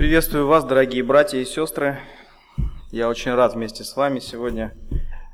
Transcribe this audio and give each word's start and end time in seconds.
Приветствую 0.00 0.46
вас, 0.46 0.64
дорогие 0.64 1.02
братья 1.02 1.36
и 1.36 1.44
сестры. 1.44 2.00
Я 2.90 3.10
очень 3.10 3.34
рад 3.34 3.52
вместе 3.52 3.84
с 3.84 3.94
вами 3.96 4.18
сегодня 4.18 4.74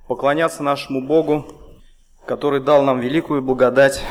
поклоняться 0.08 0.64
нашему 0.64 1.06
Богу, 1.06 1.46
который 2.26 2.60
дал 2.60 2.82
нам 2.82 2.98
великую 2.98 3.42
благодать 3.42 4.02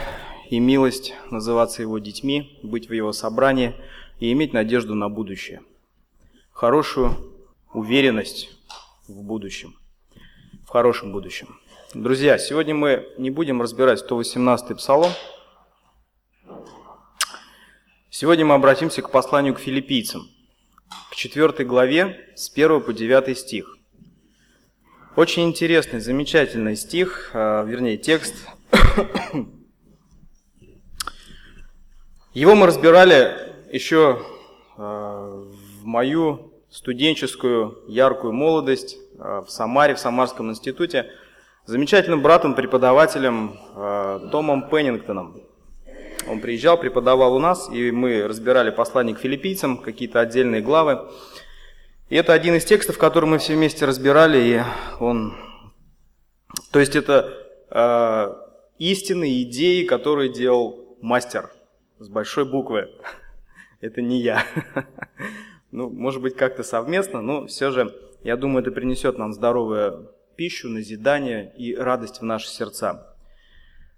и 0.49 0.62
милость 0.62 1.13
называться 1.29 1.81
Его 1.81 1.99
детьми, 1.99 2.57
быть 2.63 2.88
в 2.88 2.94
Его 2.94 3.12
собрании 3.12 3.76
и 4.21 4.31
иметь 4.31 4.54
надежду 4.54 4.96
на 4.96 5.10
будущее. 5.10 5.62
Хорошую 6.54 7.17
уверенность 7.74 8.49
в 9.10 9.24
будущем, 9.24 9.76
в 10.65 10.69
хорошем 10.69 11.12
будущем. 11.12 11.60
Друзья, 11.94 12.37
сегодня 12.37 12.74
мы 12.74 13.10
не 13.17 13.29
будем 13.29 13.62
разбирать 13.62 14.01
118-й 14.10 14.76
псалом. 14.76 15.12
Сегодня 18.09 18.45
мы 18.45 18.55
обратимся 18.55 19.02
к 19.02 19.12
посланию 19.12 19.53
к 19.53 19.59
филиппийцам, 19.59 20.30
к 21.16 21.18
4 21.18 21.63
главе 21.63 22.20
с 22.35 22.52
1 22.52 22.81
по 22.81 22.91
9 22.91 23.38
стих. 23.38 23.77
Очень 25.16 25.44
интересный, 25.44 26.02
замечательный 26.02 26.76
стих, 26.76 27.31
а, 27.34 27.63
вернее 27.63 27.95
текст. 27.95 28.35
Его 32.34 32.53
мы 32.55 32.67
разбирали 32.67 33.34
еще 33.72 34.25
а, 34.75 35.41
в 35.81 35.86
мою 35.86 36.52
студенческую 36.70 37.80
яркую 37.88 38.34
молодость 38.34 38.97
а, 39.17 39.41
в 39.41 39.50
Самаре, 39.50 39.95
в 39.95 40.00
Самарском 40.00 40.50
институте, 40.52 41.09
замечательным 41.66 42.22
братом-преподавателем 42.22 43.58
Томом 44.31 44.70
Пеннингтоном. 44.70 45.45
Он 46.27 46.39
приезжал, 46.39 46.77
преподавал 46.79 47.35
у 47.35 47.39
нас, 47.39 47.70
и 47.71 47.91
мы 47.91 48.27
разбирали 48.27 48.71
послание 48.71 49.16
к 49.16 49.20
филиппийцам, 49.20 49.77
какие-то 49.77 50.20
отдельные 50.20 50.61
главы. 50.61 51.07
И 52.09 52.16
это 52.16 52.33
один 52.33 52.55
из 52.55 52.66
текстов, 52.66 52.97
который 52.97 53.25
мы 53.25 53.38
все 53.38 53.53
вместе 53.55 53.85
разбирали, 53.85 54.39
и 54.39 54.61
он... 55.00 55.35
То 56.72 56.80
есть 56.80 56.95
это 56.95 57.33
э, 57.69 58.35
истинные 58.80 59.44
идеи, 59.44 59.85
которые 59.85 60.31
делал 60.31 60.97
мастер 61.02 61.52
с 62.00 62.08
большой 62.08 62.45
буквы. 62.45 62.89
Это 63.81 64.02
не 64.02 64.22
я. 64.22 64.44
Ну, 65.72 65.89
может 65.89 66.22
быть, 66.22 66.35
как-то 66.38 66.63
совместно, 66.63 67.22
но 67.22 67.47
все 67.47 67.69
же, 67.69 67.94
я 68.23 68.38
думаю, 68.38 68.61
это 68.61 68.72
принесет 68.72 69.17
нам 69.17 69.33
здоровую 69.33 70.09
пищу, 70.35 70.69
назидание 70.69 71.53
и 71.57 71.75
радость 71.75 72.22
в 72.22 72.23
наши 72.23 72.47
сердца. 72.47 73.14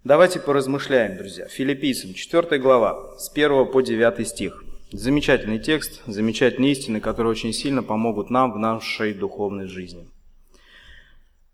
Давайте 0.08 0.40
поразмышляем, 0.40 1.18
друзья. 1.18 1.48
Филиппийцам, 1.50 2.14
4 2.14 2.60
глава, 2.60 3.18
с 3.18 3.30
1 3.30 3.66
по 3.66 3.82
9 3.82 4.26
стих. 4.26 4.64
Замечательный 4.94 5.60
текст, 5.60 6.02
замечательные 6.08 6.72
истины, 6.72 7.02
которые 7.02 7.32
очень 7.32 7.52
сильно 7.52 7.84
помогут 7.84 8.30
нам 8.30 8.54
в 8.54 8.58
нашей 8.58 9.14
духовной 9.14 9.68
жизни. 9.68 10.08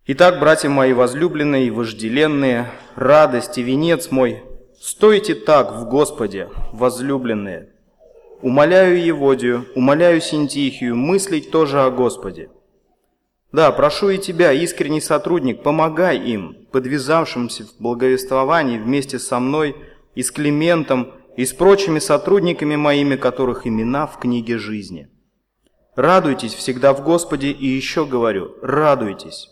Итак, 0.05 0.39
братья 0.39 0.69
мои 0.69 0.93
возлюбленные 0.93 1.65
и 1.65 1.71
вожделенные, 1.71 2.69
радость 2.95 3.57
и 3.57 3.63
венец 3.63 4.11
мой, 4.11 4.43
стойте 4.79 5.33
так 5.33 5.73
в 5.73 5.89
Господе, 5.89 6.49
возлюбленные. 6.73 7.69
Умоляю 8.43 9.03
Еводию, 9.03 9.65
умоляю 9.73 10.21
Синтихию, 10.21 10.95
мыслить 10.95 11.49
тоже 11.49 11.81
о 11.81 11.89
Господе– 11.89 12.49
да, 13.53 13.71
прошу 13.71 14.09
и 14.09 14.17
тебя, 14.17 14.51
искренний 14.51 14.99
сотрудник, 14.99 15.61
помогай 15.61 16.17
им, 16.17 16.57
подвязавшимся 16.71 17.65
в 17.65 17.79
благовествовании 17.79 18.79
вместе 18.79 19.19
со 19.19 19.39
мной 19.39 19.75
и 20.15 20.23
с 20.23 20.31
Климентом, 20.31 21.13
и 21.37 21.45
с 21.45 21.53
прочими 21.53 21.99
сотрудниками 21.99 22.75
моими, 22.75 23.15
которых 23.15 23.67
имена 23.67 24.07
в 24.07 24.17
книге 24.17 24.57
жизни. 24.57 25.07
Радуйтесь 25.95 26.55
всегда 26.55 26.93
в 26.93 27.03
Господе, 27.03 27.51
и 27.51 27.67
еще 27.67 28.07
говорю, 28.07 28.55
радуйтесь. 28.63 29.51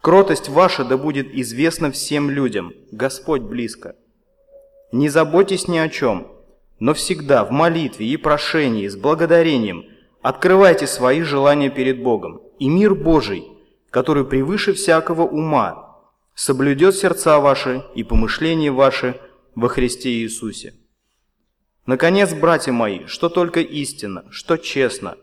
Кротость 0.00 0.48
ваша 0.48 0.84
да 0.84 0.96
будет 0.96 1.34
известна 1.34 1.90
всем 1.90 2.30
людям, 2.30 2.72
Господь 2.92 3.42
близко. 3.42 3.96
Не 4.92 5.08
заботьтесь 5.08 5.66
ни 5.66 5.78
о 5.78 5.88
чем, 5.88 6.28
но 6.78 6.94
всегда 6.94 7.44
в 7.44 7.50
молитве 7.50 8.06
и 8.06 8.16
прошении 8.16 8.86
с 8.86 8.94
благодарением 8.94 9.84
открывайте 10.22 10.86
свои 10.86 11.22
желания 11.22 11.70
перед 11.70 12.00
Богом 12.04 12.45
и 12.58 12.68
мир 12.68 12.94
Божий, 12.94 13.44
который 13.90 14.24
превыше 14.24 14.72
всякого 14.72 15.22
ума, 15.22 15.96
соблюдет 16.34 16.94
сердца 16.96 17.40
ваши 17.40 17.84
и 17.94 18.04
помышления 18.04 18.72
ваши 18.72 19.20
во 19.54 19.68
Христе 19.68 20.10
Иисусе. 20.10 20.74
Наконец, 21.86 22.34
братья 22.34 22.72
мои, 22.72 23.06
что 23.06 23.28
только 23.28 23.60
истинно, 23.60 24.24
что 24.30 24.56
честно, 24.56 25.16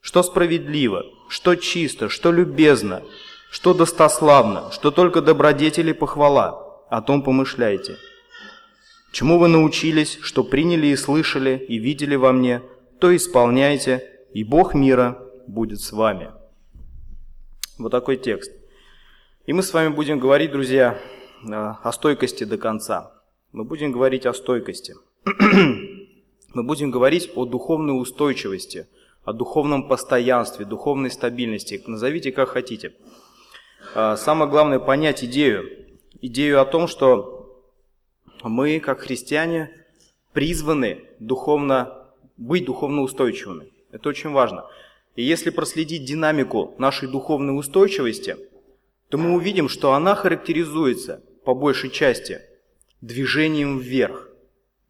что 0.00 0.22
справедливо, 0.22 1.04
что 1.28 1.56
чисто, 1.56 2.08
что 2.08 2.30
любезно, 2.30 3.02
что 3.50 3.74
достославно, 3.74 4.70
что 4.70 4.90
только 4.90 5.20
добродетели 5.20 5.92
похвала, 5.92 6.64
о 6.88 7.02
том 7.02 7.22
помышляйте. 7.22 7.96
Чему 9.12 9.38
вы 9.38 9.48
научились, 9.48 10.18
что 10.22 10.44
приняли 10.44 10.88
и 10.88 10.96
слышали, 10.96 11.64
и 11.68 11.78
видели 11.78 12.16
во 12.16 12.32
мне, 12.32 12.62
то 13.00 13.14
исполняйте, 13.14 14.08
и 14.32 14.44
Бог 14.44 14.74
мира 14.74 15.18
будет 15.46 15.80
с 15.80 15.92
вами. 15.92 16.32
Вот 17.76 17.90
такой 17.90 18.16
текст. 18.16 18.52
И 19.46 19.52
мы 19.52 19.64
с 19.64 19.72
вами 19.72 19.88
будем 19.88 20.20
говорить, 20.20 20.52
друзья, 20.52 20.96
э, 21.44 21.50
о 21.52 21.90
стойкости 21.92 22.44
до 22.44 22.56
конца. 22.56 23.12
Мы 23.50 23.64
будем 23.64 23.90
говорить 23.90 24.26
о 24.26 24.32
стойкости. 24.32 24.94
Мы 26.54 26.62
будем 26.62 26.92
говорить 26.92 27.32
о 27.34 27.46
духовной 27.46 28.00
устойчивости, 28.00 28.86
о 29.24 29.32
духовном 29.32 29.88
постоянстве, 29.88 30.64
духовной 30.64 31.10
стабильности. 31.10 31.82
Назовите 31.84 32.30
как 32.30 32.50
хотите. 32.50 32.94
Э, 33.96 34.14
самое 34.16 34.48
главное 34.48 34.78
понять 34.78 35.24
идею. 35.24 35.68
Идею 36.20 36.60
о 36.60 36.64
том, 36.64 36.86
что 36.86 37.60
мы, 38.44 38.78
как 38.78 39.00
христиане, 39.00 39.68
призваны 40.32 41.02
духовно, 41.18 42.06
быть 42.36 42.66
духовно 42.66 43.02
устойчивыми. 43.02 43.72
Это 43.90 44.08
очень 44.08 44.30
важно. 44.30 44.64
И 45.14 45.22
если 45.22 45.50
проследить 45.50 46.04
динамику 46.04 46.74
нашей 46.78 47.08
духовной 47.08 47.56
устойчивости, 47.58 48.36
то 49.08 49.18
мы 49.18 49.34
увидим, 49.34 49.68
что 49.68 49.92
она 49.92 50.14
характеризуется 50.14 51.22
по 51.44 51.54
большей 51.54 51.90
части 51.90 52.40
движением 53.00 53.78
вверх, 53.78 54.30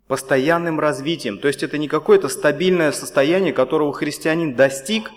постоянным 0.06 0.80
развитием. 0.80 1.38
То 1.38 1.48
есть 1.48 1.62
это 1.62 1.78
не 1.78 1.88
какое-то 1.88 2.28
стабильное 2.28 2.92
состояние, 2.92 3.52
которого 3.52 3.92
христианин 3.92 4.54
достиг 4.54 5.10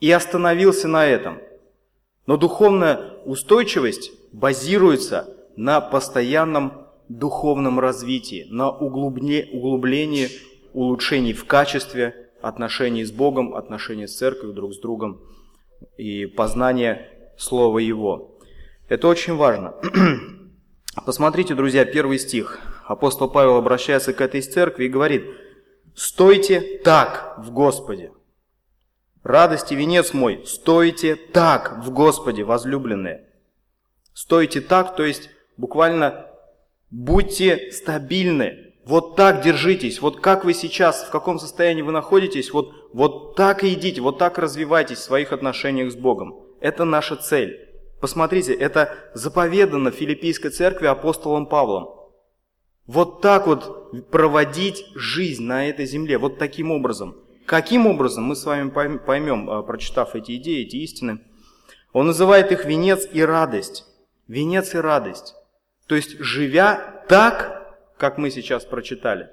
и 0.00 0.10
остановился 0.10 0.88
на 0.88 1.06
этом. 1.06 1.38
Но 2.26 2.36
духовная 2.36 3.14
устойчивость 3.24 4.12
базируется 4.32 5.36
на 5.56 5.80
постоянном 5.80 6.86
духовном 7.08 7.80
развитии, 7.80 8.46
на 8.50 8.70
углублении, 8.70 10.28
улучшении 10.72 11.32
в 11.32 11.44
качестве, 11.44 12.29
отношений 12.42 13.04
с 13.04 13.12
Богом, 13.12 13.54
отношений 13.54 14.06
с 14.06 14.16
церковью 14.16 14.54
друг 14.54 14.74
с 14.74 14.78
другом 14.78 15.20
и 15.96 16.26
познание 16.26 17.08
Слова 17.38 17.78
Его. 17.78 18.38
Это 18.88 19.08
очень 19.08 19.36
важно. 19.36 19.74
Посмотрите, 21.06 21.54
друзья, 21.54 21.84
первый 21.84 22.18
стих. 22.18 22.60
Апостол 22.86 23.30
Павел 23.30 23.56
обращается 23.56 24.12
к 24.12 24.20
этой 24.20 24.42
церкви 24.42 24.84
и 24.84 24.88
говорит, 24.88 25.24
«Стойте 25.94 26.80
так 26.84 27.36
в 27.38 27.52
Господе». 27.52 28.12
Радость 29.22 29.70
и 29.70 29.76
венец 29.76 30.14
мой, 30.14 30.42
стойте 30.46 31.14
так 31.14 31.84
в 31.84 31.92
Господе, 31.92 32.42
возлюбленные. 32.42 33.28
Стойте 34.14 34.60
так, 34.60 34.96
то 34.96 35.04
есть 35.04 35.28
буквально 35.56 36.26
будьте 36.90 37.70
стабильны, 37.70 38.69
вот 38.90 39.14
так 39.14 39.40
держитесь, 39.40 40.00
вот 40.00 40.20
как 40.20 40.44
вы 40.44 40.52
сейчас, 40.52 41.04
в 41.04 41.10
каком 41.10 41.38
состоянии 41.38 41.80
вы 41.80 41.92
находитесь, 41.92 42.52
вот, 42.52 42.90
вот 42.92 43.36
так 43.36 43.62
и 43.62 43.72
идите, 43.72 44.00
вот 44.00 44.18
так 44.18 44.36
развивайтесь 44.36 44.98
в 44.98 45.02
своих 45.02 45.32
отношениях 45.32 45.92
с 45.92 45.94
Богом. 45.94 46.40
Это 46.60 46.84
наша 46.84 47.14
цель. 47.14 47.68
Посмотрите, 48.00 48.52
это 48.52 48.96
заповедано 49.14 49.92
филиппийской 49.92 50.50
церкви 50.50 50.86
апостолом 50.86 51.46
Павлом. 51.46 51.88
Вот 52.88 53.20
так 53.20 53.46
вот 53.46 54.10
проводить 54.10 54.84
жизнь 54.96 55.44
на 55.44 55.68
этой 55.68 55.86
земле, 55.86 56.18
вот 56.18 56.38
таким 56.38 56.72
образом. 56.72 57.14
Каким 57.46 57.86
образом, 57.86 58.24
мы 58.24 58.34
с 58.34 58.44
вами 58.44 58.70
поймем, 58.70 59.48
а, 59.48 59.62
прочитав 59.62 60.16
эти 60.16 60.34
идеи, 60.34 60.66
эти 60.66 60.76
истины. 60.78 61.20
Он 61.92 62.08
называет 62.08 62.50
их 62.50 62.64
венец 62.64 63.06
и 63.12 63.22
радость. 63.22 63.84
Венец 64.26 64.74
и 64.74 64.78
радость. 64.78 65.36
То 65.86 65.94
есть, 65.94 66.18
живя 66.18 67.04
так, 67.08 67.59
как 68.00 68.16
мы 68.16 68.30
сейчас 68.30 68.64
прочитали. 68.64 69.28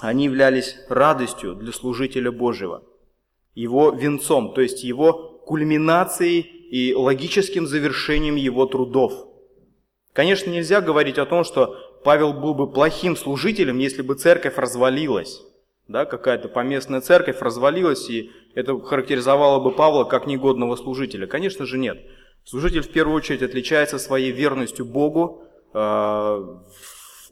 Они 0.00 0.24
являлись 0.24 0.76
радостью 0.88 1.54
для 1.54 1.72
служителя 1.72 2.32
Божьего, 2.32 2.82
его 3.54 3.90
венцом, 3.90 4.52
то 4.54 4.60
есть 4.60 4.82
его 4.82 5.40
кульминацией 5.46 6.40
и 6.40 6.94
логическим 6.94 7.66
завершением 7.66 8.34
его 8.34 8.66
трудов. 8.66 9.12
Конечно, 10.12 10.50
нельзя 10.50 10.80
говорить 10.80 11.16
о 11.18 11.26
том, 11.26 11.44
что 11.44 11.76
Павел 12.04 12.32
был 12.32 12.54
бы 12.54 12.70
плохим 12.70 13.16
служителем, 13.16 13.78
если 13.78 14.02
бы 14.02 14.16
церковь 14.16 14.58
развалилась. 14.58 15.40
да, 15.86 16.04
какая-то 16.04 16.48
поместная 16.48 17.00
церковь 17.00 17.40
развалилась, 17.40 18.10
и 18.10 18.30
это 18.54 18.78
характеризовало 18.80 19.60
бы 19.60 19.70
Павла 19.70 20.04
как 20.04 20.26
негодного 20.26 20.74
служителя. 20.74 21.26
Конечно 21.26 21.66
же 21.66 21.78
нет. 21.78 21.98
Служитель 22.44 22.82
в 22.82 22.90
первую 22.90 23.16
очередь 23.16 23.42
отличается 23.42 23.98
своей 23.98 24.32
верностью 24.32 24.84
Богу 24.84 25.44
э, 25.72 26.58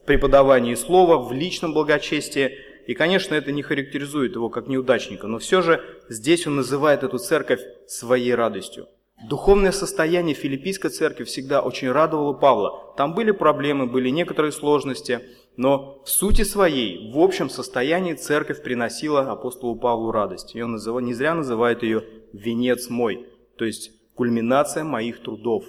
преподавании 0.07 0.75
слова, 0.75 1.19
в 1.19 1.33
личном 1.33 1.75
благочестии. 1.75 2.59
И, 2.87 2.95
конечно, 2.95 3.35
это 3.35 3.53
не 3.53 3.63
характеризует 3.63 4.35
его 4.35 4.49
как 4.49 4.69
неудачника, 4.69 5.27
но 5.27 5.39
все 5.39 5.61
же 5.61 5.85
здесь 6.09 6.47
он 6.47 6.57
называет 6.57 7.03
эту 7.03 7.19
церковь 7.19 7.61
своей 7.87 8.35
радостью. 8.35 8.87
Духовное 9.29 9.73
состояние 9.73 10.35
филиппийской 10.35 10.91
церкви 10.91 11.25
всегда 11.25 11.63
очень 11.63 11.91
радовало 11.91 12.35
Павла. 12.35 12.95
Там 12.97 13.15
были 13.15 13.31
проблемы, 13.31 13.87
были 13.87 14.11
некоторые 14.11 14.53
сложности, 14.53 15.21
но 15.57 16.03
в 16.05 16.11
сути 16.11 16.43
своей, 16.43 17.11
в 17.11 17.19
общем 17.19 17.49
состоянии 17.49 18.13
церковь 18.15 18.63
приносила 18.63 19.23
апостолу 19.33 19.75
Павлу 19.75 20.13
радость. 20.13 20.55
И 20.55 20.63
он 20.63 20.73
называл, 20.73 21.01
не 21.01 21.15
зря 21.15 21.35
называет 21.35 21.83
ее 21.83 22.05
«венец 22.33 22.91
мой», 22.91 23.27
то 23.57 23.65
есть 23.65 23.91
кульминация 24.15 24.85
моих 24.85 25.23
трудов, 25.23 25.65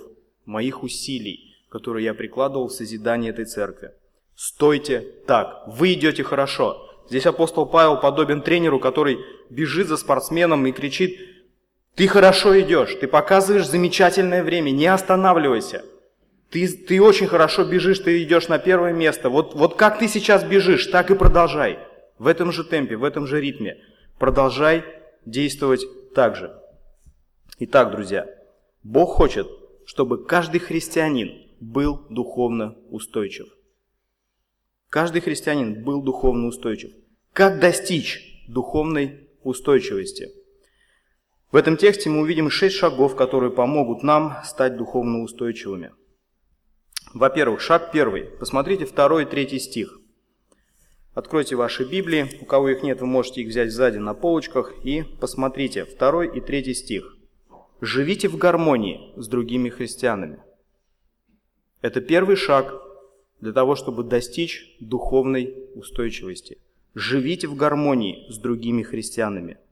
моих 0.45 0.83
усилий, 0.83 1.55
которые 1.69 2.05
я 2.05 2.13
прикладывал 2.13 2.67
в 2.67 2.73
созидание 2.73 3.31
этой 3.31 3.45
церкви. 3.45 3.91
Стойте 4.37 5.01
так, 5.27 5.63
вы 5.67 5.91
идете 5.93 6.23
хорошо. 6.23 6.89
Здесь 7.09 7.25
апостол 7.25 7.65
Павел 7.65 7.99
подобен 7.99 8.41
тренеру, 8.41 8.79
который 8.79 9.17
бежит 9.49 9.87
за 9.87 9.97
спортсменом 9.97 10.65
и 10.65 10.71
кричит 10.71 11.19
ты 11.97 12.07
хорошо 12.07 12.59
идешь, 12.59 12.93
ты 13.01 13.07
показываешь 13.07 13.67
замечательное 13.67 14.43
время, 14.43 14.69
не 14.69 14.85
останавливайся. 14.85 15.83
Ты, 16.51 16.67
ты 16.67 17.01
очень 17.01 17.25
хорошо 17.25 17.65
бежишь, 17.65 17.97
ты 17.97 18.21
идешь 18.21 18.49
на 18.49 18.59
первое 18.59 18.93
место. 18.93 19.31
Вот, 19.31 19.55
вот 19.55 19.75
как 19.77 19.97
ты 19.97 20.07
сейчас 20.07 20.43
бежишь, 20.43 20.85
так 20.85 21.09
и 21.09 21.15
продолжай. 21.15 21.79
В 22.19 22.27
этом 22.27 22.51
же 22.51 22.63
темпе, 22.63 22.97
в 22.97 23.03
этом 23.03 23.25
же 23.25 23.41
ритме. 23.41 23.77
Продолжай 24.19 24.85
действовать 25.25 25.87
так 26.13 26.35
же. 26.35 26.55
Итак, 27.57 27.89
друзья, 27.89 28.27
Бог 28.83 29.15
хочет, 29.15 29.47
чтобы 29.87 30.23
каждый 30.23 30.59
христианин 30.59 31.47
был 31.59 32.05
духовно 32.11 32.75
устойчив. 32.91 33.47
Каждый 34.89 35.21
христианин 35.21 35.83
был 35.83 36.01
духовно 36.01 36.47
устойчив. 36.47 36.91
Как 37.33 37.59
достичь 37.59 38.43
духовной 38.47 39.29
устойчивости? 39.43 40.31
В 41.51 41.55
этом 41.55 41.77
тексте 41.77 42.09
мы 42.09 42.21
увидим 42.21 42.49
шесть 42.49 42.75
шагов, 42.75 43.15
которые 43.15 43.51
помогут 43.51 44.03
нам 44.03 44.37
стать 44.43 44.77
духовно 44.77 45.23
устойчивыми. 45.23 45.91
Во-первых, 47.13 47.61
шаг 47.61 47.91
первый. 47.91 48.23
Посмотрите 48.25 48.85
второй 48.85 49.23
и 49.23 49.25
третий 49.25 49.59
стих. 49.59 49.99
Откройте 51.13 51.55
ваши 51.55 51.83
Библии. 51.83 52.29
У 52.41 52.45
кого 52.45 52.69
их 52.69 52.83
нет, 52.83 53.01
вы 53.01 53.07
можете 53.07 53.41
их 53.41 53.49
взять 53.49 53.71
сзади 53.71 53.97
на 53.97 54.13
полочках. 54.13 54.73
И 54.83 55.03
посмотрите 55.03 55.85
второй 55.85 56.27
и 56.37 56.41
третий 56.41 56.73
стих. 56.73 57.17
«Живите 57.79 58.27
в 58.27 58.37
гармонии 58.37 59.13
с 59.17 59.27
другими 59.27 59.69
христианами». 59.69 60.39
Это 61.81 62.01
первый 62.01 62.35
шаг 62.35 62.73
для 63.41 63.53
того, 63.53 63.75
чтобы 63.75 64.03
достичь 64.03 64.75
духовной 64.79 65.53
устойчивости. 65.75 66.57
Живите 66.95 67.47
в 67.47 67.55
гармонии 67.55 68.25
с 68.29 68.37
другими 68.37 68.83
христианами– 68.83 69.57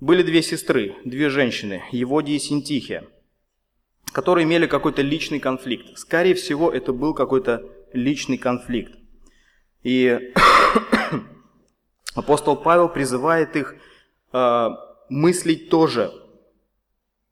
были 0.00 0.22
две 0.22 0.42
сестры, 0.42 0.96
две 1.04 1.28
женщины, 1.28 1.82
Еводия 1.92 2.36
и 2.36 2.38
Синтихия, 2.38 3.04
которые 4.12 4.44
имели 4.44 4.66
какой-то 4.66 5.02
личный 5.02 5.40
конфликт. 5.40 5.98
Скорее 5.98 6.34
всего, 6.34 6.70
это 6.70 6.94
был 6.94 7.12
какой-то 7.12 7.66
личный 7.92 8.38
конфликт. 8.38 8.94
И 9.82 10.32
апостол 12.14 12.56
Павел 12.56 12.88
призывает 12.88 13.56
их 13.56 13.74
э, 14.32 14.68
мыслить 15.10 15.68
тоже. 15.68 16.12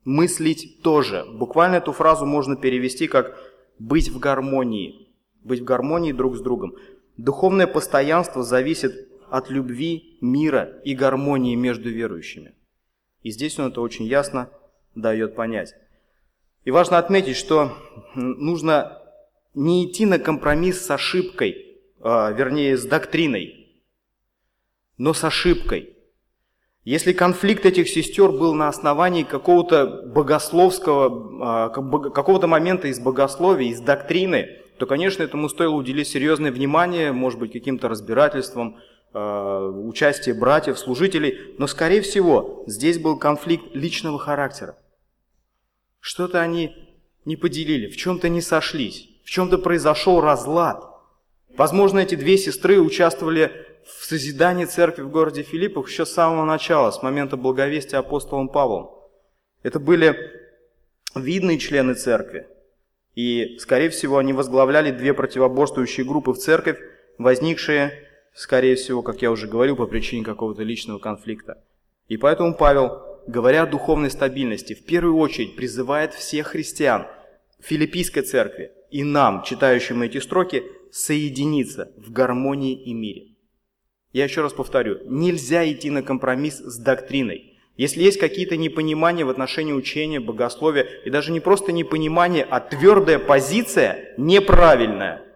Мыслить 0.05 0.83
тоже. 0.83 1.25
Буквально 1.25 1.77
эту 1.77 1.93
фразу 1.93 2.27
можно 2.27 2.55
перевести 2.55 3.09
как 3.09 3.35
«быть 3.79 4.09
в 4.09 4.19
гармонии». 4.19 5.09
Быть 5.43 5.61
в 5.61 5.65
гармонии 5.65 6.13
друг 6.13 6.37
с 6.37 6.41
другом. 6.41 6.75
Духовное 7.17 7.67
постоянство 7.67 8.43
зависит 8.43 9.09
от 9.31 9.51
любви, 9.51 10.19
мира 10.21 10.81
и 10.85 10.95
гармонии 10.95 11.55
между 11.55 11.91
верующими. 11.91 12.55
И 13.23 13.31
здесь 13.31 13.59
он 13.59 13.69
это 13.69 13.81
очень 13.81 14.05
ясно 14.05 14.51
дает 14.95 15.35
понять. 15.35 15.75
И 16.65 16.71
важно 16.71 16.99
отметить, 16.99 17.37
что 17.37 17.73
нужно 18.15 19.03
не 19.55 19.87
идти 19.87 20.07
на 20.07 20.19
компромисс 20.19 20.85
с 20.85 20.91
ошибкой, 20.91 21.79
а, 22.01 22.31
вернее, 22.31 22.77
с 22.77 22.85
доктриной, 22.85 23.83
но 24.97 25.15
с 25.15 25.25
ошибкой. 25.25 25.95
Если 26.89 27.13
конфликт 27.13 27.67
этих 27.67 27.89
сестер 27.89 28.31
был 28.31 28.55
на 28.55 28.69
основании 28.69 29.23
какого-то 29.23 30.05
богословского, 30.07 31.67
а, 31.67 31.69
какого-то 31.69 32.47
момента 32.47 32.89
из 32.89 32.99
богословия, 32.99 33.69
из 33.69 33.81
доктрины, 33.81 34.49
то, 34.79 34.87
конечно, 34.87 35.23
этому 35.23 35.49
стоило 35.49 35.75
уделить 35.75 36.09
серьезное 36.09 36.51
внимание, 36.51 37.13
может 37.13 37.39
быть, 37.39 37.53
каким-то 37.53 37.89
разбирательством, 37.89 38.79
Э, 39.15 39.73
участие 39.75 40.35
братьев, 40.35 40.79
служителей, 40.79 41.55
но, 41.57 41.67
скорее 41.67 42.03
всего, 42.03 42.65
здесь 42.67 42.99
был 42.99 43.19
конфликт 43.19 43.75
личного 43.75 44.19
характера. 44.19 44.77
Что-то 45.99 46.43
они 46.43 46.77
не 47.25 47.37
поделили, 47.37 47.89
в 47.89 47.97
чем-то 47.97 48.29
не 48.29 48.43
сошлись, 48.43 49.09
в 49.25 49.31
чем-то 49.31 49.57
произошел 49.59 50.21
разлад. 50.21 50.85
Возможно, 51.57 52.01
эти 52.01 52.17
две 52.17 52.37
сестры 52.37 52.79
участвовали 52.81 53.51
в 53.89 54.05
созидании 54.05 54.67
церкви 54.67 55.03
в 55.03 55.11
городе 55.11 55.43
Филиппах 55.43 55.89
еще 55.89 56.05
с 56.05 56.13
самого 56.13 56.45
начала, 56.45 56.91
с 56.91 57.03
момента 57.03 57.37
благовестия 57.37 57.99
апостолом 57.99 58.49
Павлом. 58.49 58.91
Это 59.63 59.81
были 59.81 60.17
видные 61.15 61.59
члены 61.59 61.95
церкви. 61.95 62.47
И, 63.15 63.57
скорее 63.59 63.91
всего, 63.91 64.19
они 64.19 64.33
возглавляли 64.33 64.91
две 64.91 65.15
противоборствующие 65.15 66.07
группы 66.07 66.33
в 66.33 66.39
церковь, 66.39 66.79
возникшие 67.17 68.09
скорее 68.35 68.77
всего, 68.77 69.03
как 69.03 69.21
я 69.23 69.31
уже 69.31 69.49
говорил, 69.49 69.75
по 69.75 69.87
причине 69.87 70.25
какого-то 70.25 70.63
личного 70.63 70.99
конфликта. 70.99 71.63
И 72.07 72.17
поэтому 72.17 72.55
Павел, 72.55 73.03
говоря 73.27 73.63
о 73.63 73.67
духовной 73.67 74.11
стабильности, 74.11 74.75
в 74.75 74.85
первую 74.85 75.17
очередь 75.17 75.57
призывает 75.57 76.15
всех 76.15 76.49
христиан 76.49 77.07
Филиппийской 77.61 78.23
церкви 78.23 78.71
и 78.91 79.03
нам, 79.03 79.43
читающим 79.43 80.03
эти 80.03 80.19
строки, 80.19 80.63
соединиться 80.93 81.93
в 81.97 82.13
гармонии 82.13 82.81
и 82.81 82.95
мире. 82.95 83.28
Я 84.13 84.25
еще 84.25 84.43
раз 84.43 84.53
повторю, 84.53 84.99
нельзя 85.05 85.71
идти 85.71 85.91
на 85.91 86.03
компромисс 86.03 86.59
с 86.59 86.79
доктриной. 86.79 87.59
Если 87.77 88.03
есть 88.03 88.19
какие-то 88.19 88.57
непонимания 88.57 89.25
в 89.25 89.31
отношении 89.31 89.73
учения, 89.73 90.19
богословия, 90.19 90.83
и 91.05 91.11
даже 91.11 91.31
не 91.31 91.41
просто 91.41 91.71
непонимание, 91.73 92.47
а 92.49 92.61
твердая 92.61 93.19
позиция 93.19 94.15
неправильная– 94.17 95.23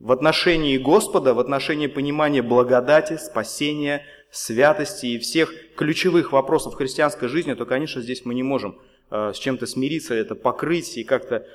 в 0.00 0.12
отношении 0.12 0.78
Господа, 0.78 1.34
в 1.34 1.38
отношении 1.38 1.86
понимания 1.86 2.40
благодати, 2.40 3.18
спасения, 3.18 4.06
святости 4.30 5.06
и 5.06 5.18
всех 5.18 5.52
ключевых 5.76 6.32
вопросов 6.32 6.74
христианской 6.74 7.28
жизни, 7.28 7.52
то, 7.52 7.66
конечно, 7.66 8.00
здесь 8.00 8.24
мы 8.24 8.34
не 8.34 8.42
можем 8.42 8.80
э, 9.10 9.32
с 9.34 9.38
чем-то 9.38 9.66
смириться, 9.66 10.14
это 10.14 10.34
покрыть 10.34 10.96
и 10.96 11.04
как-то, 11.04 11.46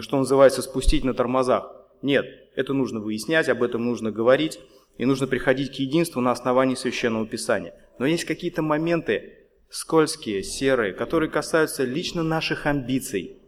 что 0.00 0.18
называется, 0.18 0.62
спустить 0.62 1.04
на 1.04 1.14
тормозах. 1.14 1.70
Нет, 2.02 2.26
это 2.56 2.72
нужно 2.72 2.98
выяснять, 2.98 3.48
об 3.48 3.62
этом 3.62 3.84
нужно 3.84 4.10
говорить, 4.10 4.58
и 4.98 5.04
нужно 5.04 5.26
приходить 5.26 5.70
к 5.70 5.80
единству 5.80 6.20
на 6.20 6.30
основании 6.30 6.74
Священного 6.74 7.26
Писания. 7.26 7.74
Но 7.98 8.06
есть 8.06 8.24
какие-то 8.24 8.62
моменты 8.62 9.34
скользкие, 9.68 10.42
серые, 10.42 10.92
которые 10.92 11.30
касаются 11.30 11.84
лично 11.84 12.22
наших 12.22 12.66
амбиций, 12.66 13.38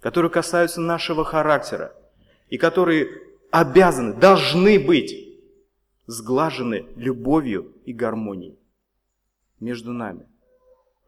которые 0.00 0.30
касаются 0.30 0.80
нашего 0.80 1.24
характера, 1.24 1.94
и 2.48 2.58
которые 2.58 3.08
обязаны, 3.50 4.14
должны 4.14 4.78
быть 4.78 5.14
сглажены 6.06 6.86
любовью 6.96 7.72
и 7.84 7.92
гармонией 7.92 8.58
между 9.60 9.92
нами. 9.92 10.26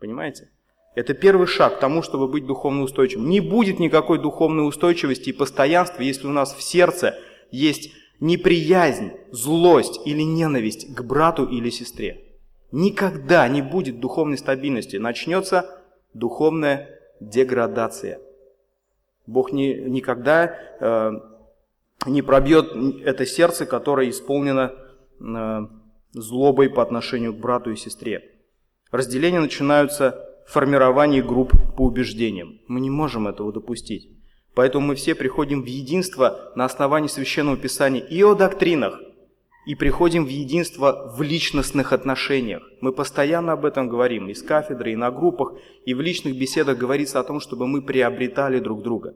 Понимаете? 0.01 0.51
Это 0.95 1.13
первый 1.13 1.49
шаг 1.49 1.77
к 1.77 1.81
тому, 1.81 2.03
чтобы 2.03 2.29
быть 2.29 2.47
духовно 2.47 2.83
устойчивым. 2.83 3.29
Не 3.29 3.41
будет 3.41 3.81
никакой 3.81 4.21
духовной 4.21 4.69
устойчивости 4.69 5.31
и 5.31 5.33
постоянства, 5.33 6.03
если 6.03 6.27
у 6.27 6.33
нас 6.33 6.55
в 6.55 6.63
сердце 6.63 7.19
есть 7.51 7.93
неприязнь, 8.21 9.13
злость 9.31 10.01
или 10.07 10.23
ненависть 10.23 10.95
к 10.95 11.03
брату 11.03 11.45
или 11.45 11.71
сестре. 11.71 12.25
Никогда 12.73 13.47
не 13.49 13.63
будет 13.63 14.01
духовной 14.01 14.39
стабильности. 14.39 14.97
Начнется 14.97 15.83
духовная 16.13 17.01
деградация. 17.21 18.21
Бог 19.27 19.53
не, 19.53 19.75
никогда 19.75 20.57
э, 20.81 21.13
не 22.07 22.23
пробьет 22.23 22.73
это 23.05 23.27
сердце, 23.27 23.67
которое 23.67 24.11
исполнено 24.11 24.73
э, 25.21 25.61
злобой 26.13 26.69
по 26.69 26.83
отношению 26.83 27.33
к 27.33 27.39
брату 27.39 27.71
и 27.71 27.77
сестре. 27.77 28.31
Разделения 28.91 29.41
начинаются 29.41 30.29
в 30.47 30.53
формировании 30.53 31.21
групп 31.21 31.53
по 31.77 31.83
убеждениям. 31.83 32.61
Мы 32.69 32.81
не 32.81 32.91
можем 32.91 33.27
этого 33.27 33.53
допустить. 33.53 34.11
Поэтому 34.55 34.89
мы 34.89 34.95
все 34.95 35.15
приходим 35.15 35.63
в 35.63 35.67
единство 35.67 36.53
на 36.55 36.65
основании 36.65 37.09
Священного 37.09 37.57
Писания 37.57 38.01
и 38.01 38.23
о 38.23 38.35
доктринах, 38.35 39.01
и 39.67 39.75
приходим 39.75 40.25
в 40.25 40.29
единство 40.29 41.13
в 41.17 41.23
личностных 41.23 41.93
отношениях. 41.93 42.63
Мы 42.81 42.93
постоянно 42.93 43.53
об 43.53 43.65
этом 43.65 43.89
говорим, 43.89 44.29
и 44.29 44.35
с 44.35 44.43
кафедры, 44.43 44.93
и 44.93 44.97
на 44.97 45.11
группах, 45.11 45.55
и 45.85 45.95
в 45.95 46.01
личных 46.01 46.37
беседах 46.39 46.79
говорится 46.79 47.19
о 47.19 47.25
том, 47.25 47.41
чтобы 47.41 47.67
мы 47.67 47.83
приобретали 47.83 48.61
друг 48.61 48.83
друга, 48.83 49.15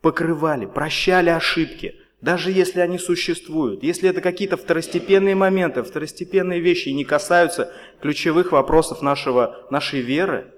покрывали, 0.00 0.66
прощали 0.66 1.30
ошибки, 1.30 1.96
даже 2.20 2.50
если 2.50 2.80
они 2.80 2.98
существуют, 2.98 3.82
если 3.82 4.08
это 4.08 4.20
какие-то 4.20 4.56
второстепенные 4.56 5.34
моменты, 5.34 5.82
второстепенные 5.82 6.60
вещи 6.60 6.88
и 6.88 6.94
не 6.94 7.04
касаются 7.04 7.72
ключевых 8.00 8.52
вопросов 8.52 9.02
нашего, 9.02 9.66
нашей 9.70 10.00
веры, 10.00 10.52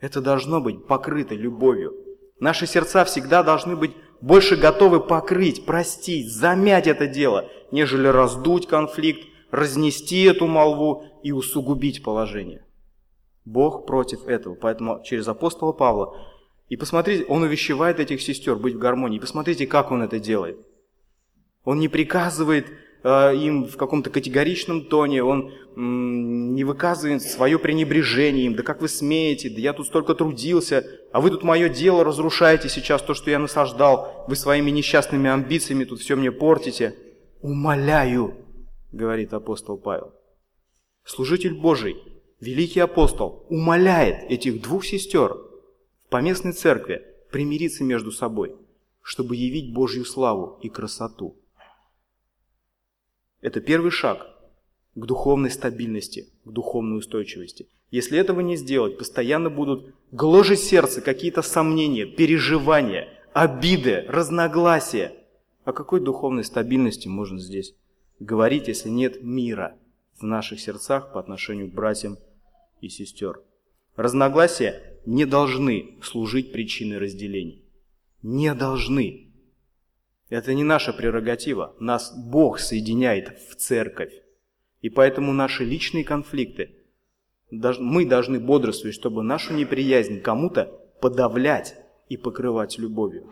это 0.00 0.20
должно 0.20 0.60
быть 0.60 0.86
покрыто 0.86 1.34
любовью. 1.34 2.05
Наши 2.38 2.66
сердца 2.66 3.04
всегда 3.04 3.42
должны 3.42 3.76
быть 3.76 3.92
больше 4.20 4.56
готовы 4.56 5.00
покрыть, 5.00 5.64
простить, 5.64 6.32
замять 6.32 6.86
это 6.86 7.06
дело, 7.06 7.48
нежели 7.70 8.08
раздуть 8.08 8.66
конфликт, 8.66 9.26
разнести 9.50 10.22
эту 10.22 10.46
молву 10.46 11.04
и 11.22 11.32
усугубить 11.32 12.02
положение. 12.02 12.66
Бог 13.44 13.86
против 13.86 14.26
этого. 14.26 14.54
Поэтому 14.54 15.02
через 15.02 15.28
апостола 15.28 15.72
Павла. 15.72 16.16
И 16.68 16.76
посмотрите, 16.76 17.24
он 17.26 17.42
увещевает 17.42 18.00
этих 18.00 18.20
сестер 18.20 18.56
быть 18.56 18.74
в 18.74 18.78
гармонии. 18.78 19.20
Посмотрите, 19.20 19.66
как 19.66 19.92
он 19.92 20.02
это 20.02 20.18
делает. 20.18 20.58
Он 21.64 21.78
не 21.78 21.88
приказывает 21.88 22.66
им 23.06 23.64
в 23.66 23.76
каком-то 23.76 24.10
категоричном 24.10 24.86
тоне, 24.86 25.22
он 25.22 25.52
не 25.76 26.64
выказывает 26.64 27.22
свое 27.22 27.58
пренебрежение 27.58 28.46
им. 28.46 28.56
Да 28.56 28.62
как 28.62 28.80
вы 28.80 28.88
смеете, 28.88 29.48
да 29.48 29.60
я 29.60 29.72
тут 29.72 29.86
столько 29.86 30.14
трудился, 30.14 30.84
а 31.12 31.20
вы 31.20 31.30
тут 31.30 31.44
мое 31.44 31.68
дело 31.68 32.02
разрушаете 32.02 32.68
сейчас, 32.68 33.02
то, 33.02 33.14
что 33.14 33.30
я 33.30 33.38
насаждал. 33.38 34.24
Вы 34.26 34.34
своими 34.34 34.70
несчастными 34.70 35.30
амбициями 35.30 35.84
тут 35.84 36.00
все 36.00 36.16
мне 36.16 36.32
портите. 36.32 36.96
Умоляю, 37.42 38.34
говорит 38.90 39.32
апостол 39.32 39.78
Павел. 39.78 40.12
Служитель 41.04 41.54
Божий, 41.54 41.96
великий 42.40 42.80
апостол, 42.80 43.46
умоляет 43.48 44.28
этих 44.28 44.60
двух 44.60 44.84
сестер 44.84 45.34
в 45.34 46.08
поместной 46.10 46.52
церкви 46.52 47.02
примириться 47.30 47.84
между 47.84 48.10
собой, 48.10 48.56
чтобы 49.00 49.36
явить 49.36 49.72
Божью 49.72 50.04
славу 50.04 50.58
и 50.62 50.68
красоту. 50.68 51.36
Это 53.46 53.60
первый 53.60 53.92
шаг 53.92 54.26
к 54.96 55.06
духовной 55.06 55.52
стабильности, 55.52 56.32
к 56.44 56.50
духовной 56.50 56.98
устойчивости. 56.98 57.68
Если 57.92 58.18
этого 58.18 58.40
не 58.40 58.56
сделать, 58.56 58.98
постоянно 58.98 59.50
будут 59.50 59.94
гложить 60.10 60.58
сердце 60.58 61.00
какие-то 61.00 61.42
сомнения, 61.42 62.06
переживания, 62.06 63.06
обиды, 63.32 64.04
разногласия. 64.08 65.12
О 65.64 65.72
какой 65.72 66.00
духовной 66.00 66.42
стабильности 66.42 67.06
можно 67.06 67.38
здесь 67.38 67.76
говорить, 68.18 68.66
если 68.66 68.88
нет 68.88 69.22
мира 69.22 69.76
в 70.18 70.24
наших 70.24 70.58
сердцах 70.58 71.12
по 71.12 71.20
отношению 71.20 71.70
к 71.70 71.72
братьям 71.72 72.18
и 72.80 72.88
сестер? 72.88 73.40
Разногласия 73.94 74.98
не 75.06 75.24
должны 75.24 76.00
служить 76.02 76.50
причиной 76.50 76.98
разделений. 76.98 77.64
Не 78.24 78.54
должны. 78.54 79.25
Это 80.28 80.54
не 80.54 80.64
наша 80.64 80.92
прерогатива. 80.92 81.74
Нас 81.78 82.12
Бог 82.16 82.58
соединяет 82.58 83.38
в 83.48 83.54
церковь. 83.56 84.12
И 84.80 84.90
поэтому 84.90 85.32
наши 85.32 85.64
личные 85.64 86.04
конфликты, 86.04 86.76
мы 87.50 88.06
должны 88.06 88.40
бодрствовать, 88.40 88.94
чтобы 88.94 89.22
нашу 89.22 89.54
неприязнь 89.54 90.20
кому-то 90.20 90.64
подавлять 91.00 91.76
и 92.08 92.16
покрывать 92.16 92.78
любовью. 92.78 93.30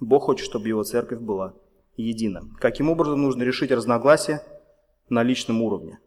Бог 0.00 0.24
хочет, 0.24 0.44
чтобы 0.44 0.68
его 0.68 0.84
церковь 0.84 1.20
была 1.20 1.54
едина. 1.96 2.42
Каким 2.58 2.90
образом 2.90 3.22
нужно 3.22 3.42
решить 3.42 3.70
разногласия? 3.70 4.42
На 5.08 5.22
личном 5.22 5.62
уровне. 5.62 5.98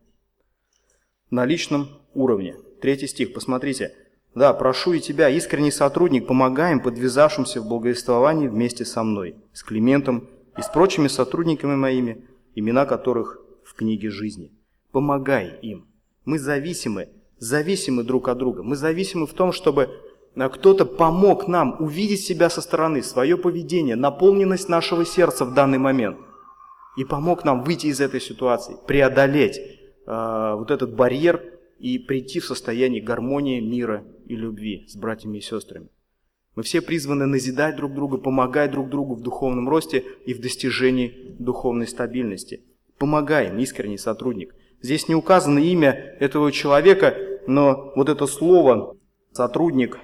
На 1.31 1.45
личном 1.45 1.87
уровне. 2.13 2.55
Третий 2.81 3.07
стих, 3.07 3.33
посмотрите. 3.33 3.95
Да, 4.35 4.53
прошу 4.53 4.93
и 4.93 4.99
тебя, 4.99 5.29
искренний 5.29 5.71
сотрудник, 5.71 6.27
помогаем 6.27 6.79
подвязавшимся 6.79 7.61
в 7.61 7.67
благовествовании 7.67 8.47
вместе 8.47 8.85
со 8.85 9.03
мной, 9.03 9.35
с 9.53 9.63
Климентом 9.63 10.29
и 10.57 10.61
с 10.61 10.67
прочими 10.67 11.07
сотрудниками 11.07 11.75
моими, 11.75 12.25
имена 12.55 12.85
которых 12.85 13.39
в 13.63 13.73
книге 13.73 14.09
жизни. 14.09 14.51
Помогай 14.91 15.57
им. 15.61 15.87
Мы 16.25 16.37
зависимы, 16.37 17.09
зависимы 17.39 18.03
друг 18.03 18.27
от 18.29 18.37
друга. 18.37 18.61
Мы 18.61 18.75
зависимы 18.75 19.25
в 19.25 19.33
том, 19.33 19.51
чтобы 19.51 19.89
а, 20.35 20.49
кто-то 20.49 20.85
помог 20.85 21.47
нам 21.47 21.77
увидеть 21.79 22.21
себя 22.21 22.49
со 22.49 22.61
стороны, 22.61 23.01
свое 23.01 23.37
поведение, 23.37 23.95
наполненность 23.95 24.69
нашего 24.69 25.05
сердца 25.05 25.45
в 25.45 25.53
данный 25.53 25.79
момент. 25.79 26.17
И 26.97 27.03
помог 27.03 27.45
нам 27.45 27.63
выйти 27.63 27.87
из 27.87 28.01
этой 28.01 28.19
ситуации, 28.19 28.75
преодолеть 28.85 29.57
э, 29.57 30.53
вот 30.57 30.69
этот 30.69 30.95
барьер 30.95 31.58
и 31.79 31.97
прийти 31.97 32.39
в 32.39 32.45
состояние 32.45 33.01
гармонии, 33.01 33.59
мира 33.59 34.03
и 34.25 34.35
любви 34.35 34.85
с 34.87 34.95
братьями 34.95 35.37
и 35.37 35.41
сестрами. 35.41 35.89
Мы 36.55 36.63
все 36.63 36.81
призваны 36.81 37.25
назидать 37.25 37.77
друг 37.77 37.93
друга, 37.93 38.17
помогать 38.17 38.71
друг 38.71 38.89
другу 38.89 39.15
в 39.15 39.21
духовном 39.21 39.69
росте 39.69 40.03
и 40.25 40.33
в 40.33 40.41
достижении 40.41 41.35
духовной 41.39 41.87
стабильности. 41.87 42.63
Помогаем, 42.97 43.57
искренний 43.59 43.97
сотрудник. 43.97 44.53
Здесь 44.81 45.07
не 45.07 45.15
указано 45.15 45.59
имя 45.59 46.17
этого 46.19 46.51
человека, 46.51 47.15
но 47.47 47.93
вот 47.95 48.09
это 48.09 48.27
слово 48.27 48.97
«сотрудник» 49.31 49.99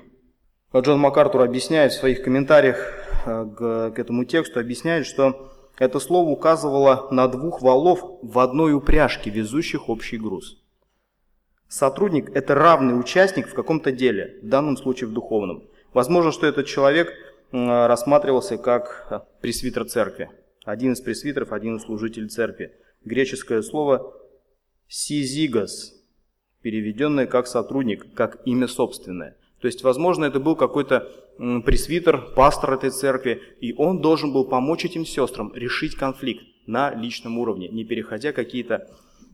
Джон 0.82 1.00
МакАртур 1.00 1.42
объясняет 1.42 1.94
в 1.94 2.00
своих 2.00 2.22
комментариях 2.22 2.78
э, 3.26 3.46
к 3.94 4.00
этому 4.00 4.26
тексту, 4.26 4.60
объясняет, 4.60 5.06
что 5.06 5.52
это 5.78 6.00
слово 6.00 6.30
указывало 6.30 7.08
на 7.12 7.28
двух 7.28 7.62
валов 7.62 8.02
в 8.22 8.40
одной 8.40 8.74
упряжке, 8.74 9.30
везущих 9.30 9.90
общий 9.90 10.18
груз. 10.18 10.65
Сотрудник– 11.68 12.30
это 12.36 12.56
равный 12.56 13.00
участник 13.00 13.48
в 13.48 13.54
каком-то 13.54 13.92
деле, 13.92 14.40
в 14.42 14.48
данном 14.48 14.78
случае 14.78 15.10
в 15.10 15.14
духовном. 15.14 15.68
Возможно, 15.94 16.32
что 16.32 16.46
этот 16.46 16.68
человек 16.68 17.14
рассматривался 17.52 18.58
как 18.58 19.08
э, 19.10 19.20
пресвитер 19.42 19.86
церкви. 19.86 20.30
Один 20.64 20.94
из 20.94 21.02
пресвитеров, 21.02 21.52
один 21.52 21.78
из 21.78 21.84
служителей 21.84 22.28
церкви. 22.28 22.74
Греческое 23.04 23.62
слово 23.62 24.14
«сизигос», 24.88 25.94
переведенное 26.62 27.28
как 27.28 27.48
сотрудник, 27.48 28.14
как 28.14 28.42
имя 28.46 28.68
собственное. 28.68 29.38
То 29.62 29.68
есть, 29.68 29.84
возможно, 29.84 30.26
это 30.26 30.40
был 30.40 30.56
какой-то 30.56 31.12
пресвитер, 31.38 32.34
пастор 32.36 32.74
этой 32.74 32.90
церкви, 32.90 33.42
и 33.62 33.74
он 33.74 34.02
должен 34.02 34.34
был 34.34 34.46
помочь 34.46 34.86
этим 34.86 35.06
сестрам 35.06 35.54
решить 35.56 35.96
конфликт 35.96 36.44
на 36.66 36.94
личном 36.94 37.38
уровне, 37.38 37.70
не 37.70 37.86
переходя 37.86 38.32
какие-то 38.32 38.90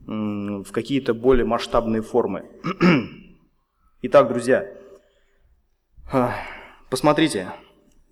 в 0.06 0.72
какие-то 0.72 1.14
более 1.14 1.46
масштабные 1.46 2.02
формы. 2.02 2.50
Итак, 4.02 4.28
друзья, 4.30 4.68
посмотрите 6.90 7.54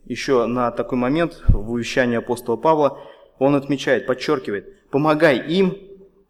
еще 0.06 0.46
на 0.46 0.72
такой 0.72 0.98
момент 0.98 1.44
в 1.48 1.72
увещании 1.72 2.18
апостола 2.18 2.58
Павла. 2.58 3.00
Он 3.38 3.56
отмечает, 3.56 4.06
подчеркивает, 4.06 4.90
помогай 4.90 5.40
им, 5.40 5.78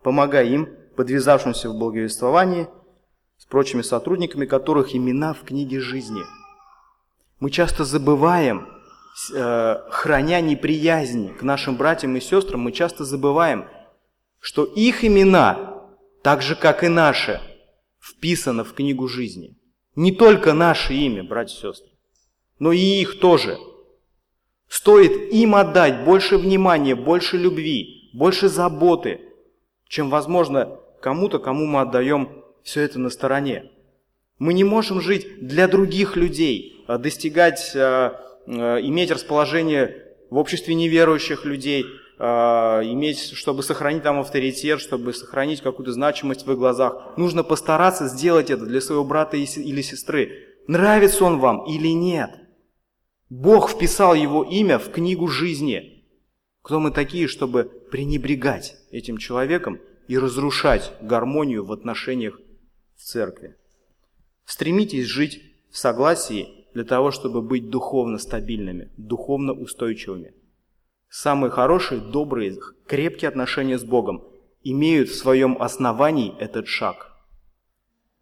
помогай 0.03 0.49
им, 0.49 0.69
подвязавшимся 0.95 1.69
в 1.69 1.77
благовествовании, 1.77 2.67
с 3.37 3.45
прочими 3.45 3.81
сотрудниками, 3.81 4.45
которых 4.45 4.95
имена 4.95 5.33
в 5.33 5.43
книге 5.43 5.79
жизни. 5.79 6.21
Мы 7.39 7.51
часто 7.51 7.85
забываем, 7.85 8.67
э, 9.33 9.75
храня 9.89 10.41
неприязнь 10.41 11.33
к 11.33 11.41
нашим 11.41 11.77
братьям 11.77 12.15
и 12.17 12.19
сестрам, 12.19 12.61
мы 12.61 12.71
часто 12.71 13.05
забываем– 13.05 13.65
что 14.39 14.63
их 14.63 15.03
имена, 15.03 15.85
так 16.23 16.41
же 16.41 16.55
как 16.55 16.83
и 16.83 16.87
наши, 16.87 17.41
вписаны 17.99 18.63
в 18.63 18.73
книгу 18.73 19.07
жизни. 19.07 19.57
Не 19.95 20.11
только 20.11 20.53
наше 20.53 20.93
имя, 20.93 21.23
братья 21.23 21.55
и 21.55 21.73
сестры, 21.73 21.89
но 22.57 22.71
и 22.71 22.79
их 22.79 23.19
тоже. 23.19 23.57
Стоит 24.67 25.33
им 25.33 25.55
отдать 25.55 26.03
больше 26.03 26.37
внимания, 26.37 26.95
больше 26.95 27.37
любви, 27.37 28.11
больше 28.13 28.49
заботы, 28.49 29.21
чем, 29.87 30.09
возможно, 30.09 30.79
кому-то, 31.01 31.39
кому 31.39 31.65
мы 31.65 31.81
отдаем 31.81 32.43
все 32.63 32.81
это 32.81 32.99
на 32.99 33.09
стороне. 33.09 33.71
Мы 34.37 34.53
не 34.53 34.63
можем 34.63 35.01
жить 35.01 35.45
для 35.45 35.67
других 35.67 36.15
людей, 36.15 36.83
а 36.87 36.97
достигать, 36.97 37.73
а, 37.75 38.21
а, 38.47 38.77
иметь 38.77 39.11
расположение 39.11 40.05
в 40.29 40.37
обществе 40.37 40.75
неверующих 40.75 41.45
людей, 41.45 41.85
иметь, 42.19 43.31
чтобы 43.31 43.63
сохранить 43.63 44.03
там 44.03 44.19
авторитет, 44.19 44.81
чтобы 44.81 45.13
сохранить 45.13 45.61
какую-то 45.61 45.93
значимость 45.93 46.45
в 46.45 46.51
их 46.51 46.57
глазах. 46.57 47.13
Нужно 47.17 47.43
постараться 47.43 48.07
сделать 48.07 48.49
это 48.49 48.65
для 48.65 48.81
своего 48.81 49.05
брата 49.05 49.37
или 49.37 49.81
сестры. 49.81 50.45
Нравится 50.67 51.23
он 51.23 51.39
вам 51.39 51.65
или 51.65 51.87
нет? 51.87 52.31
Бог 53.29 53.71
вписал 53.71 54.15
его 54.15 54.43
имя 54.43 54.79
в 54.79 54.91
книгу 54.91 55.27
жизни. 55.27 56.03
Кто 56.61 56.79
мы 56.79 56.91
такие, 56.91 57.27
чтобы 57.27 57.63
пренебрегать 57.89 58.75
этим 58.91 59.17
человеком 59.17 59.79
и 60.07 60.17
разрушать 60.17 60.91
гармонию 61.01 61.63
в 61.63 61.71
отношениях 61.71 62.39
в 62.97 63.01
церкви? 63.01 63.55
Стремитесь 64.45 65.05
жить 65.05 65.41
в 65.71 65.77
согласии 65.77 66.65
для 66.73 66.83
того, 66.83 67.11
чтобы 67.11 67.41
быть 67.41 67.69
духовно 67.69 68.17
стабильными, 68.17 68.91
духовно 68.97 69.53
устойчивыми. 69.53 70.33
Самые 71.09 71.49
хорошие, 71.49 71.99
добрые, 71.99 72.59
крепкие 72.85 73.29
отношения 73.29 73.79
с 73.79 73.83
Богом 73.83 74.23
имеют 74.63 75.09
в 75.09 75.15
своем 75.15 75.59
основании 75.59 76.35
этот 76.39 76.67
шаг. 76.67 77.17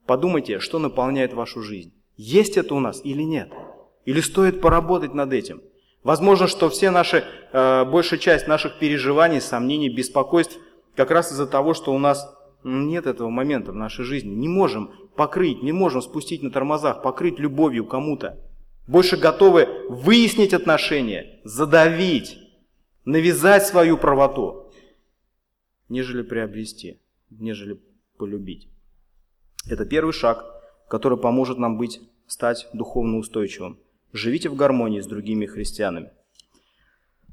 Подумайте, 0.06 0.60
что 0.60 0.79
наполняет 0.79 1.34
вашу 1.34 1.62
жизнь. 1.62 1.94
Есть 2.15 2.56
это 2.56 2.74
у 2.75 2.79
нас 2.79 3.01
или 3.03 3.24
нет? 3.24 3.51
Или 4.06 4.22
стоит 4.22 4.62
поработать 4.62 5.13
над 5.13 5.34
этим? 5.34 5.62
Возможно, 6.03 6.48
что 6.48 6.70
все 6.70 6.89
наши, 6.89 7.25
э, 7.51 7.84
большая 7.84 8.20
часть 8.20 8.48
наших 8.48 8.79
переживаний, 8.79 9.41
сомнений, 9.41 9.89
беспокойств 9.89 10.58
как 10.96 11.12
раз 11.12 11.34
из-за 11.34 11.46
того, 11.46 11.74
что 11.74 11.94
у 11.94 12.00
нас 12.00 12.34
нет 12.63 13.06
этого 13.06 13.29
момента 13.29 13.74
в 13.74 13.75
нашей 13.75 14.06
жизни. 14.06 14.34
Не 14.34 14.48
можем 14.48 14.91
покрыть, 15.17 15.62
не 15.62 15.74
можем 15.74 16.01
спустить 16.01 16.41
на 16.41 16.51
тормозах, 16.51 17.03
покрыть 17.03 17.38
любовью 17.38 17.86
кому-то. 17.86 18.38
Больше 18.88 19.17
готовы 19.17 19.67
выяснить 19.89 20.53
отношения, 20.53 21.41
задавить, 21.44 22.46
навязать 23.07 23.65
свою 23.65 23.97
правоту, 23.97 24.69
нежели 25.87 26.23
приобрести, 26.23 26.99
нежели 27.29 27.79
полюбить. 28.17 28.67
Это 29.69 29.85
первый 29.85 30.11
шаг, 30.11 30.43
который 30.89 31.17
поможет 31.17 31.57
нам 31.57 31.77
быть, 31.77 32.01
стать 32.27 32.67
духовно 32.73 33.17
устойчивым. 33.17 33.79
Живите 34.11 34.49
в 34.49 34.55
гармонии 34.55 34.99
с 34.99 35.07
другими 35.07 35.45
христианами. 35.45 36.11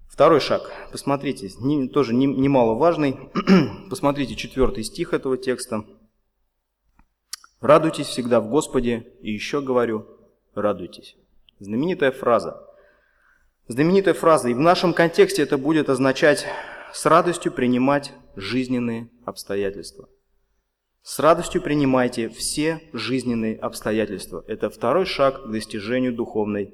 Второй 0.08 0.38
шаг. 0.38 0.70
Посмотрите, 0.92 1.50
тоже 1.88 2.14
немаловажный. 2.14 3.16
Посмотрите 3.90 4.36
четвертый 4.36 4.84
стих 4.84 5.12
этого 5.12 5.36
текста. 5.36 5.84
«Радуйтесь 7.60 8.06
всегда 8.06 8.40
в 8.40 8.48
Господе, 8.48 9.12
и 9.22 9.32
еще 9.32 9.60
говорю, 9.60 10.06
радуйтесь». 10.54 11.16
Знаменитая 11.58 12.12
фраза. 12.12 12.62
Знаменитая 13.68 14.14
фраза. 14.14 14.48
И 14.48 14.54
в 14.54 14.60
нашем 14.60 14.92
контексте 14.92 15.42
это 15.42 15.58
будет 15.58 15.88
означать 15.88 16.46
с 16.92 17.06
радостью 17.06 17.52
принимать 17.52 18.12
жизненные 18.36 19.08
обстоятельства. 19.24 20.08
С 21.02 21.18
радостью 21.18 21.62
принимайте 21.62 22.28
все 22.28 22.80
жизненные 22.92 23.56
обстоятельства. 23.56 24.44
Это 24.48 24.70
второй 24.70 25.06
шаг 25.06 25.44
к 25.44 25.50
достижению 25.50 26.14
духовной 26.14 26.72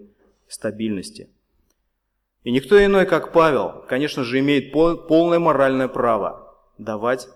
стабильности– 0.48 1.28
и 2.42 2.52
никто 2.52 2.82
иной, 2.82 3.04
как 3.04 3.32
Павел, 3.32 3.84
конечно 3.86 4.24
же, 4.24 4.38
имеет 4.38 4.72
полное 4.72 5.38
моральное 5.38 5.88
право 5.88 6.56
давать 6.78 7.28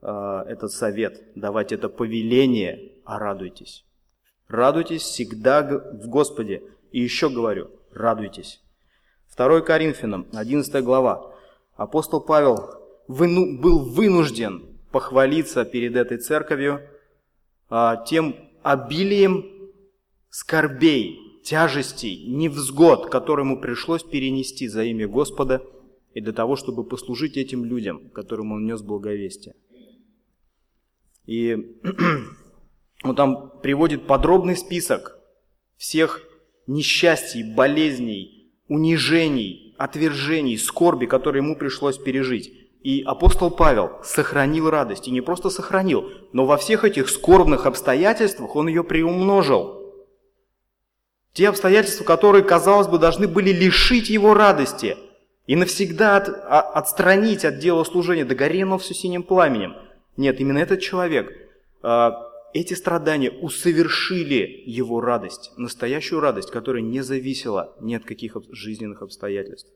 э, 0.00 0.44
этот 0.46 0.70
совет, 0.70 1.20
давать 1.34 1.72
это 1.72 1.88
повеление, 1.88 2.92
а 3.04 3.18
радуйтесь. 3.18 3.84
Радуйтесь 4.46 5.02
всегда 5.02 5.62
в 5.62 6.08
Господе. 6.08 6.62
И 6.92 7.00
еще 7.00 7.28
говорю, 7.28 7.70
радуйтесь. 7.90 8.62
2 9.38 9.60
Коринфянам, 9.60 10.26
11 10.32 10.82
глава. 10.82 11.32
Апостол 11.76 12.20
Павел 12.20 12.58
выну, 13.06 13.56
был 13.60 13.84
вынужден 13.84 14.76
похвалиться 14.90 15.64
перед 15.64 15.94
этой 15.94 16.18
церковью 16.18 16.80
а, 17.70 18.04
тем 18.04 18.34
обилием 18.64 19.46
скорбей, 20.28 21.40
тяжестей, 21.44 22.26
невзгод, 22.26 23.10
которые 23.10 23.44
ему 23.44 23.60
пришлось 23.60 24.02
перенести 24.02 24.66
за 24.66 24.82
имя 24.82 25.06
Господа 25.06 25.62
и 26.14 26.20
для 26.20 26.32
того, 26.32 26.56
чтобы 26.56 26.82
послужить 26.82 27.36
этим 27.36 27.64
людям, 27.64 28.10
которым 28.10 28.50
он 28.50 28.66
нес 28.66 28.82
благовестие. 28.82 29.54
И 31.26 31.78
он 33.04 33.14
там 33.14 33.52
приводит 33.60 34.04
подробный 34.08 34.56
список 34.56 35.16
всех 35.76 36.24
несчастий, 36.66 37.54
болезней, 37.54 38.37
унижений, 38.68 39.74
отвержений, 39.78 40.58
скорби, 40.58 41.06
которые 41.06 41.42
ему 41.42 41.56
пришлось 41.56 41.98
пережить. 41.98 42.52
И 42.82 43.02
апостол 43.02 43.50
Павел 43.50 43.90
сохранил 44.04 44.70
радость. 44.70 45.08
И 45.08 45.10
не 45.10 45.20
просто 45.20 45.50
сохранил, 45.50 46.10
но 46.32 46.46
во 46.46 46.56
всех 46.56 46.84
этих 46.84 47.08
скорбных 47.08 47.66
обстоятельствах 47.66 48.54
он 48.56 48.68
ее 48.68 48.84
приумножил– 48.84 49.74
те 51.38 51.48
обстоятельства, 51.48 52.02
которые, 52.02 52.42
казалось 52.42 52.88
бы, 52.88 52.98
должны 52.98 53.28
были 53.28 53.52
лишить 53.52 54.08
его 54.08 54.34
радости 54.34 54.96
и 55.46 55.54
навсегда 55.54 56.16
от, 56.16 56.28
а, 56.28 56.60
отстранить 56.60 57.44
от 57.44 57.60
дела 57.60 57.84
служения, 57.84 58.24
да 58.24 58.34
гори 58.34 58.62
оно 58.62 58.76
все 58.76 58.92
синим 58.92 59.22
пламенем. 59.22 59.76
Нет, 60.16 60.40
именно 60.40 60.58
этот 60.58 60.80
человек, 60.80 61.32
а, 61.80 62.27
эти 62.54 62.74
страдания 62.74 63.30
усовершили 63.30 64.62
его 64.66 65.00
радость, 65.00 65.52
настоящую 65.56 66.20
радость, 66.20 66.50
которая 66.50 66.82
не 66.82 67.00
зависела 67.02 67.76
ни 67.80 67.94
от 67.94 68.04
каких 68.04 68.36
жизненных 68.50 69.02
обстоятельств. 69.02 69.70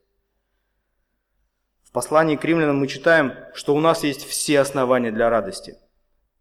В 1.85 1.93
послании 1.93 2.37
к 2.37 2.45
римлянам 2.45 2.77
мы 2.77 2.87
читаем, 2.87 3.33
что 3.55 3.75
у 3.75 3.81
нас 3.81 4.05
есть 4.05 4.25
все 4.25 4.61
основания 4.61 5.13
для 5.13 5.29
радости. 5.29 5.77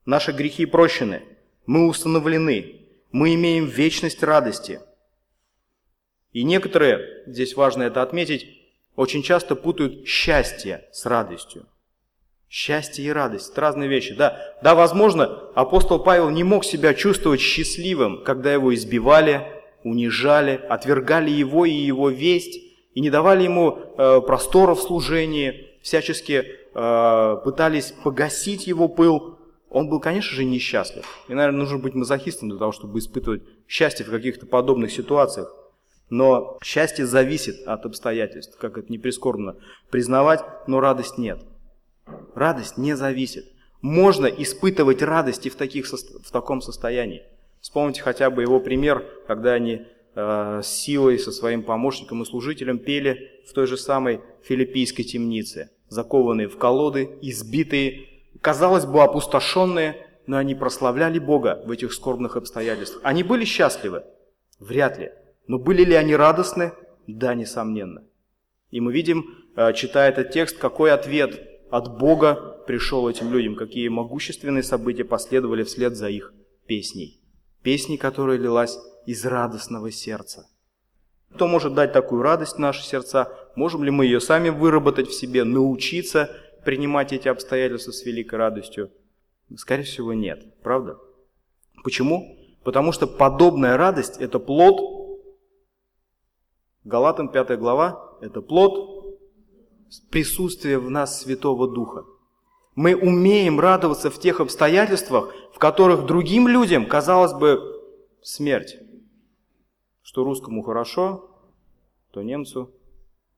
Наши 0.05 0.31
грехи 0.31 0.65
прощены, 0.65 1.23
мы 1.65 1.87
установлены, 1.87 2.87
мы 3.11 3.35
имеем 3.35 3.65
вечность 3.65 4.23
радости– 4.23 4.79
и 6.31 6.43
некоторые, 6.43 7.23
здесь 7.27 7.55
важно 7.55 7.83
это 7.83 8.01
отметить, 8.01 8.47
очень 8.95 9.21
часто 9.21 9.55
путают 9.55 10.07
счастье 10.07 10.87
с 10.91 11.05
радостью. 11.05 11.67
Счастье 12.53 13.05
и 13.05 13.09
радость– 13.09 13.53
разные 13.57 13.87
вещи. 13.87 14.13
Да, 14.13 14.37
да, 14.61 14.75
возможно, 14.75 15.39
апостол 15.55 16.03
Павел 16.03 16.29
не 16.29 16.43
мог 16.43 16.65
себя 16.65 16.93
чувствовать 16.93 17.39
счастливым, 17.39 18.25
когда 18.25 18.51
его 18.51 18.75
избивали, 18.75 19.47
унижали, 19.85 20.59
отвергали 20.67 21.31
его 21.31 21.65
и 21.65 21.71
его 21.71 22.09
весть, 22.09 22.59
и 22.93 22.99
не 22.99 23.09
давали 23.09 23.43
ему 23.43 23.79
э, 23.79 24.19
простора 24.27 24.75
в 24.75 24.81
служении, 24.81 25.69
всячески 25.81 26.43
э, 26.73 27.37
пытались 27.45 27.93
погасить 28.03 28.67
его 28.67 28.89
пыл. 28.89 29.39
Он 29.69 29.87
был, 29.87 30.01
конечно 30.01 30.35
же, 30.35 30.43
несчастлив. 30.43 31.05
И, 31.29 31.33
наверное, 31.33 31.59
нужно 31.59 31.77
быть 31.77 31.93
мазохистом 31.93 32.49
для 32.49 32.59
того, 32.59 32.73
чтобы 32.73 32.99
испытывать 32.99 33.43
счастье 33.65 34.05
в 34.05 34.11
каких-то 34.11 34.45
подобных 34.45 34.91
ситуациях. 34.91 35.55
Но 36.09 36.57
счастье 36.61 37.05
зависит 37.05 37.65
от 37.65 37.85
обстоятельств, 37.85 38.57
как 38.59 38.77
это 38.77 38.91
не 38.91 38.97
прискорбно 38.97 39.55
признавать, 39.89 40.43
но 40.67 40.81
радость 40.81 41.17
нет. 41.17 41.41
Радость 42.35 42.77
не 42.77 42.95
зависит. 42.95 43.45
Можно 43.81 44.27
испытывать 44.27 45.01
радость 45.01 45.45
и 45.45 45.49
в, 45.49 45.55
таких, 45.55 45.87
в 45.87 46.31
таком 46.31 46.61
состоянии. 46.61 47.23
Вспомните 47.61 48.01
хотя 48.01 48.29
бы 48.29 48.41
его 48.41 48.59
пример, 48.59 49.05
когда 49.27 49.53
они 49.53 49.83
э, 50.15 50.61
с 50.63 50.67
силой 50.67 51.19
со 51.19 51.31
своим 51.31 51.63
помощником 51.63 52.21
и 52.21 52.25
служителем 52.25 52.79
пели 52.79 53.41
в 53.47 53.53
той 53.53 53.67
же 53.67 53.77
самой 53.77 54.21
филиппийской 54.43 55.03
темнице, 55.03 55.71
закованные 55.89 56.47
в 56.47 56.57
колоды, 56.57 57.09
избитые, 57.21 58.07
казалось 58.41 58.85
бы, 58.85 59.01
опустошенные, 59.01 60.07
но 60.27 60.37
они 60.37 60.55
прославляли 60.55 61.19
Бога 61.19 61.61
в 61.65 61.71
этих 61.71 61.93
скорбных 61.93 62.35
обстоятельствах. 62.37 63.01
Они 63.03 63.23
были 63.23 63.45
счастливы? 63.45 64.03
Вряд 64.59 64.97
ли. 64.97 65.11
Но 65.47 65.57
были 65.57 65.83
ли 65.83 65.95
они 65.95 66.15
радостны? 66.15 66.71
Да, 67.07 67.33
несомненно. 67.33 68.03
И 68.69 68.79
мы 68.79 68.93
видим, 68.93 69.25
э, 69.55 69.73
читая 69.73 70.09
этот 70.09 70.31
текст, 70.31 70.57
какой 70.57 70.91
ответ 70.91 71.50
от 71.71 71.97
Бога 71.97 72.63
пришел 72.67 73.09
этим 73.09 73.31
людям, 73.31 73.55
какие 73.55 73.87
могущественные 73.87 74.63
события 74.63 75.03
последовали 75.03 75.63
вслед 75.63 75.95
за 75.95 76.09
их 76.09 76.33
песней. 76.67 77.19
Песней, 77.63 77.97
которая 77.97 78.37
лилась 78.37 78.77
из 79.05 79.25
радостного 79.25 79.91
сердца. 79.91 80.47
Кто 81.33 81.47
может 81.47 81.73
дать 81.73 81.93
такую 81.93 82.21
радость 82.21 82.55
в 82.55 82.59
наши 82.59 82.83
сердца? 82.83 83.31
Можем 83.55 83.83
ли 83.83 83.91
мы 83.91 84.05
ее 84.05 84.19
сами 84.19 84.49
выработать 84.49 85.07
в 85.07 85.13
себе, 85.13 85.43
научиться 85.43 86.29
принимать 86.65 87.13
эти 87.13 87.27
обстоятельства 87.27 87.91
с 87.91 88.05
великой 88.05 88.35
радостью? 88.35 88.91
Скорее 89.55 89.83
всего, 89.83 90.13
нет. 90.13 90.61
Правда? 90.61 90.97
Почему? 91.83 92.37
Потому 92.63 92.91
что 92.91 93.07
подобная 93.07 93.77
радость– 93.77 94.17
это 94.19 94.39
плод 94.39 95.01
Галатам 96.83 97.29
5 97.29 97.59
глава– 97.59 98.17
это 98.21 98.41
плод 98.41 99.00
присутствия 100.09 100.77
в 100.77 100.89
нас 100.89 101.21
Святого 101.21 101.67
Духа. 101.67 102.05
Мы 102.75 102.95
умеем 102.95 103.59
радоваться 103.59 104.09
в 104.09 104.19
тех 104.19 104.39
обстоятельствах, 104.39 105.33
в 105.53 105.59
которых 105.59 106.05
другим 106.05 106.47
людям, 106.47 106.85
казалось 106.85 107.33
бы, 107.33 107.81
смерть. 108.21 108.77
Что 110.01 110.23
русскому 110.23 110.61
хорошо, 110.61 111.29
то 112.11 112.21
немцу 112.21 112.71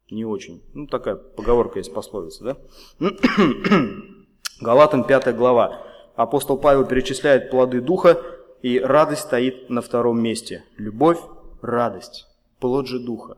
не 0.09 0.25
очень. 0.25 0.61
Ну, 0.73 0.87
такая 0.87 1.15
поговорка 1.15 1.79
есть, 1.79 1.93
пословица, 1.93 2.43
да? 2.43 2.57
Галатам 4.61 5.03
5 5.03 5.35
глава. 5.35 5.83
Апостол 6.15 6.57
Павел 6.57 6.85
перечисляет 6.85 7.49
плоды 7.49 7.81
Духа, 7.81 8.21
и 8.61 8.79
радость 8.79 9.23
стоит 9.23 9.69
на 9.69 9.81
втором 9.81 10.21
месте. 10.21 10.63
Любовь, 10.77 11.19
радость 11.61 12.27
плод 12.59 12.87
же 12.87 12.99
Духа. 12.99 13.37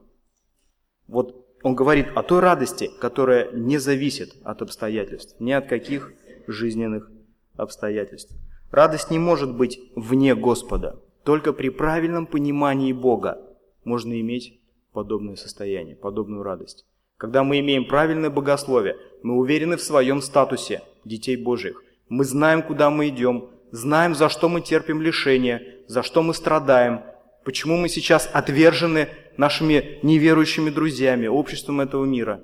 Вот 1.08 1.45
он 1.66 1.74
говорит 1.74 2.10
о 2.14 2.22
той 2.22 2.42
радости, 2.42 2.92
которая 3.02 3.52
не 3.52 3.80
зависит 3.80 4.36
от 4.44 4.62
обстоятельств, 4.62 5.36
ни 5.40 5.52
от 5.52 5.68
каких 5.68 6.14
жизненных 6.46 7.10
обстоятельств. 7.58 8.36
Радость 8.70 9.10
не 9.10 9.18
может 9.18 9.52
быть 9.52 9.80
вне 9.96 10.36
Господа. 10.36 11.02
Только 11.24 11.54
при 11.54 11.70
правильном 11.70 12.28
понимании 12.28 12.94
Бога 12.94 13.40
можно 13.84 14.22
иметь 14.22 14.62
подобное 14.94 15.38
состояние, 15.38 15.96
подобную 15.96 16.44
радость. 16.44 16.86
Когда 17.18 17.44
мы 17.44 17.60
имеем 17.62 17.88
правильное 17.88 18.30
богословие, 18.30 18.98
мы 19.24 19.36
уверены 19.36 19.78
в 19.78 19.82
своем 19.82 20.22
статусе, 20.22 20.84
детей 21.04 21.36
Божьих. 21.36 21.84
Мы 22.10 22.26
знаем, 22.26 22.62
куда 22.62 22.92
мы 22.92 23.08
идем, 23.08 23.50
знаем, 23.72 24.14
за 24.14 24.30
что 24.30 24.50
мы 24.50 24.62
терпим 24.62 25.02
лишения, 25.02 25.64
за 25.88 26.04
что 26.04 26.22
мы 26.22 26.36
страдаем, 26.36 27.02
почему 27.44 27.76
мы 27.76 27.90
сейчас 27.90 28.30
отвержены 28.32 29.10
нашими 29.38 30.00
неверующими 30.04 30.70
друзьями, 30.70 31.28
обществом 31.28 31.82
этого 31.82 32.06
мира. 32.06 32.44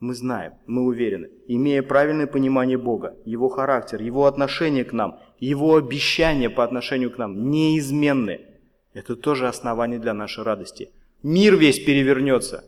Мы 0.00 0.14
знаем, 0.14 0.54
мы 0.66 0.82
уверены, 0.82 1.30
имея 1.46 1.82
правильное 1.82 2.26
понимание 2.26 2.76
Бога, 2.76 3.16
Его 3.24 3.48
характер, 3.48 4.02
Его 4.02 4.26
отношение 4.26 4.84
к 4.84 4.92
нам, 4.92 5.20
Его 5.38 5.76
обещания 5.76 6.50
по 6.50 6.64
отношению 6.64 7.10
к 7.10 7.18
нам 7.18 7.50
неизменны. 7.50 8.40
Это 8.92 9.16
тоже 9.16 9.48
основание 9.48 9.98
для 9.98 10.14
нашей 10.14 10.44
радости. 10.44 10.90
Мир 11.22 11.56
весь 11.56 11.78
перевернется. 11.82 12.64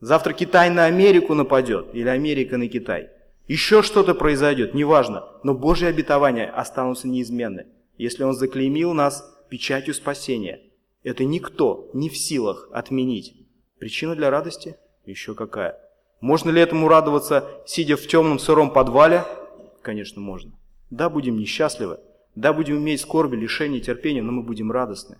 Завтра 0.00 0.32
Китай 0.32 0.70
на 0.70 0.86
Америку 0.86 1.34
нападет 1.34 1.88
или 1.92 2.08
Америка 2.08 2.56
на 2.56 2.68
Китай. 2.68 3.10
Еще 3.46 3.82
что-то 3.82 4.14
произойдет, 4.14 4.74
неважно, 4.74 5.24
но 5.42 5.54
Божьи 5.54 5.86
обетования 5.86 6.48
останутся 6.48 7.08
неизменны. 7.08 7.66
Если 7.98 8.22
Он 8.22 8.32
заклеймил 8.32 8.94
нас 8.94 9.22
печатью 9.50 9.92
спасения, 9.92 10.60
это 11.02 11.24
никто 11.24 11.88
не 11.92 12.08
в 12.08 12.16
силах 12.16 12.68
отменить. 12.72 13.34
Причина 13.78 14.14
для 14.14 14.30
радости 14.30 14.76
еще 15.06 15.34
какая? 15.34 15.78
Можно 16.20 16.50
ли 16.50 16.60
этому 16.60 16.88
радоваться, 16.88 17.48
сидя 17.66 17.96
в 17.96 18.06
темном 18.06 18.38
сыром 18.38 18.72
подвале? 18.72 19.24
Конечно, 19.80 20.20
можно. 20.20 20.52
Да, 20.90 21.08
будем 21.08 21.38
несчастливы, 21.38 21.98
да, 22.34 22.52
будем 22.52 22.76
иметь 22.76 23.00
скорби, 23.00 23.36
лишение, 23.36 23.80
терпения, 23.80 24.22
но 24.22 24.32
мы 24.32 24.42
будем 24.42 24.70
радостны. 24.70 25.16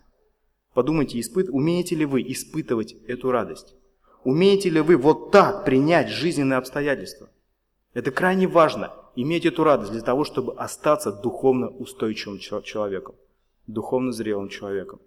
Подумайте, 0.74 1.18
испыт... 1.18 1.48
умеете 1.48 1.96
ли 1.96 2.04
вы 2.04 2.22
испытывать 2.22 2.92
эту 3.06 3.30
радость? 3.30 3.74
Умеете 4.22 4.68
ли 4.68 4.80
вы 4.80 4.96
вот 4.96 5.30
так 5.30 5.64
принять 5.64 6.10
жизненные 6.10 6.58
обстоятельства? 6.58 7.30
Это 7.94 8.10
крайне 8.10 8.46
важно, 8.46 8.92
иметь 9.16 9.46
эту 9.46 9.64
радость 9.64 9.92
для 9.92 10.02
того, 10.02 10.24
чтобы 10.24 10.54
остаться 10.54 11.10
духовно 11.10 11.68
устойчивым 11.68 12.38
человеком, 12.38 13.14
духовно 13.66 14.12
зрелым 14.12 14.48
человеком. 14.48 15.00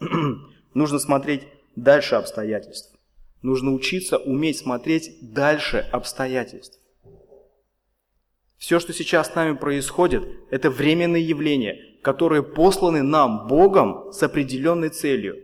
Нужно 0.74 0.98
смотреть 0.98 1.42
дальше 1.74 2.16
обстоятельств. 2.16 2.94
Нужно 3.42 3.72
учиться 3.72 4.18
уметь 4.18 4.58
смотреть 4.58 5.18
дальше 5.20 5.86
обстоятельств. 5.92 6.78
Все, 8.56 8.80
что 8.80 8.92
сейчас 8.92 9.30
с 9.30 9.34
нами 9.34 9.54
происходит, 9.54 10.24
это 10.50 10.70
временные 10.70 11.22
явления, 11.22 11.78
которые 12.02 12.42
посланы 12.42 13.02
нам 13.02 13.46
Богом 13.46 14.12
с 14.12 14.22
определенной 14.22 14.88
целью. 14.88 15.36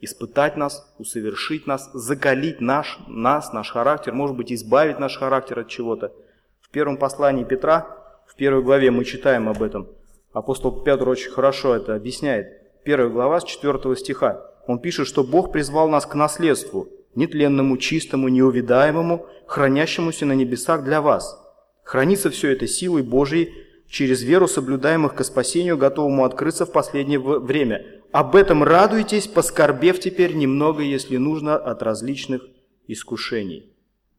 Испытать 0.00 0.56
нас, 0.56 0.94
усовершить 0.98 1.66
нас, 1.66 1.90
закалить 1.92 2.60
наш, 2.60 2.98
нас, 3.06 3.52
наш 3.52 3.70
характер, 3.70 4.12
может 4.12 4.36
быть, 4.36 4.52
избавить 4.52 4.98
наш 4.98 5.16
характер 5.16 5.60
от 5.60 5.68
чего-то. 5.68 6.12
В 6.60 6.70
первом 6.70 6.96
послании 6.96 7.44
Петра, 7.44 7.86
в 8.26 8.34
первой 8.34 8.62
главе 8.62 8.90
мы 8.90 9.04
читаем 9.04 9.48
об 9.48 9.62
этом. 9.62 9.88
Апостол 10.32 10.82
Петр 10.82 11.08
очень 11.08 11.30
хорошо 11.30 11.74
это 11.74 11.94
объясняет. 11.94 12.63
Первая 12.84 13.08
глава 13.08 13.40
с 13.40 13.44
4 13.44 13.96
стиха. 13.96 14.50
Он 14.66 14.78
пишет, 14.78 15.06
что 15.06 15.24
Бог 15.24 15.52
призвал 15.52 15.88
нас 15.88 16.04
к 16.04 16.14
наследству, 16.14 16.88
нетленному, 17.14 17.78
чистому, 17.78 18.28
неувидаемому, 18.28 19.26
хранящемуся 19.46 20.26
на 20.26 20.32
небесах 20.34 20.84
для 20.84 21.00
вас. 21.00 21.40
Хранится 21.82 22.28
все 22.28 22.50
это 22.50 22.66
силой 22.66 23.02
Божией, 23.02 23.54
через 23.88 24.22
веру 24.22 24.46
соблюдаемых 24.46 25.14
к 25.14 25.24
спасению, 25.24 25.78
готовому 25.78 26.24
открыться 26.24 26.66
в 26.66 26.72
последнее 26.72 27.18
время. 27.18 27.86
Об 28.12 28.36
этом 28.36 28.62
радуйтесь, 28.62 29.28
поскорбев 29.28 29.98
теперь 29.98 30.34
немного, 30.34 30.82
если 30.82 31.16
нужно, 31.16 31.56
от 31.56 31.82
различных 31.82 32.42
искушений. 32.86 33.72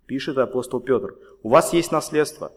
Пишет 0.08 0.40
апостол 0.40 0.80
Петр. 0.80 1.16
У 1.44 1.50
вас 1.50 1.72
есть 1.72 1.92
наследство. 1.92 2.52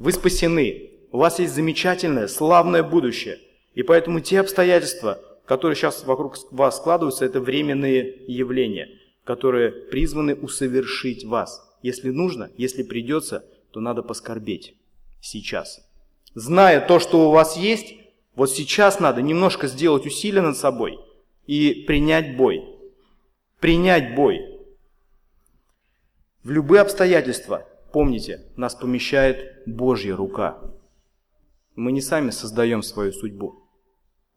Вы 0.00 0.10
спасены. 0.10 0.90
У 1.12 1.18
вас 1.18 1.38
есть 1.38 1.54
замечательное, 1.54 2.26
славное 2.26 2.82
будущее. 2.82 3.38
И 3.74 3.82
поэтому 3.82 4.20
те 4.20 4.40
обстоятельства, 4.40 5.18
которые 5.46 5.76
сейчас 5.76 6.04
вокруг 6.04 6.36
вас 6.50 6.76
складываются, 6.76 7.24
это 7.24 7.40
временные 7.40 8.24
явления– 8.26 8.88
которые 9.24 9.72
призваны 9.72 10.34
усовершить 10.34 11.24
вас. 11.24 11.62
Если 11.82 12.10
нужно, 12.10 12.50
если 12.56 12.82
придется, 12.82 13.44
то 13.72 13.80
надо 13.80 14.02
поскорбеть 14.02 14.76
сейчас. 15.20 15.80
Зная 16.34 16.86
то, 16.86 16.98
что 16.98 17.28
у 17.28 17.32
вас 17.32 17.56
есть, 17.56 17.94
вот 18.34 18.50
сейчас 18.50 19.00
надо 19.00 19.22
немножко 19.22 19.66
сделать 19.66 20.06
усилия 20.06 20.42
над 20.42 20.56
собой 20.56 20.98
и 21.46 21.84
принять 21.86 22.36
бой. 22.36 22.64
Принять 23.60 24.14
бой. 24.14 24.40
В 26.42 26.50
любые 26.50 26.82
обстоятельства, 26.82 27.66
помните, 27.92 28.46
нас 28.56 28.74
помещает 28.74 29.62
Божья 29.66 30.14
рука. 30.14 30.58
Мы 31.74 31.92
не 31.92 32.02
сами 32.02 32.30
создаем 32.30 32.82
свою 32.82 33.12
судьбу. 33.12 33.63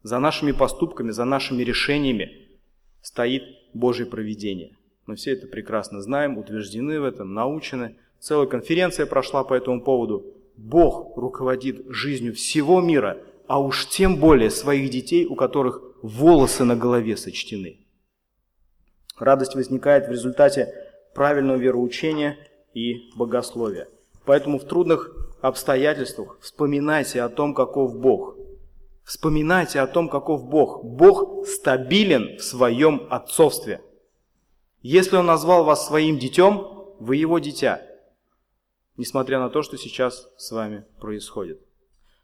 За 0.02 0.18
нашими 0.18 0.52
поступками, 0.52 1.10
за 1.10 1.24
нашими 1.24 1.62
решениями 1.62 2.48
стоит 3.02 3.42
Божье 3.74 4.06
провидение. 4.06 4.76
Мы 5.06 5.16
все 5.16 5.32
это 5.32 5.46
прекрасно 5.46 6.02
знаем, 6.02 6.38
утверждены 6.38 7.00
в 7.00 7.04
этом, 7.04 7.34
научены. 7.34 7.96
Целая 8.20 8.46
конференция 8.46 9.06
прошла 9.06 9.42
по 9.42 9.54
этому 9.54 9.82
поводу. 9.82 10.34
Бог 10.56 11.16
руководит 11.16 11.86
жизнью 11.88 12.34
всего 12.34 12.80
мира, 12.80 13.18
а 13.46 13.60
уж 13.60 13.88
тем 13.88 14.16
более 14.16 14.50
своих 14.50 14.90
детей, 14.90 15.24
у 15.24 15.34
которых 15.34 15.82
волосы 16.02 16.64
на 16.64 16.76
голове 16.76 17.16
сочтены. 17.16 17.78
Радость 19.18 19.54
возникает 19.54 20.06
в 20.06 20.12
результате 20.12 20.72
правильного 21.14 21.56
вероучения 21.56 22.36
и 22.74 23.10
богословия. 23.16 23.88
Поэтому 24.24 24.58
в 24.58 24.64
трудных 24.64 25.12
обстоятельствах 25.40 26.38
вспоминайте 26.40 27.22
о 27.22 27.28
том, 27.28 27.54
каков 27.54 27.98
Бог. 27.98 28.36
Вспоминайте 29.08 29.80
о 29.80 29.88
том, 29.88 30.08
каков 30.08 30.44
Бог. 30.48 30.84
Бог 30.84 31.44
стабилен 31.46 32.38
в 32.38 32.42
своем 32.42 33.08
отцовстве– 33.10 33.82
если 34.80 35.16
Он 35.16 35.26
назвал 35.26 35.64
вас 35.64 35.86
своим 35.86 36.18
детем, 36.18 36.66
вы 37.00 37.16
Его 37.16 37.40
дитя, 37.40 37.82
несмотря 38.96 39.40
на 39.40 39.50
то, 39.50 39.62
что 39.62 39.76
сейчас 39.76 40.28
с 40.36 40.52
вами 40.52 40.84
происходит. 41.00 41.60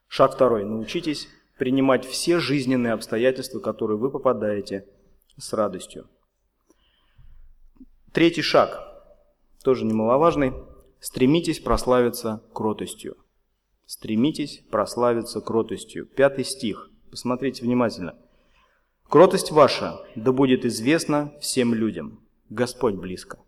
Шаг 0.07 0.35
второй. 0.35 0.65
Научитесь 0.65 1.29
принимать 1.59 2.05
все 2.05 2.39
жизненные 2.39 2.93
обстоятельства, 2.93 3.59
которые 3.59 3.99
вы 3.99 4.11
попадаете 4.11 4.87
с 5.37 5.53
радостью. 5.53 6.09
Третий 8.13 8.43
шаг, 8.43 8.81
тоже 9.65 9.85
немаловажный. 9.85 10.53
Стремитесь 11.01 11.59
прославиться 11.59 12.43
кротостью. 12.55 13.17
Стремитесь 13.87 14.63
прославиться 14.71 15.41
кротостью. 15.41 16.07
Пятый 16.07 16.45
стих. 16.45 16.91
Посмотрите 17.11 17.63
внимательно. 17.63 18.17
Кротость 19.09 19.51
ваша 19.51 20.01
да 20.17 20.33
будет 20.33 20.65
известна 20.65 21.33
всем 21.41 21.75
людям. 21.75 22.21
Господь 22.49 22.95
близко. 22.95 23.39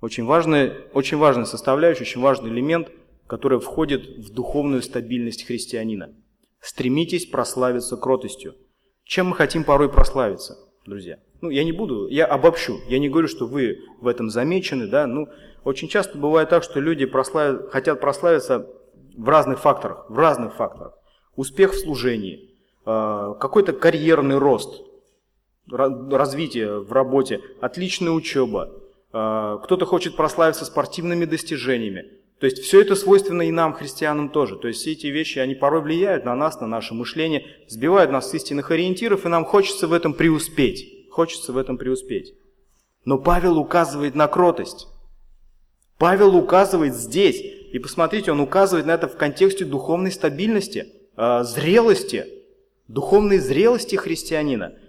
Очень 0.00 0.24
важный, 0.24 0.72
очень 0.92 1.16
важная 1.16 1.44
составляющая, 1.44 2.02
очень 2.02 2.20
важный 2.20 2.50
элемент, 2.50 2.90
который 3.26 3.60
входит 3.60 4.06
в 4.18 4.32
духовную 4.32 4.82
стабильность 4.82 5.46
христианина. 5.46 6.14
Стремитесь 6.60 7.26
прославиться 7.26 7.96
кротостью. 7.96 8.54
Чем 9.04 9.28
мы 9.28 9.36
хотим 9.36 9.64
порой 9.64 9.90
прославиться, 9.90 10.58
друзья? 10.84 11.18
Ну, 11.40 11.50
я 11.50 11.64
не 11.64 11.72
буду, 11.72 12.08
я 12.08 12.26
обобщу. 12.26 12.80
Я 12.88 12.98
не 12.98 13.08
говорю, 13.08 13.28
что 13.28 13.46
вы 13.46 13.78
в 14.00 14.06
этом 14.06 14.30
замечены, 14.30 14.86
да, 14.86 15.06
ну, 15.06 15.28
очень 15.66 15.88
часто 15.88 16.16
бывает 16.16 16.48
так, 16.48 16.62
что 16.62 16.78
люди 16.78 17.06
прослав... 17.06 17.70
хотят 17.70 18.00
прославиться 18.00 18.68
в 19.16 19.28
разных 19.28 19.58
факторах, 19.58 20.06
в 20.08 20.16
разных 20.16 20.54
факторах. 20.54 20.94
Успех 21.34 21.72
в 21.72 21.78
служении, 21.78 22.54
а, 22.84 23.34
какой-то 23.34 23.72
карьерный 23.72 24.38
рост, 24.38 24.84
развитие 25.68 26.78
в 26.78 26.92
работе, 26.92 27.40
отличная 27.60 28.12
учеба, 28.12 28.70
а, 29.12 29.58
кто-то 29.58 29.86
хочет 29.86 30.14
прославиться 30.14 30.64
спортивными 30.64 31.24
достижениями. 31.24 32.12
То 32.38 32.46
есть 32.46 32.58
все 32.58 32.80
это 32.80 32.94
свойственно 32.94 33.42
и 33.42 33.50
нам, 33.50 33.72
христианам 33.72 34.28
тоже. 34.28 34.54
То 34.56 34.68
есть 34.68 34.82
все 34.82 34.92
эти 34.92 35.08
вещи, 35.08 35.40
они 35.40 35.56
порой 35.56 35.80
влияют 35.80 36.24
на 36.24 36.36
нас, 36.36 36.60
на 36.60 36.68
наше 36.68 36.94
мышление, 36.94 37.44
сбивают 37.66 38.12
нас 38.12 38.30
с 38.30 38.34
истинных 38.34 38.70
ориентиров, 38.70 39.26
и 39.26 39.28
нам 39.28 39.44
хочется 39.44 39.88
в 39.88 39.92
этом 39.92 40.14
преуспеть. 40.14 41.10
Хочется 41.10 41.52
в 41.52 41.58
этом 41.58 41.76
преуспеть. 41.76 42.34
Но 43.04 43.18
Павел 43.18 43.58
указывает 43.58 44.14
на 44.14 44.28
кротость. 44.28 44.86
Павел 45.98 46.36
указывает 46.36 46.94
здесь, 46.94 47.40
и 47.72 47.78
посмотрите, 47.78 48.32
он 48.32 48.40
указывает 48.40 48.86
на 48.86 48.92
это 48.92 49.08
в 49.08 49.16
контексте 49.16 49.64
духовной 49.64 50.12
стабильности, 50.12 50.86
а, 51.16 51.44
зрелости, 51.44 52.26
духовной 52.88 53.38
зрелости 53.38 53.96
христианина– 53.96 54.74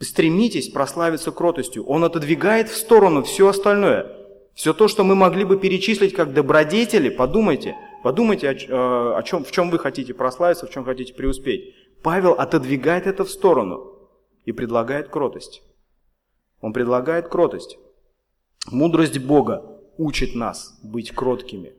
Стремитесь 0.00 0.70
прославиться 0.70 1.30
кротостью. 1.32 1.84
Он 1.84 2.04
отодвигает 2.04 2.68
в 2.68 2.76
сторону 2.76 3.22
все 3.22 3.48
остальное. 3.48 4.10
Все 4.54 4.72
то, 4.72 4.88
что 4.88 5.04
мы 5.04 5.14
могли 5.14 5.44
бы 5.44 5.58
перечислить 5.58 6.14
как 6.14 6.32
добродетели, 6.32 7.10
подумайте, 7.10 7.76
подумайте, 8.02 8.48
о, 8.48 8.54
э, 8.54 9.18
о 9.18 9.22
чем, 9.22 9.44
в 9.44 9.52
чем 9.52 9.68
вы 9.70 9.78
хотите 9.78 10.14
прославиться, 10.14 10.66
в 10.66 10.70
чем 10.70 10.84
хотите 10.84 11.12
преуспеть. 11.12 11.74
Павел 12.02 12.32
отодвигает 12.32 13.06
это 13.06 13.24
в 13.24 13.30
сторону 13.30 14.08
и 14.46 14.52
предлагает 14.52 15.08
кротость. 15.08 15.62
Он 16.62 16.72
предлагает 16.72 17.28
кротость. 17.28 17.78
Мудрость 18.70 19.18
Бога 19.18 19.75
учит 19.98 20.34
нас 20.34 20.78
быть 20.82 21.12
кроткими. 21.12 21.74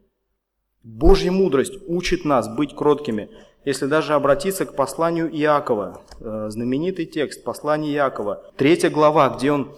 Божья 0.83 1.31
мудрость 1.31 1.73
учит 1.87 2.25
нас 2.25 2.47
быть 2.47 2.75
кроткими. 2.75 3.29
Если 3.65 3.87
даже 3.87 4.13
обратиться 4.13 4.65
к 4.65 4.75
посланию 4.75 5.29
Иакова, 5.29 6.01
э, 6.19 6.47
знаменитый 6.49 7.05
текст 7.05 7.43
послания 7.43 7.93
Иакова, 7.93 8.43
третья 8.55 8.89
глава, 8.89 9.29
где 9.29 9.51
он 9.51 9.75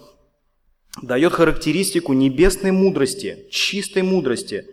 дает 1.02 1.32
характеристику 1.32 2.12
небесной 2.12 2.70
мудрости, 2.70 3.46
чистой 3.50 4.02
мудрости. 4.02 4.66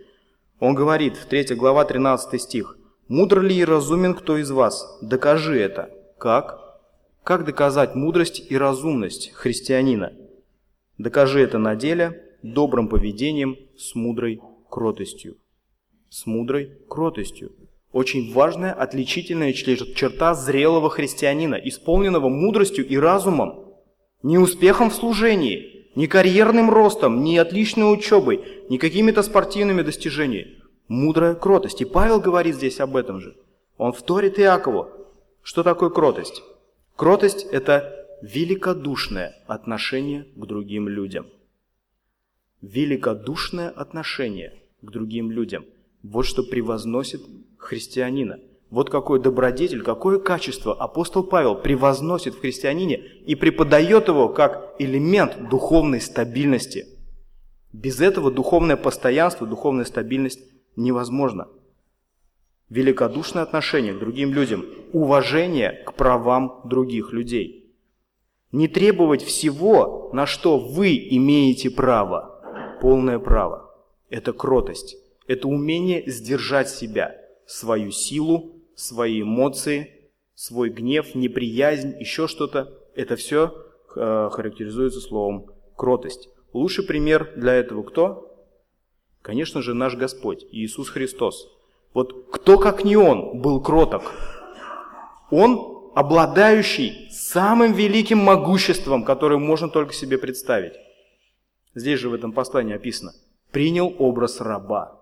Он 0.60 0.74
говорит, 0.74 1.14
3 1.28 1.54
глава, 1.54 1.84
13 1.84 2.40
стих, 2.40 2.76
«Мудр 3.08 3.40
ли 3.40 3.56
и 3.56 3.64
разумен 3.64 4.14
кто 4.14 4.36
из 4.36 4.50
вас? 4.50 4.98
Докажи 5.00 5.58
это». 5.58 5.90
Как? 6.18 6.80
Как 7.24 7.44
доказать 7.44 7.94
мудрость 7.94 8.44
и 8.50 8.58
разумность 8.58 9.32
христианина? 9.32 10.12
Докажи 10.98 11.40
это 11.40 11.58
на 11.58 11.76
деле, 11.76 12.27
добрым 12.42 12.88
поведением, 12.88 13.56
с 13.76 13.94
мудрой 13.94 14.40
кротостью. 14.68 15.36
С 16.10 16.26
мудрой 16.26 16.78
кротостью. 16.88 17.52
Очень 17.92 18.32
важная 18.32 18.72
отличительная 18.72 19.52
черта 19.52 20.34
зрелого 20.34 20.90
христианина, 20.90 21.54
исполненного 21.54 22.28
мудростью 22.28 22.86
и 22.86 22.96
разумом, 22.96 23.64
не 24.22 24.38
успехом 24.38 24.90
в 24.90 24.94
служении, 24.94 25.90
не 25.94 26.06
карьерным 26.06 26.70
ростом, 26.70 27.22
не 27.22 27.38
отличной 27.38 27.92
учебой, 27.92 28.44
не 28.68 28.78
какими-то 28.78 29.22
спортивными 29.22 29.82
достижениями. 29.82 30.58
Мудрая 30.88 31.34
кротость. 31.34 31.80
И 31.80 31.84
Павел 31.84 32.20
говорит 32.20 32.54
здесь 32.56 32.80
об 32.80 32.96
этом 32.96 33.20
же. 33.20 33.36
Он 33.76 33.92
вторит 33.92 34.38
Иакову. 34.38 34.88
Что 35.42 35.62
такое 35.62 35.90
кротость? 35.90 36.42
Кротость– 36.96 37.46
это 37.52 37.94
великодушное 38.22 39.34
отношение 39.46 40.26
к 40.34 40.46
другим 40.46 40.88
людям. 40.88 41.26
Великодушное 42.62 43.68
отношение 43.68 44.52
к 44.82 44.90
другим 44.90 45.30
людям. 45.30 45.64
Вот 46.02 46.26
что 46.26 46.42
превозносит 46.42 47.22
христианина. 47.56 48.40
Вот 48.70 48.90
какой 48.90 49.20
добродетель, 49.22 49.82
какое 49.82 50.18
качество 50.18 50.74
апостол 50.74 51.22
Павел 51.22 51.54
превозносит 51.54 52.34
в 52.34 52.40
христианине 52.40 52.96
и 53.26 53.36
преподает 53.36 54.08
его 54.08 54.28
как 54.28 54.74
элемент 54.80 55.48
духовной 55.48 56.00
стабильности. 56.00 56.86
Без 57.72 58.00
этого 58.00 58.30
духовное 58.30 58.76
постоянство, 58.76 59.46
духовная 59.46 59.84
стабильность 59.84 60.40
невозможна. 60.74 61.46
Великодушное 62.70 63.44
отношение 63.44 63.94
к 63.94 64.00
другим 64.00 64.32
людям, 64.32 64.66
уважение 64.92 65.84
к 65.86 65.94
правам 65.94 66.60
других 66.64 67.12
людей. 67.12 67.72
Не 68.50 68.66
требовать 68.66 69.22
всего, 69.22 70.10
на 70.12 70.26
что 70.26 70.58
вы 70.58 70.96
имеете 71.10 71.70
право, 71.70 72.37
полное 72.80 73.18
право. 73.18 73.74
Это 74.10 74.32
кротость, 74.32 74.96
это 75.26 75.48
умение 75.48 76.02
сдержать 76.10 76.68
себя, 76.68 77.16
свою 77.46 77.90
силу, 77.90 78.62
свои 78.74 79.22
эмоции, 79.22 80.10
свой 80.34 80.70
гнев, 80.70 81.14
неприязнь, 81.14 81.94
еще 81.98 82.26
что-то. 82.26 82.72
Это 82.94 83.16
все 83.16 83.54
э, 83.94 84.30
характеризуется 84.32 85.00
словом 85.00 85.50
кротость. 85.76 86.28
Лучший 86.52 86.84
пример 86.84 87.32
для 87.36 87.54
этого 87.54 87.82
кто? 87.82 88.46
Конечно 89.20 89.62
же, 89.62 89.74
наш 89.74 89.96
Господь, 89.96 90.46
Иисус 90.50 90.88
Христос. 90.88 91.50
Вот 91.92 92.30
кто, 92.30 92.58
как 92.58 92.84
не 92.84 92.96
Он, 92.96 93.40
был 93.40 93.60
кроток? 93.60 94.12
Он, 95.30 95.90
обладающий 95.94 97.10
самым 97.10 97.72
великим 97.72 98.18
могуществом, 98.18 99.04
которое 99.04 99.38
можно 99.38 99.68
только 99.68 99.92
себе 99.92 100.16
представить. 100.16 100.74
Здесь 101.78 102.00
же 102.00 102.08
в 102.08 102.14
этом 102.14 102.32
послании 102.32 102.74
описано. 102.74 103.12
Принял 103.52 103.94
образ 104.00 104.40
раба. 104.40 105.00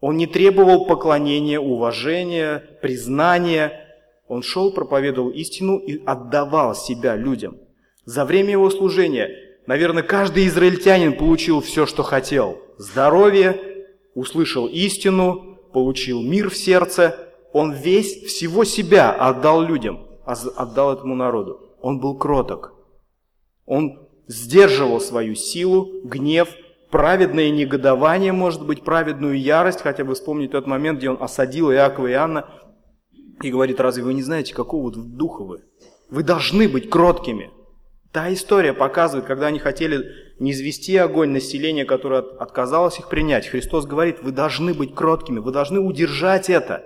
Он 0.00 0.16
не 0.16 0.26
требовал 0.26 0.86
поклонения, 0.86 1.60
уважения, 1.60 2.58
признания. 2.82 3.94
Он 4.26 4.42
шел, 4.42 4.72
проповедовал 4.72 5.30
истину 5.30 5.78
и 5.78 6.04
отдавал 6.04 6.74
себя 6.74 7.14
людям. 7.14 7.58
За 8.04 8.24
время 8.24 8.50
его 8.50 8.68
служения, 8.70 9.30
наверное, 9.66 10.02
каждый 10.02 10.48
израильтянин 10.48 11.16
получил 11.16 11.60
все, 11.60 11.86
что 11.86 12.02
хотел. 12.02 12.58
Здоровье, 12.76 13.86
услышал 14.16 14.66
истину, 14.66 15.58
получил 15.72 16.22
мир 16.22 16.50
в 16.50 16.56
сердце. 16.56 17.30
Он 17.52 17.72
весь, 17.72 18.24
всего 18.24 18.64
себя 18.64 19.12
отдал 19.12 19.62
людям, 19.62 20.08
отдал 20.24 20.92
этому 20.92 21.14
народу. 21.14 21.60
Он 21.80 22.00
был 22.00 22.18
кроток. 22.18 22.74
Он 23.64 24.03
сдерживал 24.26 25.00
свою 25.00 25.34
силу, 25.34 25.90
гнев, 26.04 26.48
праведное 26.90 27.50
негодование, 27.50 28.32
может 28.32 28.64
быть, 28.64 28.84
праведную 28.84 29.40
ярость, 29.40 29.80
хотя 29.80 30.04
бы 30.04 30.14
вспомнить 30.14 30.52
тот 30.52 30.66
момент, 30.66 30.98
где 30.98 31.10
он 31.10 31.18
осадил 31.20 31.72
Иакова 31.72 32.06
и 32.06 32.12
Иоанна 32.12 32.48
и 33.42 33.50
говорит, 33.50 33.80
разве 33.80 34.04
вы 34.04 34.14
не 34.14 34.22
знаете, 34.22 34.54
какого 34.54 34.92
духа 34.92 35.42
вы? 35.42 35.62
Вы 36.08 36.22
должны 36.22 36.68
быть 36.68 36.88
кроткими. 36.88 37.50
Та 38.12 38.32
история 38.32 38.72
показывает, 38.72 39.26
когда 39.26 39.48
они 39.48 39.58
хотели 39.58 40.06
не 40.38 40.52
извести 40.52 40.96
огонь 40.96 41.30
населения, 41.30 41.84
которое 41.84 42.20
отказалось 42.20 43.00
их 43.00 43.08
принять. 43.08 43.48
Христос 43.48 43.86
говорит, 43.86 44.22
вы 44.22 44.30
должны 44.30 44.72
быть 44.72 44.94
кроткими, 44.94 45.40
вы 45.40 45.50
должны 45.50 45.80
удержать 45.80 46.48
это. 46.48 46.84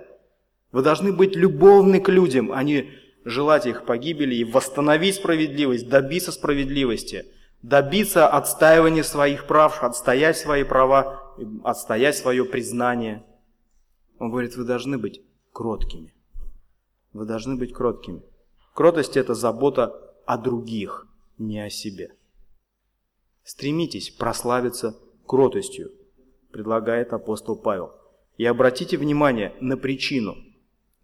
Вы 0.71 0.81
должны 0.81 1.13
быть 1.13 1.35
любовны 1.35 1.99
к 1.99 2.09
людям, 2.09 2.51
а 2.51 2.63
не 2.63 2.89
желать 3.25 3.65
их 3.65 3.85
погибели 3.85 4.35
и 4.35 4.43
восстановить 4.43 5.15
справедливость, 5.15 5.89
добиться 5.89 6.31
справедливости– 6.31 7.25
добиться 7.61 8.27
отстаивания 8.27 9.03
своих 9.03 9.47
прав, 9.47 9.83
отстоять 9.83 10.37
свои 10.37 10.63
права, 10.63 11.35
отстоять 11.63 12.17
свое 12.17 12.45
признание. 12.45 13.25
Он 14.17 14.29
говорит, 14.29 14.55
вы 14.55 14.65
должны 14.65 14.97
быть 14.97 15.21
кроткими. 15.51 16.13
Вы 17.13 17.25
должны 17.25 17.55
быть 17.55 17.73
кроткими. 17.73 18.21
Кротость– 18.73 19.17
это 19.17 19.33
забота 19.33 20.15
о 20.25 20.37
других, 20.37 21.07
не 21.37 21.59
о 21.59 21.69
себе. 21.69 22.15
Стремитесь 23.43 24.11
прославиться 24.11 24.95
кротостью, 25.25 25.91
предлагает 26.51 27.13
апостол 27.13 27.55
Павел. 27.55 27.93
И 28.37 28.45
обратите 28.45 28.97
внимание 28.97 29.53
на 29.59 29.75
причину, 29.75 30.37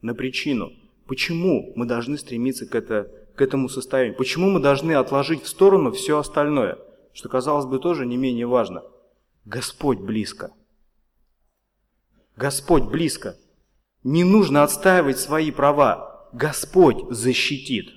на 0.01 0.13
причину, 0.13 0.71
почему 1.07 1.73
мы 1.75 1.85
должны 1.85 2.17
стремиться 2.17 2.65
к, 2.65 2.75
это, 2.75 3.09
к 3.35 3.41
этому 3.41 3.69
состоянию. 3.69 4.15
Почему 4.15 4.49
мы 4.49 4.59
должны 4.59 4.93
отложить 4.93 5.43
в 5.43 5.47
сторону 5.47 5.91
все 5.91 6.17
остальное, 6.17 6.77
что, 7.13 7.29
казалось 7.29 7.65
бы, 7.65 7.79
тоже 7.79 8.05
не 8.05 8.17
менее 8.17 8.47
важно? 8.47 8.83
Господь 9.45 9.99
близко. 9.99 10.51
Господь 12.35 12.83
близко. 12.83 13.37
Не 14.03 14.23
нужно 14.23 14.63
отстаивать 14.63 15.19
свои 15.19 15.51
права. 15.51 16.29
Господь 16.33 16.97
защитит. 17.09 17.89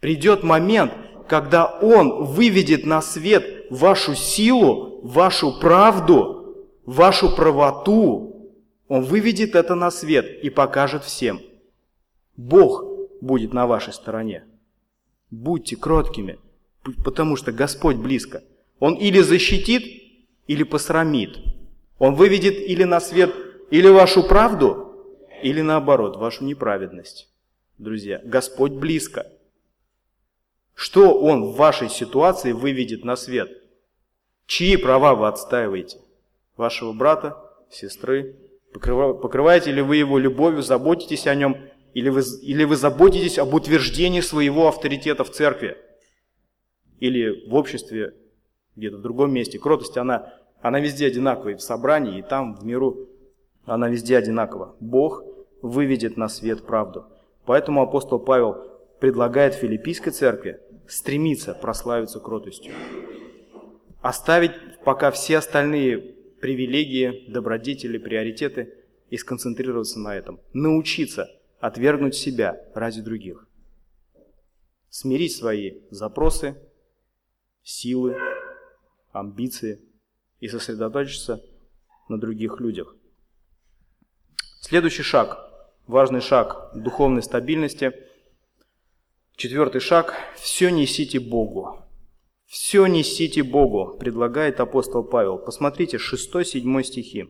Придет 0.00 0.42
момент, 0.42 0.92
когда 1.28 1.66
Он 1.66 2.24
выведет 2.24 2.84
на 2.84 3.00
свет 3.00 3.66
вашу 3.70 4.14
силу, 4.14 5.00
вашу 5.02 5.60
правду, 5.60 6.66
вашу 6.84 7.34
правоту. 7.34 8.52
Он 8.88 9.04
выведет 9.04 9.54
это 9.54 9.74
на 9.74 9.90
свет 9.90 10.42
и 10.42 10.50
покажет 10.50 11.04
всем. 11.04 11.40
Бог 12.38 12.84
будет 13.20 13.52
на 13.52 13.66
вашей 13.66 13.92
стороне. 13.92 14.44
Будьте 15.30 15.76
кроткими, 15.76 16.38
потому 17.04 17.34
что 17.34 17.50
Господь 17.50 17.96
близко. 17.96 18.44
Он 18.78 18.94
или 18.94 19.20
защитит, 19.20 19.82
или 20.46 20.62
посрамит. 20.62 21.36
Он 21.98 22.14
выведет 22.14 22.54
или 22.54 22.84
на 22.84 23.00
свет, 23.00 23.34
или 23.70 23.88
вашу 23.88 24.22
правду, 24.22 24.94
или 25.42 25.60
наоборот, 25.62 26.16
вашу 26.16 26.44
неправедность. 26.44 27.28
Друзья, 27.76 28.20
Господь 28.24 28.72
близко. 28.72 29.26
Что 30.74 31.18
Он 31.18 31.42
в 31.42 31.56
вашей 31.56 31.90
ситуации 31.90 32.52
выведет 32.52 33.04
на 33.04 33.16
свет? 33.16 33.50
Чьи 34.46 34.76
права 34.76 35.16
вы 35.16 35.26
отстаиваете? 35.26 35.98
Вашего 36.56 36.92
брата, 36.92 37.36
сестры? 37.68 38.36
Покрываете 38.72 39.72
ли 39.72 39.82
вы 39.82 39.96
его 39.96 40.18
любовью, 40.18 40.62
заботитесь 40.62 41.26
о 41.26 41.34
нем 41.34 41.67
или 41.94 42.08
вы, 42.08 42.22
или 42.42 42.64
вы 42.64 42.76
заботитесь 42.76 43.38
об 43.38 43.54
утверждении 43.54 44.20
своего 44.20 44.68
авторитета 44.68 45.24
в 45.24 45.30
церкви? 45.30 45.76
Или 47.00 47.48
в 47.48 47.54
обществе, 47.54 48.14
где-то 48.76 48.98
в 48.98 49.02
другом 49.02 49.32
месте? 49.32 49.58
Кротость, 49.58 49.96
она, 49.96 50.34
она 50.60 50.80
везде 50.80 51.06
одинаковая, 51.06 51.54
и 51.54 51.56
в 51.56 51.62
собрании, 51.62 52.18
и 52.18 52.22
там, 52.22 52.54
в 52.54 52.64
миру. 52.64 53.08
Она 53.64 53.88
везде 53.88 54.16
одинакова. 54.16 54.76
Бог 54.80 55.22
выведет 55.62 56.16
на 56.16 56.28
свет 56.28 56.64
правду. 56.64 57.06
Поэтому 57.44 57.82
апостол 57.82 58.18
Павел 58.18 58.56
предлагает 59.00 59.54
филиппийской 59.54 60.12
церкви 60.12 60.60
стремиться 60.86 61.54
прославиться 61.54 62.20
кротостью. 62.20 62.72
Оставить 64.00 64.52
пока 64.84 65.10
все 65.10 65.38
остальные 65.38 65.98
привилегии, 66.40 67.24
добродетели, 67.28 67.98
приоритеты 67.98 68.74
и 69.10 69.16
сконцентрироваться 69.16 69.98
на 69.98 70.16
этом. 70.16 70.40
Научиться 70.52 71.28
отвергнуть 71.60 72.14
себя 72.14 72.60
ради 72.74 73.02
других. 73.02 73.46
Смирить 74.90 75.36
свои 75.36 75.80
запросы, 75.90 76.56
силы, 77.62 78.16
амбиции 79.12 79.80
и 80.40 80.48
сосредоточиться 80.48 81.42
на 82.08 82.18
других 82.18 82.60
людях. 82.60 82.94
Следующий 84.60 85.02
шаг, 85.02 85.38
важный 85.86 86.20
шаг 86.20 86.70
духовной 86.74 87.22
стабильности. 87.22 87.92
Четвертый 89.36 89.80
шаг– 89.80 90.14
все 90.36 90.70
несите 90.70 91.20
Богу. 91.20 91.82
Все 92.46 92.86
несите 92.86 93.42
Богу, 93.42 93.98
предлагает 93.98 94.58
апостол 94.58 95.04
Павел. 95.04 95.38
Посмотрите, 95.38 95.98
6-7 95.98 96.82
стихи. 96.82 97.28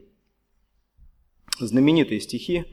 Знаменитые 1.59 2.21
стихи, 2.21 2.67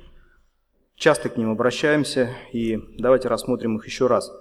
часто 0.95 1.29
к 1.29 1.37
ним 1.37 1.51
обращаемся, 1.51 2.35
и 2.51 2.79
давайте 2.97 3.27
рассмотрим 3.27 3.77
их 3.77 3.85
еще 3.85 4.07
раз. 4.07 4.31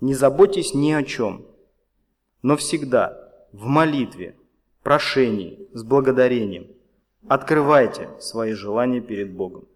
«Не 0.00 0.14
заботьтесь 0.14 0.74
ни 0.74 0.92
о 0.92 1.02
чем, 1.02 1.46
но 2.42 2.56
всегда 2.56 3.32
в 3.52 3.64
молитве, 3.64 4.36
прошении, 4.82 5.68
с 5.72 5.82
благодарением 5.82 6.68
открывайте 7.28 8.10
свои 8.20 8.52
желания 8.52 9.00
перед 9.00 9.32
Богом. 9.32 9.66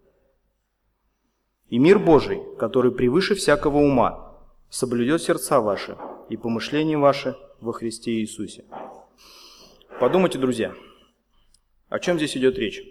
И 1.68 1.78
мир 1.78 1.98
Божий, 1.98 2.42
который 2.58 2.92
превыше 2.92 3.34
всякого 3.34 3.78
ума, 3.78 4.38
соблюдет 4.70 5.22
сердца 5.22 5.60
ваши 5.60 5.96
и 6.28 6.36
помышления 6.36 6.98
ваши 6.98 7.36
во 7.60 7.72
Христе 7.72 8.12
Иисусе. 8.20 8.64
Подумайте, 10.00 10.38
друзья, 10.38 10.74
о 11.88 11.98
чем 11.98 12.16
здесь 12.16 12.36
идет 12.36 12.58
речь? 12.58 12.82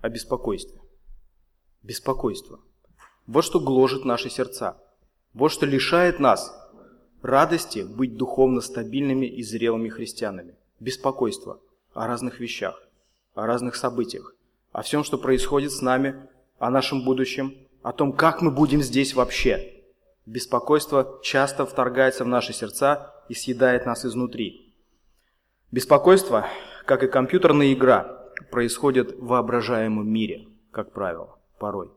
О 0.00 0.08
беспокойстве. 0.08 0.80
Беспокойство. 1.82 2.60
Вот 3.28 3.44
что 3.44 3.60
гложет 3.60 4.06
наши 4.06 4.30
сердца. 4.30 4.78
Вот 5.34 5.50
что 5.50 5.66
лишает 5.66 6.18
нас 6.18 6.50
радости 7.20 7.80
быть 7.80 8.16
духовно 8.16 8.62
стабильными 8.62 9.26
и 9.26 9.42
зрелыми 9.42 9.90
христианами. 9.90 10.54
Беспокойство 10.80 11.60
о 11.92 12.06
разных 12.06 12.40
вещах, 12.40 12.88
о 13.34 13.46
разных 13.46 13.76
событиях, 13.76 14.34
о 14.72 14.80
всем, 14.80 15.04
что 15.04 15.18
происходит 15.18 15.72
с 15.72 15.82
нами, 15.82 16.26
о 16.58 16.70
нашем 16.70 17.04
будущем, 17.04 17.54
о 17.82 17.92
том, 17.92 18.14
как 18.14 18.40
мы 18.40 18.50
будем 18.50 18.80
здесь 18.80 19.12
вообще. 19.12 19.74
Беспокойство 20.24 21.20
часто 21.22 21.66
вторгается 21.66 22.24
в 22.24 22.28
наши 22.28 22.54
сердца 22.54 23.14
и 23.28 23.34
съедает 23.34 23.84
нас 23.84 24.06
изнутри. 24.06 24.74
Беспокойство, 25.70 26.46
как 26.86 27.02
и 27.02 27.08
компьютерная 27.08 27.74
игра, 27.74 28.24
происходит 28.50 29.18
в 29.18 29.26
воображаемом 29.26 30.08
мире, 30.08 30.48
как 30.70 30.92
правило, 30.92 31.38
порой. 31.58 31.90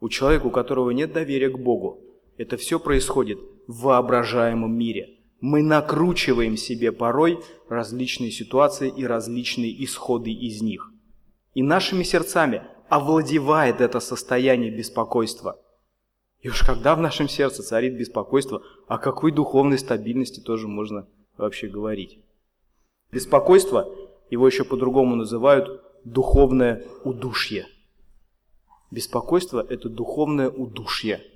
У 0.00 0.08
человека, 0.08 0.46
у 0.46 0.50
которого 0.50 0.90
нет 0.90 1.12
доверия 1.12 1.50
к 1.50 1.58
Богу, 1.58 2.00
это 2.36 2.56
все 2.56 2.78
происходит 2.78 3.40
в 3.66 3.82
воображаемом 3.82 4.72
мире. 4.72 5.18
Мы 5.40 5.62
накручиваем 5.62 6.56
себе 6.56 6.92
порой 6.92 7.40
различные 7.68 8.30
ситуации 8.30 8.92
и 8.94 9.04
различные 9.04 9.84
исходы 9.84 10.30
из 10.32 10.62
них. 10.62 10.90
И 11.54 11.62
нашими 11.62 12.02
сердцами 12.02 12.62
овладевает 12.88 13.80
это 13.80 14.00
состояние 14.00 14.70
беспокойства. 14.70 15.60
И 16.40 16.48
уж 16.48 16.62
когда 16.62 16.94
в 16.94 17.00
нашем 17.00 17.28
сердце 17.28 17.62
царит 17.62 17.96
беспокойство, 17.96 18.62
о 18.86 18.98
какой 18.98 19.32
духовной 19.32 19.78
стабильности 19.78 20.40
тоже 20.40 20.68
можно 20.68 21.08
вообще 21.36 21.66
говорить? 21.66 22.20
Беспокойство, 23.10 23.88
его 24.30 24.46
еще 24.46 24.64
по-другому 24.64 25.16
называют 25.16 25.82
духовное 26.04 26.84
удушье. 27.04 27.66
Беспокойство– 28.90 29.64
это 29.68 29.88
духовное 29.88 30.50
удушье– 30.50 31.22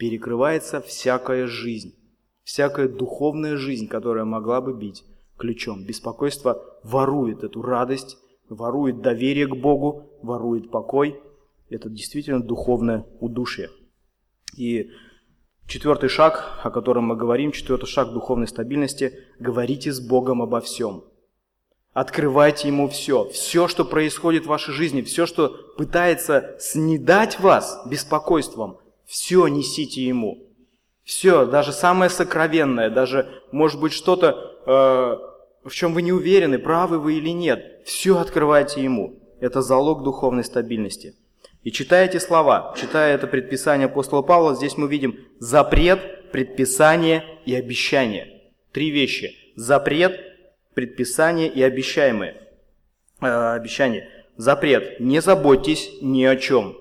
перекрывается 0.00 0.80
всякая 0.80 1.46
жизнь, 1.46 1.94
всякая 2.42 2.88
духовная 2.88 3.58
жизнь, 3.58 3.86
которая 3.86 4.24
могла 4.24 4.62
бы 4.62 4.72
бить 4.72 5.04
ключом. 5.36 5.84
Беспокойство 5.84 6.64
ворует 6.82 7.44
эту 7.44 7.60
радость, 7.60 8.16
ворует 8.48 9.02
доверие 9.02 9.46
к 9.46 9.54
Богу, 9.54 10.08
ворует 10.22 10.70
покой. 10.70 11.20
Это 11.68 11.90
действительно 11.90 12.42
духовное 12.42 13.06
удушье. 13.20 13.68
И 14.56 14.90
четвертый 15.66 16.08
шаг, 16.08 16.60
о 16.64 16.70
котором 16.70 17.04
мы 17.04 17.16
говорим, 17.16 17.52
четвертый 17.52 17.86
шаг 17.86 18.14
духовной 18.14 18.48
стабильности– 18.48 19.12
говорите 19.38 19.92
с 19.92 20.00
Богом 20.00 20.40
обо 20.40 20.62
всем. 20.62 21.04
Открывайте 21.92 22.68
Ему 22.68 22.88
все. 22.88 23.28
Все, 23.30 23.66
что 23.66 23.84
происходит 23.84 24.44
в 24.44 24.48
вашей 24.48 24.72
жизни, 24.72 25.02
все, 25.02 25.26
что 25.26 25.48
пытается 25.76 26.56
снедать 26.60 27.40
вас 27.40 27.82
беспокойством, 27.86 28.78
все 29.06 29.48
несите 29.48 30.02
Ему. 30.04 30.46
Все, 31.02 31.46
даже 31.46 31.72
самое 31.72 32.08
сокровенное, 32.08 32.90
даже, 32.90 33.42
может 33.50 33.80
быть, 33.80 33.92
что-то, 33.92 34.54
э, 34.66 35.68
в 35.68 35.72
чем 35.72 35.92
вы 35.92 36.02
не 36.02 36.12
уверены, 36.12 36.60
правы 36.60 37.00
вы 37.00 37.14
или 37.14 37.30
нет, 37.30 37.82
все 37.84 38.18
открывайте 38.18 38.82
Ему. 38.82 39.18
Это 39.40 39.60
залог 39.60 40.04
духовной 40.04 40.44
стабильности. 40.44 41.16
И 41.64 41.72
читая 41.72 42.06
эти 42.06 42.18
слова, 42.18 42.74
читая 42.78 43.14
это 43.14 43.26
предписание 43.26 43.86
апостола 43.86 44.22
Павла, 44.22 44.54
здесь 44.54 44.76
мы 44.76 44.88
видим 44.88 45.18
запрет, 45.40 46.30
предписание 46.30 47.24
и 47.44 47.54
обещание. 47.54 48.52
Три 48.72 48.90
вещи. 48.90 49.34
Запрет, 49.56 50.29
предписание 50.74 51.48
и 51.48 51.62
обещаемые. 51.62 52.36
Э, 53.20 53.54
обещание. 53.54 54.08
Запрет. 54.36 55.00
Не 55.00 55.20
заботьтесь 55.20 55.90
ни 56.00 56.24
о 56.24 56.36
чем. 56.36 56.76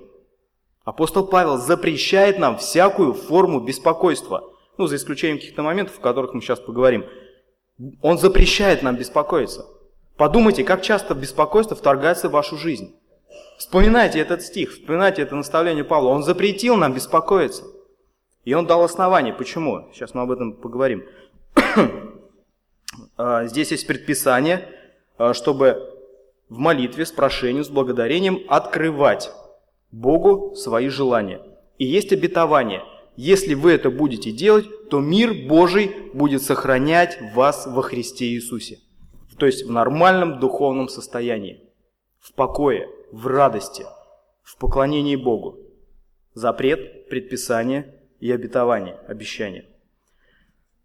Апостол 0.86 1.28
Павел 1.28 1.58
запрещает 1.58 2.40
нам 2.40 2.58
всякую 2.58 3.14
форму 3.14 3.60
беспокойства. 3.60 4.44
Ну, 4.78 4.88
за 4.88 4.96
исключением 4.96 5.38
каких-то 5.38 5.62
моментов, 5.62 6.00
о 6.00 6.02
которых 6.02 6.34
мы 6.34 6.42
сейчас 6.42 6.60
поговорим. 6.60 7.06
Он 8.02 8.18
запрещает 8.18 8.82
нам 8.82 8.96
беспокоиться. 8.96 9.66
Подумайте, 10.18 10.64
как 10.64 10.82
часто 10.82 11.14
беспокойство 11.16 11.76
вторгается 11.76 12.30
в 12.30 12.32
вашу 12.32 12.58
жизнь. 12.58 12.96
Вспоминайте 13.58 14.20
этот 14.20 14.42
стих, 14.42 14.72
вспоминайте 14.72 15.22
это 15.22 15.36
наставление 15.36 15.84
Павла. 15.84 16.10
Он 16.10 16.24
запретил 16.24 16.76
нам 16.76 16.94
беспокоиться. 16.94 17.64
И 18.46 18.54
он 18.54 18.66
дал 18.66 18.84
основание. 18.84 19.34
Почему? 19.34 19.90
Сейчас 19.94 20.14
мы 20.14 20.22
об 20.22 20.32
этом 20.32 20.54
поговорим. 20.54 21.04
А, 23.18 23.46
здесь 23.46 23.72
есть 23.72 23.88
предписание, 23.88 24.68
а, 25.18 25.34
чтобы 25.34 25.96
в 26.50 26.58
молитве 26.58 27.06
с 27.06 27.12
прошением, 27.12 27.64
с 27.64 27.70
благодарением 27.70 28.40
открывать 28.48 29.32
Богу 29.92 30.56
свои 30.56 30.90
желания. 30.90 31.42
И 31.78 31.86
есть 31.86 32.12
обетование. 32.12 32.84
Если 33.16 33.54
вы 33.54 33.72
это 33.72 33.90
будете 33.90 34.32
делать, 34.32 34.90
то 34.90 35.00
мир 35.00 35.34
Божий 35.48 35.96
будет 36.14 36.42
сохранять 36.42 37.18
вас 37.34 37.68
во 37.68 37.82
Христе 37.82 38.26
Иисусе. 38.26 38.80
То 39.38 39.46
есть 39.46 39.66
в 39.66 39.72
нормальном 39.72 40.40
духовном 40.40 40.90
состоянии, 40.90 41.62
в 42.20 42.34
покое, 42.34 42.90
в 43.12 43.28
радости, 43.28 43.86
в 44.44 44.58
поклонении 44.58 45.16
Богу. 45.16 45.58
Запрет, 46.34 47.10
предписание 47.10 47.96
и 48.20 48.32
обетование, 48.32 49.00
обещание. 49.08 49.66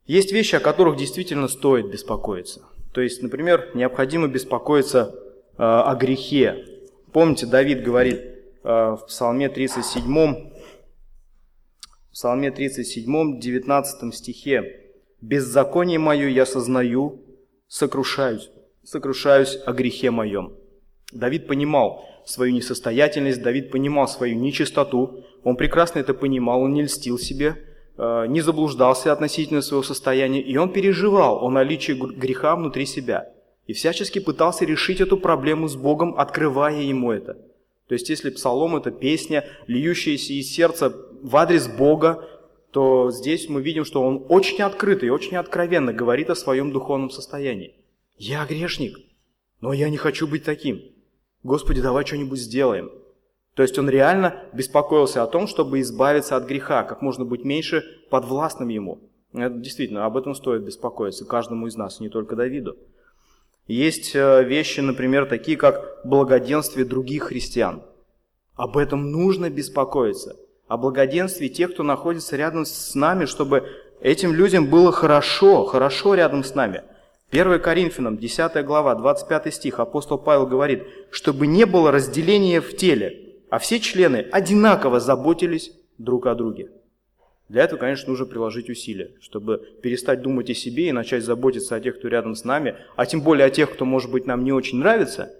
Есть 0.07 0.33
вещи, 0.33 0.57
о 0.57 0.61
которых 0.61 0.97
действительно 0.97 1.49
стоит 1.49 1.91
беспокоиться. 1.91 2.63
То 2.93 3.01
есть, 3.01 3.23
например, 3.23 3.71
необходимо 3.75 4.29
беспокоиться 4.29 5.15
э, 5.57 5.63
о 5.63 5.95
грехе. 5.95 6.67
Помните, 7.13 7.47
Давид 7.47 7.83
говорит, 7.83 8.35
Э, 8.65 8.97
в 8.99 9.07
Псалме 9.07 9.51
37, 9.51 10.51
в 12.09 12.13
Псалме 12.13 12.51
37, 12.51 13.39
19 13.39 14.15
стихе. 14.15 14.81
«Беззаконие 15.21 15.99
мое 15.99 16.29
я 16.29 16.47
сознаю, 16.47 17.23
сокрушаюсь, 17.69 18.51
сокрушаюсь 18.83 19.59
о 19.67 19.73
грехе 19.73 20.11
моем». 20.11 20.55
Давид 21.13 21.47
понимал 21.47 22.07
свою 22.25 22.53
несостоятельность, 22.55 23.43
Давид 23.43 23.71
понимал 23.71 24.09
свою 24.09 24.37
нечистоту, 24.37 25.25
он 25.45 25.57
прекрасно 25.57 25.99
это 25.99 26.15
понимал, 26.15 26.63
он 26.63 26.73
не 26.73 26.85
льстил 26.85 27.19
себе, 27.19 27.57
не 27.97 28.41
заблуждался 28.41 29.13
относительно 29.13 29.63
своего 29.63 29.83
состояния, 29.83 30.41
и 30.41 30.57
он 30.57 30.73
переживал 30.73 31.45
о 31.45 31.51
наличии 31.51 31.93
греха 31.93 32.57
внутри 32.57 32.87
себя. 32.87 33.31
И 33.67 33.73
всячески 33.73 34.19
пытался 34.19 34.65
решить 34.65 35.01
эту 35.01 35.17
проблему 35.17 35.69
с 35.69 35.77
Богом, 35.77 36.15
открывая 36.19 36.83
ему 36.83 37.13
это– 37.13 37.39
то 37.89 37.95
есть 37.95 38.09
если 38.09 38.31
псалом– 38.31 38.77
это 38.77 38.91
песня, 38.91 39.45
льющаяся 39.67 40.33
из 40.33 40.51
сердца 40.51 40.95
в 41.23 41.37
адрес 41.37 41.69
Бога, 41.69 42.29
то 42.71 43.11
здесь 43.11 43.49
мы 43.49 43.63
видим, 43.63 43.85
что 43.85 44.03
он 44.03 44.25
очень 44.29 44.63
открыто 44.63 45.07
и 45.07 45.11
очень 45.11 45.37
откровенно 45.37 45.93
говорит 45.93 46.31
о 46.31 46.35
своем 46.35 46.73
духовном 46.73 47.11
состоянии. 47.11 47.75
«Я 48.17 48.47
грешник, 48.47 48.99
но 49.61 49.73
я 49.73 49.91
не 49.91 49.97
хочу 49.97 50.27
быть 50.27 50.45
таким. 50.45 50.83
Господи, 51.43 51.81
давай 51.81 52.07
что-нибудь 52.07 52.41
сделаем». 52.41 52.91
То 53.55 53.63
есть 53.63 53.79
он 53.79 53.89
реально 53.89 54.43
беспокоился 54.53 55.23
о 55.23 55.27
том, 55.27 55.47
чтобы 55.47 55.81
избавиться 55.81 56.37
от 56.37 56.47
греха, 56.47 56.83
как 56.83 57.03
можно 57.03 57.25
быть 57.25 57.45
меньше 57.45 57.85
подвластным 58.11 58.69
ему. 58.69 59.01
Это 59.33 59.55
действительно, 59.55 60.07
об 60.07 60.17
этом 60.17 60.35
стоит 60.35 60.63
беспокоиться 60.63 61.25
каждому 61.25 61.67
из 61.67 61.77
нас, 61.77 62.01
не 62.01 62.09
только 62.09 62.37
Давиду. 62.37 62.77
Есть 63.67 64.15
э, 64.15 64.45
вещи, 64.45 64.81
например, 64.81 65.27
такие 65.27 65.57
как 65.57 66.01
благоденствие 66.05 66.85
других 66.85 67.25
христиан. 67.25 67.83
Об 68.57 68.77
этом 68.77 69.11
нужно 69.11 69.51
беспокоиться. 69.51 70.37
О 70.69 70.77
благоденствии 70.77 71.49
тех, 71.49 71.73
кто 71.73 71.83
находится 71.83 72.37
рядом 72.37 72.65
с 72.65 72.95
нами, 72.95 73.25
чтобы 73.25 73.67
этим 74.01 74.35
людям 74.35 74.67
было 74.67 74.93
хорошо, 74.93 75.65
хорошо 75.65 76.15
рядом 76.15 76.45
с 76.45 76.55
нами. 76.55 76.83
1 77.31 77.61
Коринфянам, 77.61 78.19
10 78.19 78.65
глава, 78.65 78.95
25 78.95 79.53
стих, 79.53 79.81
апостол 79.81 80.19
Павел 80.19 80.47
говорит, 80.47 80.85
чтобы 81.11 81.47
не 81.47 81.65
было 81.65 81.91
разделения 81.91 82.61
в 82.61 82.77
теле, 82.77 83.24
а 83.55 83.59
все 83.61 83.79
члены 83.79 84.27
одинаково 84.33 84.99
заботились 84.99 85.71
друг 85.97 86.27
о 86.27 86.35
друге. 86.35 86.73
Для 87.49 87.63
этого, 87.63 87.79
конечно, 87.79 88.09
нужно 88.09 88.27
приложить 88.27 88.69
усилия, 88.69 89.13
чтобы 89.21 89.59
перестать 89.81 90.23
думать 90.23 90.51
о 90.51 90.55
себе 90.55 90.89
и 90.89 90.93
начать 90.93 91.23
заботиться 91.23 91.77
о 91.77 91.81
тех, 91.81 91.97
кто 91.97 92.09
рядом 92.09 92.35
с 92.35 92.43
нами, 92.43 92.75
а 92.97 93.07
тем 93.07 93.21
более 93.21 93.47
о 93.47 93.51
тех, 93.51 93.73
кто, 93.73 93.85
может 93.85 94.11
быть, 94.11 94.27
нам 94.27 94.43
не 94.43 94.51
очень 94.51 94.79
нравится. 94.79 95.33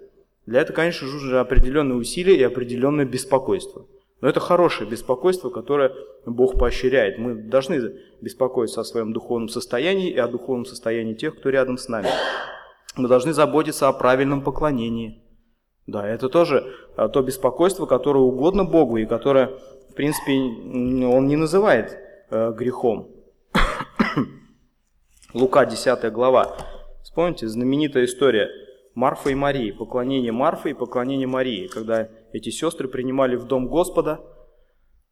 Для 0.47 0.61
этого, 0.61 0.77
конечно, 0.77 1.09
нужно 1.09 1.41
определенные 1.41 1.97
усилия 1.97 2.37
и 2.37 2.43
определенное 2.45 3.05
беспокойство. 3.05 3.85
Но 4.21 4.29
это 4.29 4.39
хорошее 4.39 4.89
беспокойство, 4.89 5.51
которое 5.51 5.91
Бог 6.25 6.57
поощряет. 6.57 7.19
Мы 7.19 7.35
должны 7.35 7.97
беспокоиться 8.21 8.81
о 8.81 8.85
своем 8.85 9.13
духовном 9.13 9.49
состоянии 9.49 10.13
и 10.13 10.19
о 10.19 10.29
духовном 10.29 10.67
состоянии 10.67 11.15
тех, 11.15 11.37
кто 11.37 11.51
рядом 11.51 11.79
с 11.79 11.89
нами. 11.89 12.11
Мы 12.95 13.09
должны 13.09 13.33
заботиться 13.33 13.89
о 13.89 13.93
правильном 13.93 14.43
поклонении. 14.43 15.24
Да, 15.87 16.07
это 16.09 16.29
тоже 16.29 16.75
а, 16.97 17.09
то 17.09 17.23
беспокойство, 17.23 17.87
которое 17.87 18.21
угодно 18.21 18.65
Богу 18.65 18.97
и 18.97 19.07
которое 19.07 19.59
в 19.95 19.97
принципе, 19.97 20.33
он 20.33 21.29
не 21.29 21.37
называет 21.37 21.97
э, 22.29 22.53
грехом. 22.53 23.13
Лука, 25.35 25.65
10 25.67 26.13
глава. 26.13 26.57
Вспомните, 27.05 27.47
знаменитая 27.47 28.07
история 28.07 28.49
Марфа 28.97 29.31
и 29.31 29.37
Марии, 29.37 29.71
поклонение 29.71 30.33
Марфы 30.33 30.71
и 30.71 30.75
поклонение 30.75 31.29
Марии, 31.29 31.69
когда 31.69 32.09
эти 32.33 32.51
сестры 32.51 32.89
принимали 32.89 33.37
в 33.37 33.45
дом 33.45 33.69
Господа 33.69 34.21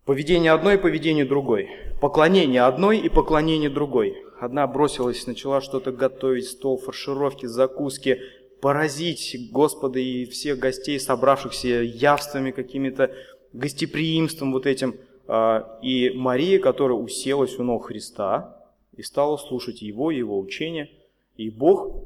поведение 0.05 0.51
одной 0.51 0.75
и 0.75 0.79
поведение 0.79 1.25
другой, 1.25 1.69
поклонение 2.01 2.63
одной 2.63 2.99
и 2.99 3.09
поклонение 3.09 3.71
другой. 3.71 4.17
Одна 4.41 4.67
бросилась, 4.67 5.29
начала 5.29 5.61
что-то 5.61 5.93
готовить, 5.93 6.49
стол, 6.49 6.77
фаршировки, 6.77 7.47
закуски, 7.47 8.19
поразить 8.63 9.51
Господа 9.51 9.99
и 9.99 10.25
всех 10.25 10.61
гостей, 10.61 11.01
собравшихся 11.01 11.83
явствами 11.83 12.53
какими-то, 12.53 13.13
гостеприимством 13.53 14.53
вот 14.53 14.67
этим. 14.67 14.95
А, 15.27 15.81
и 15.83 16.11
Мария, 16.11 16.61
которая 16.61 16.97
уселась 16.97 17.59
у 17.59 17.65
ног 17.65 17.89
Христа 17.89 18.57
и 18.97 19.03
стала 19.03 19.37
слушать 19.37 19.83
его, 19.83 20.13
его 20.13 20.39
учения. 20.39 20.89
И 21.37 21.51
Бог, 21.51 22.05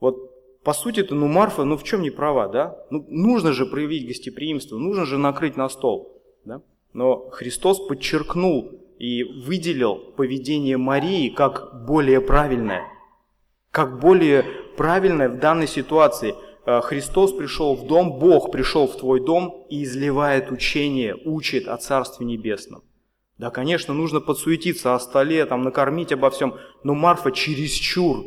вот 0.00 0.62
по 0.64 0.72
сути-то, 0.72 1.14
ну 1.14 1.28
Марфа, 1.28 1.62
ну 1.62 1.76
в 1.76 1.84
чем 1.84 2.02
не 2.02 2.10
права, 2.10 2.48
да? 2.48 2.76
Ну, 2.90 3.06
нужно 3.08 3.52
же 3.52 3.64
проявить 3.64 4.08
гостеприимство, 4.08 4.76
нужно 4.76 5.04
же 5.06 5.16
накрыть 5.16 5.56
на 5.56 5.68
стол, 5.68 6.20
да? 6.44 6.60
Но 6.92 7.28
Христос 7.30 7.78
подчеркнул 7.86 8.80
и 8.98 9.22
выделил 9.22 9.94
поведение 10.16 10.76
Марии 10.76 11.28
как 11.28 11.86
более 11.86 12.20
правильное, 12.20 12.82
как 13.70 14.00
более 14.00 14.44
правильное 14.76 15.28
в 15.28 15.38
данной 15.38 15.68
ситуации– 15.68 16.34
Э, 16.66 16.80
Христос 16.80 17.32
пришел 17.32 17.76
в 17.76 17.86
дом, 17.86 18.18
Бог 18.18 18.50
пришел 18.50 18.86
в 18.86 18.96
твой 18.96 19.20
дом 19.20 19.66
и 19.68 19.84
изливает 19.84 20.50
учение, 20.50 21.16
учит 21.24 21.68
о 21.68 21.76
Царстве 21.76 22.26
Небесном. 22.26 22.82
Да, 23.38 23.50
конечно, 23.50 23.92
нужно 23.92 24.20
подсуетиться 24.20 24.94
о 24.94 25.00
столе, 25.00 25.44
там, 25.46 25.62
накормить 25.62 26.12
обо 26.12 26.30
всем, 26.30 26.54
но 26.84 26.94
Марфа 26.94 27.32
чересчур 27.32 28.26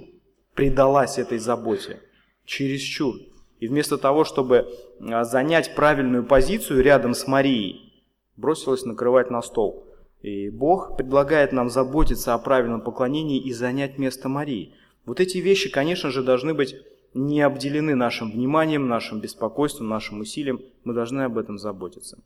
предалась 0.54 1.18
этой 1.18 1.38
заботе. 1.38 2.02
Чересчур. 2.46 3.16
И 3.60 3.68
вместо 3.68 3.98
того, 3.98 4.24
чтобы 4.24 4.68
э, 5.00 5.24
занять 5.24 5.74
правильную 5.76 6.24
позицию 6.24 6.84
рядом 6.84 7.16
с 7.16 7.26
Марией, 7.26 7.94
бросилась 8.36 8.86
накрывать 8.86 9.32
на 9.32 9.42
стол. 9.42 9.86
И 10.22 10.50
Бог 10.50 10.98
предлагает 10.98 11.54
нам 11.54 11.70
заботиться 11.70 12.34
о 12.34 12.40
правильном 12.40 12.82
поклонении 12.82 13.40
и 13.40 13.54
занять 13.54 13.98
место 13.98 14.30
Марии. 14.30 14.74
Вот 15.08 15.22
эти 15.22 15.38
вещи, 15.38 15.70
конечно 15.70 16.12
же, 16.12 16.22
должны 16.22 16.54
быть 16.54 16.76
не 17.14 17.42
обделены 17.42 17.96
нашим 17.96 18.30
вниманием, 18.30 18.90
нашим 18.90 19.22
беспокойством, 19.22 19.88
нашим 19.88 20.20
усилием. 20.20 20.60
Мы 20.84 20.94
должны 20.94 21.22
об 21.22 21.38
этом 21.38 21.58
заботиться. 21.58 22.22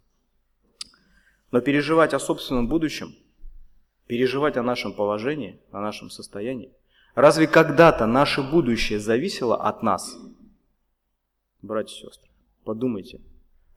Но 1.51 1.61
переживать 1.61 2.15
о 2.15 2.19
собственном 2.19 2.67
будущем, 2.67 3.13
переживать 4.07 4.57
о 4.57 4.63
нашем 4.63 4.93
положении, 4.93 5.59
о 5.71 5.79
нашем 5.79 6.09
состоянии, 6.09 6.73
разве 7.13 7.45
когда-то 7.45 8.07
наше 8.07 8.41
будущее 8.41 8.99
зависело 8.99 9.55
от 9.55 9.83
нас? 9.83 10.17
Братья 11.61 11.95
и 11.95 12.09
сестры, 12.09 12.31
подумайте. 12.63 13.21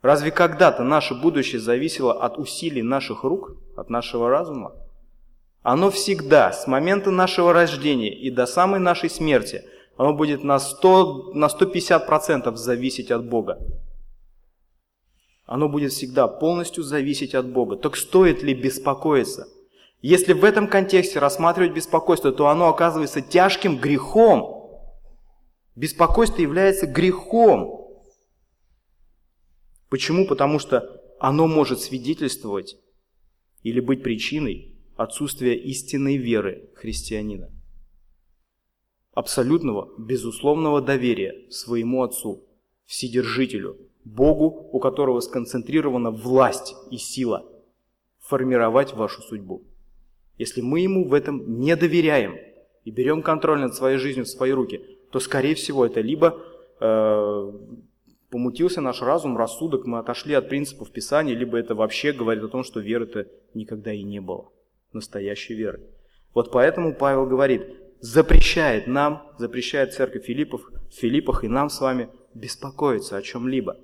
Разве 0.01 0.31
когда-то 0.31 0.83
наше 0.83 1.15
будущее 1.15 1.61
зависело 1.61 2.25
от 2.25 2.39
усилий 2.39 2.83
наших 2.83 3.23
рук, 3.23 3.55
от 3.77 3.91
нашего 3.91 4.31
разума? 4.31 4.73
Оно 5.65 5.91
всегда, 5.91 6.53
с 6.53 6.69
момента 6.69 7.11
нашего 7.11 7.53
рождения 7.53 8.15
и 8.15 8.31
до 8.31 8.47
самой 8.47 8.79
нашей 8.79 9.11
смерти– 9.11 9.65
оно 9.97 10.13
будет 10.13 10.43
на, 10.43 10.59
100, 10.59 11.33
на 11.35 11.47
150% 11.47 12.55
зависеть 12.57 13.11
от 13.11 13.29
Бога. 13.29 13.59
Оно 15.47 15.69
будет 15.69 15.93
всегда 15.93 16.27
полностью 16.27 16.83
зависеть 16.83 17.35
от 17.35 17.49
Бога. 17.49 17.77
Так 17.77 17.97
стоит 17.97 18.43
ли 18.43 18.55
беспокоиться? 18.55 19.47
Если 20.01 20.33
в 20.33 20.45
этом 20.45 20.69
контексте 20.69 21.19
рассматривать 21.19 21.73
беспокойство, 21.73 22.33
то 22.33 22.49
оно 22.49 22.69
оказывается 22.69 23.21
тяжким 23.21 23.79
грехом. 23.79 24.83
Беспокойство 25.77 26.41
является 26.43 26.87
грехом. 26.87 28.01
Почему? 29.89 30.27
Потому 30.27 30.59
что 30.59 31.01
оно 31.21 31.47
может 31.47 31.81
свидетельствовать 31.81 32.77
или 33.63 33.81
быть 33.81 34.03
причиной 34.03 34.74
отсутствия 34.97 35.55
истинной 35.57 36.17
веры 36.17 36.69
христианина 36.75 37.51
абсолютного, 39.15 39.89
безусловного 39.97 40.81
доверия 40.81 41.51
своему 41.51 42.03
Отцу, 42.03 42.45
Вседержителю, 42.85 43.79
Богу, 44.05 44.69
у 44.73 44.79
которого 44.81 45.21
сконцентрирована 45.21 46.11
власть 46.11 46.75
и 46.91 46.99
сила 46.99 47.47
формировать 48.21 48.93
вашу 48.93 49.23
судьбу. 49.23 49.63
Если 50.37 50.61
мы 50.61 50.81
Ему 50.81 51.09
в 51.09 51.15
этом 51.15 51.61
не 51.61 51.77
доверяем 51.77 52.37
и 52.85 52.91
берем 52.91 53.23
контроль 53.23 53.61
над 53.61 53.75
своей 53.75 53.99
жизнью 53.99 54.25
в 54.25 54.29
свои 54.29 54.51
руки, 54.51 54.85
то, 55.11 55.21
скорее 55.21 55.55
всего, 55.55 55.87
это 55.87 56.01
либо 56.01 56.39
э, 56.81 57.53
помутился 58.31 58.81
наш 58.81 59.01
разум, 59.01 59.39
рассудок, 59.39 59.87
мы 59.87 60.01
отошли 60.01 60.35
от 60.35 60.49
принципов 60.49 60.91
Писания, 60.91 61.35
либо 61.35 61.57
это 61.57 61.75
вообще 61.75 62.13
говорит 62.13 62.43
о 62.43 62.49
том, 62.49 62.65
что 62.65 62.81
веры-то 62.81 63.29
никогда 63.55 63.93
и 63.93 64.03
не 64.03 64.21
было, 64.21 64.51
настоящей 64.95 65.55
веры. 65.55 65.83
Вот 66.33 66.51
поэтому 66.51 66.95
Павел 66.95 67.27
говорит, 67.27 67.63
запрещает 68.01 68.87
нам, 68.87 69.31
запрещает 69.39 69.95
церковь 69.95 70.25
Филиппов, 70.25 70.63
Филиппах 70.91 71.45
и 71.45 71.49
нам 71.49 71.71
с 71.71 71.81
вами 71.81 72.09
беспокоиться 72.35 73.17
о 73.17 73.23
чем-либо. 73.23 73.77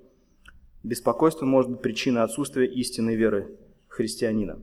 Беспокойство 0.82 1.44
может 1.44 1.70
быть 1.70 1.82
причиной 1.82 2.22
отсутствия 2.22 2.66
истинной 2.66 3.16
веры 3.16 3.56
христианина. 3.88 4.60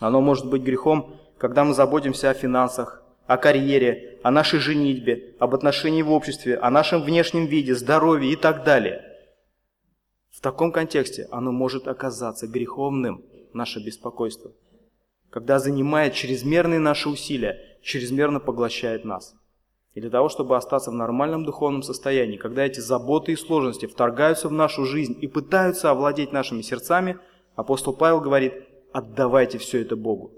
Оно 0.00 0.20
может 0.20 0.48
быть 0.48 0.62
грехом, 0.62 1.16
когда 1.38 1.64
мы 1.64 1.74
заботимся 1.74 2.30
о 2.30 2.34
финансах, 2.34 3.02
о 3.26 3.36
карьере, 3.36 4.18
о 4.22 4.30
нашей 4.30 4.58
женитьбе, 4.58 5.34
об 5.38 5.54
отношении 5.54 6.02
в 6.02 6.10
обществе, 6.10 6.56
о 6.56 6.70
нашем 6.70 7.02
внешнем 7.02 7.46
виде, 7.46 7.74
здоровье 7.74 8.32
и 8.32 8.36
так 8.36 8.64
далее. 8.64 9.04
В 10.30 10.40
таком 10.40 10.72
контексте 10.72 11.28
оно 11.30 11.52
может 11.52 11.88
оказаться 11.88 12.46
греховным, 12.46 13.24
наше 13.52 13.84
беспокойство, 13.84 14.52
когда 15.30 15.58
занимает 15.58 16.14
чрезмерные 16.14 16.80
наши 16.80 17.08
усилия, 17.08 17.78
чрезмерно 17.82 18.40
поглощает 18.40 19.04
нас. 19.04 19.34
И 19.94 20.00
для 20.00 20.10
того, 20.10 20.28
чтобы 20.28 20.56
остаться 20.56 20.90
в 20.90 20.94
нормальном 20.94 21.44
духовном 21.44 21.82
состоянии, 21.82 22.36
когда 22.36 22.64
эти 22.64 22.80
заботы 22.80 23.32
и 23.32 23.36
сложности 23.36 23.86
вторгаются 23.86 24.48
в 24.48 24.52
нашу 24.52 24.84
жизнь 24.84 25.16
и 25.20 25.26
пытаются 25.26 25.90
овладеть 25.90 26.32
нашими 26.32 26.62
сердцами, 26.62 27.18
апостол 27.56 27.92
Павел 27.92 28.20
говорит, 28.20 28.54
отдавайте 28.92 29.58
все 29.58 29.82
это 29.82 29.96
Богу. 29.96 30.32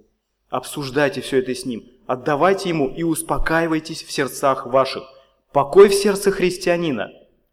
Обсуждайте 0.49 1.21
все 1.21 1.41
это 1.41 1.55
с 1.55 1.67
Ним. 1.67 1.85
Отдавайте 2.07 2.71
Ему 2.71 2.89
и 2.89 3.03
успокаивайтесь 3.03 4.03
в 4.03 4.11
сердцах 4.11 4.67
ваших. 4.67 5.05
Покой 5.53 5.89
в 5.89 5.95
сердце 5.95 6.31
христианина. 6.31 7.11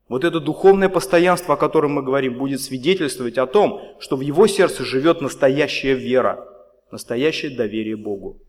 Вот 0.08 0.24
это 0.24 0.40
духовное 0.40 0.88
постоянство, 0.88 1.56
о 1.56 1.58
котором 1.58 1.94
мы 1.94 2.04
говорим, 2.04 2.38
будет 2.38 2.62
свидетельствовать 2.62 3.38
о 3.38 3.46
том, 3.46 3.82
что 4.00 4.16
в 4.16 4.22
его 4.22 4.48
сердце 4.48 4.86
живет 4.86 5.20
настоящая 5.20 5.96
вера, 5.96 6.48
настоящее 6.92 7.56
доверие 7.56 7.96
Богу. 7.96 8.42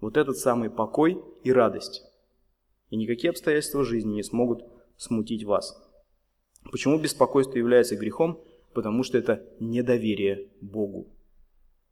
Вот 0.00 0.16
этот 0.16 0.38
самый 0.38 0.70
покой 0.70 1.22
и 1.42 1.52
радость. 1.52 2.02
И 2.90 2.96
никакие 2.96 3.30
обстоятельства 3.30 3.84
жизни 3.84 4.14
не 4.14 4.22
смогут 4.22 4.64
смутить 4.96 5.44
вас. 5.44 5.76
Почему 6.70 6.98
беспокойство 6.98 7.58
является 7.58 7.96
грехом? 7.96 8.42
Потому 8.74 9.02
что 9.02 9.18
это 9.18 9.44
недоверие 9.60 10.48
Богу. 10.60 11.08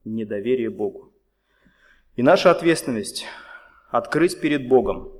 Недоверие 0.04 0.70
Богу. 0.70 1.12
И 2.14 2.22
наша 2.22 2.50
ответственность– 2.50 3.26
открыть 3.90 4.40
перед 4.40 4.68
Богом 4.68 5.12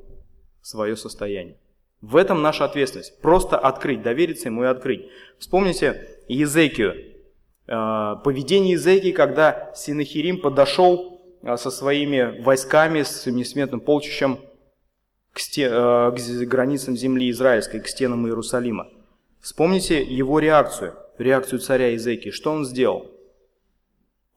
свое 0.61 0.97
состояние. 0.97 1.59
В 2.01 2.17
этом 2.17 2.43
наша 2.43 2.65
ответственность. 2.65 3.21
Просто 3.21 3.59
открыть, 3.59 4.03
довериться 4.03 4.49
Ему 4.49 4.65
и 4.65 4.67
открыть. 4.67 5.09
Вспомните 5.39 6.21
Езекию. 6.29 7.16
Э, 7.69 8.17
поведение 8.23 8.73
Езекии, 8.73 9.13
когда 9.13 9.73
Синахирим 9.75 10.41
подошел 10.41 11.21
а, 11.43 11.57
со 11.57 11.71
своими 11.71 12.41
войсками, 12.43 13.03
с 13.03 13.27
несметным 13.27 13.81
полчищем 13.81 14.39
к, 15.33 15.41
стен, 15.41 15.73
э, 15.73 16.11
к 16.13 16.49
границам 16.49 16.97
земли 16.97 17.31
израильской, 17.31 17.81
к 17.81 17.89
стенам 17.89 18.27
Иерусалима. 18.27 18.89
Вспомните 19.41 20.03
его 20.03 20.39
реакцию, 20.39 20.95
реакцию 21.19 21.59
царя 21.59 21.95
Изекии. 21.97 22.31
Что 22.31 22.53
он 22.53 22.65
сделал? 22.65 23.11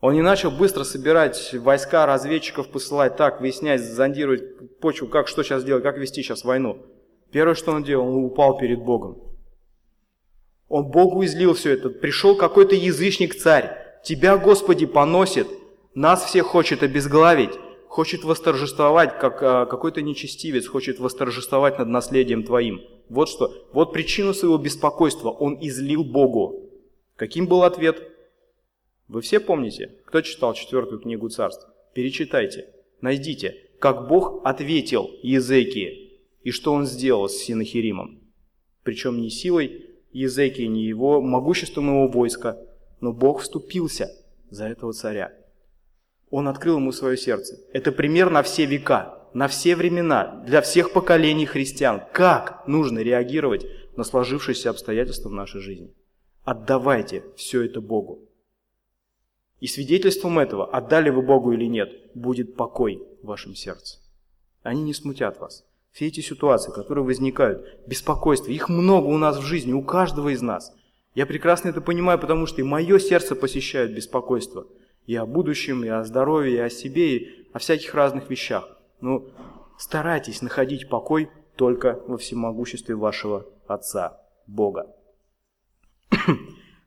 Он 0.01 0.13
не 0.13 0.21
начал 0.21 0.49
быстро 0.49 0.83
собирать 0.83 1.53
войска, 1.53 2.05
разведчиков 2.05 2.69
посылать, 2.69 3.17
так, 3.17 3.41
выяснять, 3.41 3.81
зондировать 3.81 4.79
почву, 4.79 5.07
как, 5.07 5.27
что 5.27 5.43
сейчас 5.43 5.63
делать, 5.63 5.83
как 5.83 5.97
вести 5.97 6.23
сейчас 6.23 6.45
войну. 6.45 6.85
Первое, 7.31 7.53
что 7.53 7.73
он 7.73 7.83
делал, 7.83 8.07
он 8.07 8.23
упал 8.23 8.57
перед 8.57 8.79
Богом. 8.79 9.28
Он 10.69 10.85
Богу 10.85 11.25
излил 11.25 11.55
все 11.55 11.71
это. 11.71 11.89
Пришел 11.89 12.35
какой-то 12.35 12.75
язычник-царь. 12.75 13.75
Тебя, 14.03 14.37
Господи, 14.37 14.85
поносит. 14.85 15.47
Нас 15.95 16.23
всех 16.23 16.45
хочет 16.45 16.83
обезглавить. 16.83 17.51
Хочет 17.87 18.23
восторжествовать, 18.23 19.17
как 19.19 19.41
а, 19.41 19.65
какой-то 19.65 20.03
нечестивец 20.03 20.67
хочет 20.67 20.99
восторжествовать 20.99 21.79
над 21.79 21.87
наследием 21.87 22.43
Твоим. 22.43 22.81
Вот 23.09 23.29
что. 23.29 23.51
Вот 23.73 23.91
причину 23.91 24.35
своего 24.35 24.59
беспокойства 24.59 25.29
он 25.29 25.57
излил 25.59 26.03
Богу. 26.03 26.69
Каким 27.15 27.47
был 27.47 27.63
ответ? 27.63 28.07
Вы 29.07 29.21
все 29.21 29.39
помните? 29.39 29.95
Кто 30.05 30.21
читал 30.21 30.53
четвертую 30.53 31.01
книгу 31.01 31.29
царств? 31.29 31.67
Перечитайте. 31.95 32.71
Найдите, 33.01 33.55
как 33.79 34.07
Бог 34.07 34.41
ответил 34.45 35.09
Езекии 35.23 36.19
и 36.43 36.51
что 36.51 36.73
он 36.73 36.85
сделал 36.85 37.27
с 37.27 37.37
Синахиримом. 37.37 38.19
Причем 38.83 39.19
не 39.19 39.31
силой 39.31 39.88
Езекии, 40.11 40.63
не 40.63 40.83
его 40.85 41.21
могущественного 41.21 42.07
войска, 42.07 42.57
но 42.99 43.13
Бог 43.13 43.41
вступился 43.41 44.11
за 44.49 44.65
этого 44.65 44.93
царя. 44.93 45.33
Он 46.29 46.47
открыл 46.47 46.77
ему 46.77 46.91
свое 46.91 47.17
сердце. 47.17 47.59
Это 47.73 47.91
пример 47.91 48.29
на 48.29 48.43
все 48.43 48.65
века, 48.65 49.19
на 49.33 49.47
все 49.47 49.75
времена, 49.75 50.43
для 50.45 50.61
всех 50.61 50.93
поколений 50.93 51.45
христиан. 51.45 52.01
Как 52.13 52.67
нужно 52.67 52.99
реагировать 52.99 53.65
на 53.95 54.03
сложившиеся 54.03 54.69
обстоятельства 54.69 55.29
в 55.29 55.33
нашей 55.33 55.61
жизни. 55.61 55.93
Отдавайте 56.43 57.23
все 57.35 57.63
это 57.63 57.81
Богу. 57.81 58.27
И 59.59 59.67
свидетельством 59.67 60.39
этого, 60.39 60.65
отдали 60.65 61.09
вы 61.09 61.21
Богу 61.21 61.51
или 61.51 61.65
нет, 61.65 61.91
будет 62.15 62.55
покой 62.55 63.03
в 63.21 63.27
вашем 63.27 63.55
сердце. 63.55 63.99
Они 64.63 64.81
не 64.81 64.93
смутят 64.93 65.39
вас. 65.39 65.65
Все 65.91 66.07
эти 66.07 66.19
ситуации, 66.21 66.71
которые 66.71 67.03
возникают, 67.03 67.65
беспокойство, 67.87 68.51
их 68.51 68.69
много 68.69 69.07
у 69.07 69.17
нас 69.17 69.37
в 69.37 69.41
жизни, 69.41 69.73
у 69.73 69.81
каждого 69.81 70.29
из 70.29 70.41
нас. 70.41 70.73
Я 71.15 71.25
прекрасно 71.25 71.69
это 71.69 71.81
понимаю, 71.81 72.19
потому 72.19 72.45
что 72.45 72.61
и 72.61 72.63
мое 72.63 72.99
сердце 72.99 73.35
посещает 73.35 73.93
беспокойство. 73.93 74.67
И 75.05 75.15
о 75.15 75.25
будущем, 75.25 75.83
и 75.83 75.87
о 75.87 76.03
здоровье, 76.03 76.55
и 76.55 76.59
о 76.59 76.69
себе, 76.69 77.17
и 77.17 77.47
о 77.51 77.59
всяких 77.59 77.93
разных 77.95 78.29
вещах. 78.29 78.77
Но 79.01 79.25
старайтесь 79.77 80.41
находить 80.41 80.87
покой 80.87 81.29
только 81.55 81.99
во 82.07 82.17
всемогуществе 82.17 82.95
вашего 82.95 83.47
Отца, 83.67 84.21
Бога. 84.47 84.95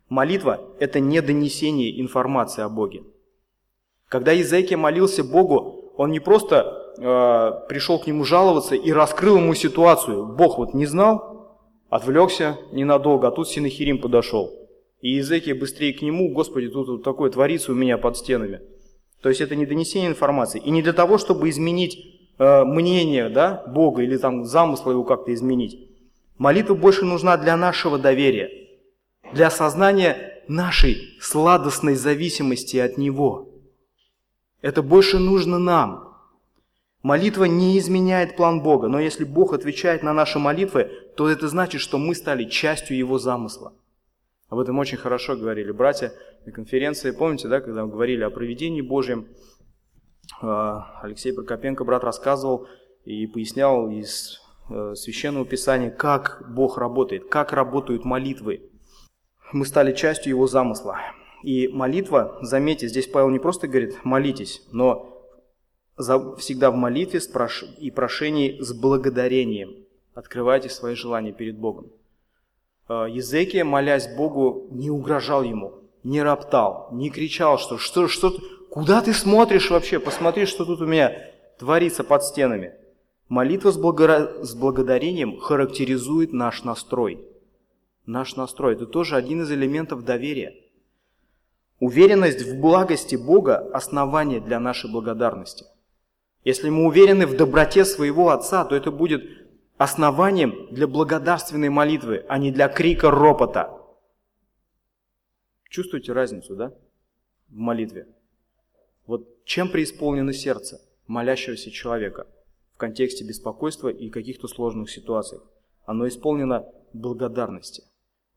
Молитва– 0.09 0.61
это 0.81 1.01
не 1.01 1.21
донесение 1.21 2.01
информации 2.01 2.63
о 2.63 2.69
Боге. 2.69 3.05
Когда 4.09 4.39
Изекия 4.39 4.77
молился 4.77 5.25
Богу, 5.25 5.93
он 5.97 6.11
не 6.11 6.21
просто 6.21 6.82
э, 6.99 7.53
пришел 7.69 7.99
к 7.99 8.07
нему 8.07 8.25
жаловаться 8.25 8.75
и 8.75 8.93
раскрыл 8.93 9.37
ему 9.37 9.55
ситуацию. 9.55 10.27
Бог 10.27 10.59
вот 10.59 10.75
не 10.75 10.87
знал, 10.87 11.59
отвлекся 11.91 12.59
ненадолго, 12.73 13.29
а 13.29 13.31
тут 13.31 13.49
Синахирим 13.49 13.99
подошел. 13.99 14.51
И 15.01 15.11
Иезекия 15.11 15.55
быстрее 15.55 15.93
к 15.93 16.03
нему, 16.03 16.33
Господи, 16.33 16.69
тут 16.69 16.89
вот 16.89 17.03
такое 17.03 17.31
творится 17.31 17.73
у 17.73 17.75
меня 17.75 17.99
под 17.99 18.17
стенами. 18.17 18.61
То 19.21 19.29
есть 19.29 19.41
это 19.41 19.57
не 19.57 19.67
донесение 19.67 20.11
информации. 20.11 20.61
И 20.65 20.71
не 20.71 20.83
для 20.83 20.93
того, 20.93 21.19
чтобы 21.19 21.49
изменить 21.49 21.99
э, 22.39 22.65
мнение 22.65 23.29
да, 23.29 23.65
Бога 23.67 24.03
или 24.03 24.17
там 24.17 24.45
замысла 24.45 24.93
его 24.93 25.05
как-то 25.05 25.33
изменить. 25.35 25.89
Молитва 26.39 26.75
больше 26.75 27.05
нужна 27.05 27.37
для 27.37 27.57
нашего 27.57 27.99
доверия, 27.99 28.51
для 29.33 29.47
осознания 29.49 30.43
нашей 30.49 31.17
сладостной 31.21 31.95
зависимости 31.95 32.77
от 32.77 32.99
Него. 32.99 33.49
Это 34.61 34.83
больше 34.83 35.19
нужно 35.19 35.59
нам. 35.59 36.12
Молитва 37.03 37.45
не 37.45 37.79
изменяет 37.79 38.37
план 38.37 38.63
Бога, 38.63 38.87
но 38.87 39.01
если 39.01 39.25
Бог 39.25 39.53
отвечает 39.53 40.05
на 40.05 40.13
наши 40.13 40.39
молитвы, 40.39 40.85
то 41.17 41.29
это 41.29 41.49
значит, 41.49 41.81
что 41.81 41.99
мы 41.99 42.15
стали 42.15 42.45
частью 42.45 42.97
Его 42.97 43.19
замысла. 43.19 43.73
Об 44.49 44.61
этом 44.61 44.79
очень 44.79 44.99
хорошо 44.99 45.35
говорили 45.37 45.73
братья 45.73 46.13
на 46.47 46.53
конференции. 46.53 47.11
Помните, 47.11 47.49
да, 47.49 47.61
когда 47.61 47.85
мы 47.85 47.91
говорили 47.91 48.23
о 48.23 48.31
проведении 48.31 48.83
Божьем, 48.83 49.27
а, 50.41 51.01
Алексей 51.03 51.33
Прокопенко, 51.33 51.85
брат, 51.85 52.05
рассказывал 52.05 52.69
и 53.05 53.27
пояснял 53.27 53.91
из 53.91 54.41
э, 54.71 54.95
Священного 54.95 55.45
Писания, 55.45 55.91
как 55.91 56.45
Бог 56.49 56.79
работает, 56.79 57.29
как 57.29 57.53
работают 57.53 58.05
молитвы. 58.05 58.71
Мы 59.53 59.67
стали 59.67 59.93
частью 59.93 60.31
Его 60.31 60.47
замысла. 60.47 60.99
И 61.43 61.67
молитва, 61.67 62.39
заметьте, 62.43 62.87
здесь 62.87 63.09
Павел 63.09 63.31
не 63.31 63.41
просто 63.41 63.67
говорит 63.67 64.05
«молитесь», 64.05 64.63
но 64.71 65.12
всегда 65.97 66.71
в 66.71 66.77
молитве 66.77 67.21
и 67.79 67.91
прошении 67.91 68.61
с 68.61 68.73
благодарением. 68.73 69.77
Открывайте 70.15 70.69
свои 70.69 70.95
желания 70.95 71.33
перед 71.33 71.57
Богом. 71.57 71.91
А, 72.89 73.07
Езекия, 73.07 73.65
молясь 73.65 74.15
Богу, 74.15 74.69
не 74.71 74.91
угрожал 74.91 75.43
ему, 75.43 75.75
не 76.03 76.23
роптал, 76.23 76.89
не 76.93 77.11
кричал, 77.11 77.59
что, 77.59 77.79
что, 77.79 78.09
что 78.09 78.35
куда 78.71 79.01
ты 79.01 79.15
смотришь 79.15 79.71
вообще, 79.71 79.99
посмотри, 79.99 80.47
что 80.47 80.65
тут 80.65 80.81
у 80.81 80.87
меня 80.87 81.17
творится 81.59 82.05
под 82.05 82.25
стенами. 82.25 82.75
Молитва 83.29 83.71
с, 83.71 83.79
благо... 83.79 84.45
с 84.45 84.55
благодарением 84.55 85.39
характеризует 85.39 86.33
наш 86.33 86.65
настрой. 86.65 87.25
Наш 88.05 88.37
настрой– 88.37 88.75
это 88.75 88.87
тоже 88.87 89.17
один 89.17 89.43
из 89.43 89.51
элементов 89.51 90.05
доверия. 90.05 90.55
Уверенность 91.79 92.43
в 92.43 92.61
благости 92.61 93.17
Бога– 93.17 93.57
основание 93.73 94.41
для 94.41 94.61
нашей 94.61 94.91
благодарности– 94.91 95.65
если 96.45 96.71
мы 96.71 96.87
уверены 96.87 97.27
в 97.27 97.37
доброте 97.37 97.85
своего 97.85 98.31
Отца, 98.31 98.65
то 98.65 98.75
это 98.75 98.91
будет 98.91 99.23
основанием 99.77 100.69
для 100.73 100.87
благодарственной 100.87 101.69
молитвы, 101.69 102.25
а 102.29 102.39
не 102.39 102.51
для 102.51 102.69
крика 102.69 103.11
ропота. 103.11 103.79
Чувствуете 105.69 106.13
разницу, 106.13 106.57
да? 106.57 106.75
В 107.49 107.57
молитве. 107.57 108.09
Вот 109.07 109.45
чем 109.45 109.71
преисполнено 109.71 110.33
сердце 110.33 110.81
молящегося 111.07 111.71
человека 111.71 112.27
в 112.75 112.77
контексте 112.77 113.25
беспокойства 113.25 113.89
и 113.89 114.11
каких-то 114.11 114.49
сложных 114.49 114.91
ситуациях? 114.91 115.43
Оно 115.85 116.07
исполнено 116.09 116.67
благодарности. 116.93 117.85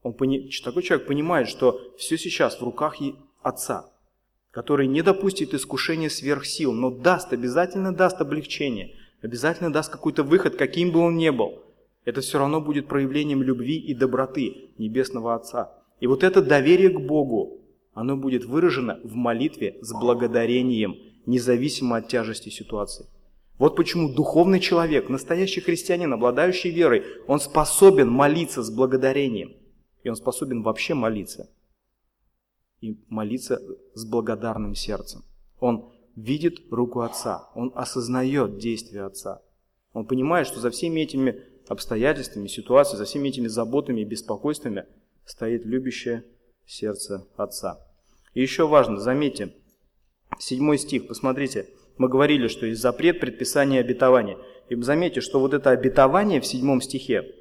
Он, 0.01 0.13
такой 0.13 0.83
человек 0.83 1.07
понимает, 1.07 1.47
что 1.47 1.79
все 1.97 2.17
сейчас 2.17 2.59
в 2.59 2.63
руках 2.63 2.97
Отца– 3.41 3.91
который 4.55 4.87
не 4.87 5.01
допустит 5.01 5.53
искушения 5.53 6.07
сверх 6.07 6.45
сил, 6.45 6.71
но 6.71 6.89
даст, 6.89 7.33
обязательно 7.33 7.93
даст 7.93 8.21
облегчение, 8.21 8.95
обязательно 9.21 9.69
даст 9.69 9.91
какой-то 9.91 10.23
выход, 10.23 10.55
каким 10.55 10.93
бы 10.93 11.01
он 11.01 11.17
ни 11.17 11.29
был. 11.29 11.61
Это 12.05 12.21
все 12.21 12.39
равно 12.39 12.61
будет 12.61 12.87
проявлением 12.87 13.43
любви 13.43 13.75
и 13.75 13.93
доброты 13.93 14.69
Небесного 14.77 15.35
Отца. 15.35 15.73
И 15.99 16.07
вот 16.07 16.23
это 16.23 16.41
доверие 16.41 16.89
к 16.89 17.01
Богу, 17.01 17.65
оно 17.93 18.15
будет 18.15 18.45
выражено 18.45 18.97
в 19.03 19.13
молитве 19.15 19.77
с 19.81 19.91
благодарением, 19.91 20.95
независимо 21.25 21.97
от 21.97 22.07
тяжести 22.07 22.47
ситуации. 22.47 23.07
Вот 23.57 23.75
почему 23.75 24.13
духовный 24.13 24.61
человек, 24.61 25.09
настоящий 25.09 25.59
христианин, 25.59 26.13
обладающий 26.13 26.69
верой, 26.69 27.03
он 27.27 27.41
способен 27.41 28.09
молиться 28.09 28.63
с 28.63 28.69
благодарением. 28.69 29.51
И 30.03 30.09
он 30.09 30.15
способен 30.15 30.63
вообще 30.63 30.93
молиться 30.93 31.49
и 32.86 32.97
молиться 33.09 33.61
с 33.93 34.05
благодарным 34.05 34.75
сердцем. 34.75 35.23
Он 35.59 35.91
видит 36.15 36.61
руку 36.71 37.01
Отца, 37.01 37.49
он 37.55 37.71
осознает 37.75 38.57
действия 38.57 39.03
Отца. 39.03 39.41
Он 39.93 40.05
понимает, 40.05 40.47
что 40.47 40.59
за 40.59 40.69
всеми 40.69 41.01
этими 41.01 41.41
обстоятельствами, 41.67 42.47
ситуацией, 42.47 42.97
за 42.97 43.05
всеми 43.05 43.29
этими 43.29 43.47
заботами 43.47 44.01
и 44.01 44.05
беспокойствами 44.05 44.86
стоит 45.25 45.65
любящее 45.65 46.23
сердце 46.65 47.25
Отца. 47.38 47.79
И 48.33 48.41
еще 48.41 48.67
важно, 48.67 48.99
заметьте, 48.99 49.53
седьмой 50.38 50.77
стих, 50.77 51.07
посмотрите, 51.07 51.67
мы 51.97 52.09
говорили, 52.09 52.47
что 52.47 52.65
есть 52.65 52.81
запрет 52.81 53.19
предписания 53.19 53.79
обетования. 53.79 54.38
И 54.69 54.75
заметьте, 54.81 55.21
что 55.21 55.39
вот 55.39 55.53
это 55.53 55.69
обетование 55.69 56.41
в 56.41 56.45
седьмом 56.45 56.81
стихе, 56.81 57.33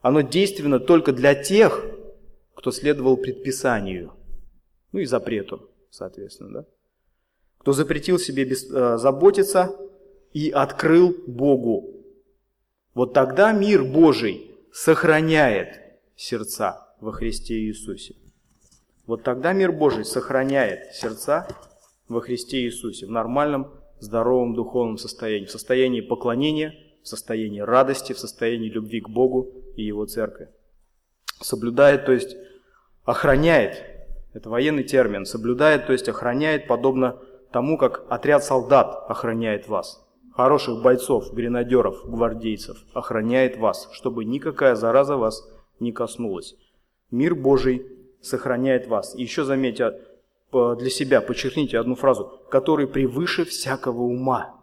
оно 0.00 0.22
действенно 0.22 0.80
только 0.80 1.12
для 1.12 1.34
тех, 1.34 1.84
кто 2.54 2.70
следовал 2.70 3.16
предписанию 3.16 4.12
ну 4.92 5.00
и 5.00 5.04
запрету, 5.04 5.70
соответственно, 5.90 6.62
да? 6.62 6.66
Кто 7.58 7.72
запретил 7.72 8.18
себе 8.18 8.44
без, 8.44 8.70
э, 8.70 8.98
заботиться 8.98 9.76
и 10.32 10.50
открыл 10.50 11.14
Богу. 11.26 12.04
Вот 12.94 13.12
тогда 13.12 13.52
мир 13.52 13.84
Божий 13.84 14.54
сохраняет 14.72 15.80
сердца 16.16 16.94
во 17.00 17.12
Христе 17.12 17.54
Иисусе. 17.54 18.14
Вот 19.06 19.22
тогда 19.22 19.52
мир 19.52 19.72
Божий 19.72 20.04
сохраняет 20.04 20.94
сердца 20.94 21.48
во 22.08 22.20
Христе 22.20 22.62
Иисусе 22.62 23.06
в 23.06 23.10
нормальном, 23.10 23.72
здоровом 24.00 24.54
духовном 24.54 24.98
состоянии, 24.98 25.46
в 25.46 25.50
состоянии 25.50 26.00
поклонения, 26.00 26.74
в 27.02 27.08
состоянии 27.08 27.60
радости, 27.60 28.12
в 28.12 28.18
состоянии 28.18 28.68
любви 28.68 29.00
к 29.00 29.08
Богу 29.08 29.52
и 29.76 29.82
Его 29.82 30.06
церкви. 30.06 30.48
Соблюдает, 31.40 32.06
то 32.06 32.12
есть 32.12 32.36
охраняет, 33.04 33.97
это 34.32 34.50
военный 34.50 34.84
термин, 34.84 35.24
соблюдает, 35.24 35.86
то 35.86 35.92
есть 35.92 36.08
охраняет, 36.08 36.66
подобно 36.66 37.18
тому, 37.52 37.78
как 37.78 38.04
отряд 38.08 38.44
солдат 38.44 39.04
охраняет 39.08 39.68
вас. 39.68 40.04
Хороших 40.34 40.82
бойцов, 40.82 41.32
гренадеров, 41.32 42.02
гвардейцев 42.04 42.84
охраняет 42.94 43.56
вас, 43.56 43.88
чтобы 43.92 44.24
никакая 44.24 44.76
зараза 44.76 45.16
вас 45.16 45.48
не 45.80 45.92
коснулась. 45.92 46.54
Мир 47.10 47.34
Божий 47.34 47.86
сохраняет 48.20 48.86
вас. 48.86 49.14
И 49.16 49.22
еще 49.22 49.44
заметьте, 49.44 49.98
для 50.52 50.90
себя 50.90 51.20
подчеркните 51.20 51.78
одну 51.78 51.94
фразу, 51.94 52.40
который 52.50 52.86
превыше 52.86 53.44
всякого 53.44 54.02
ума. 54.02 54.54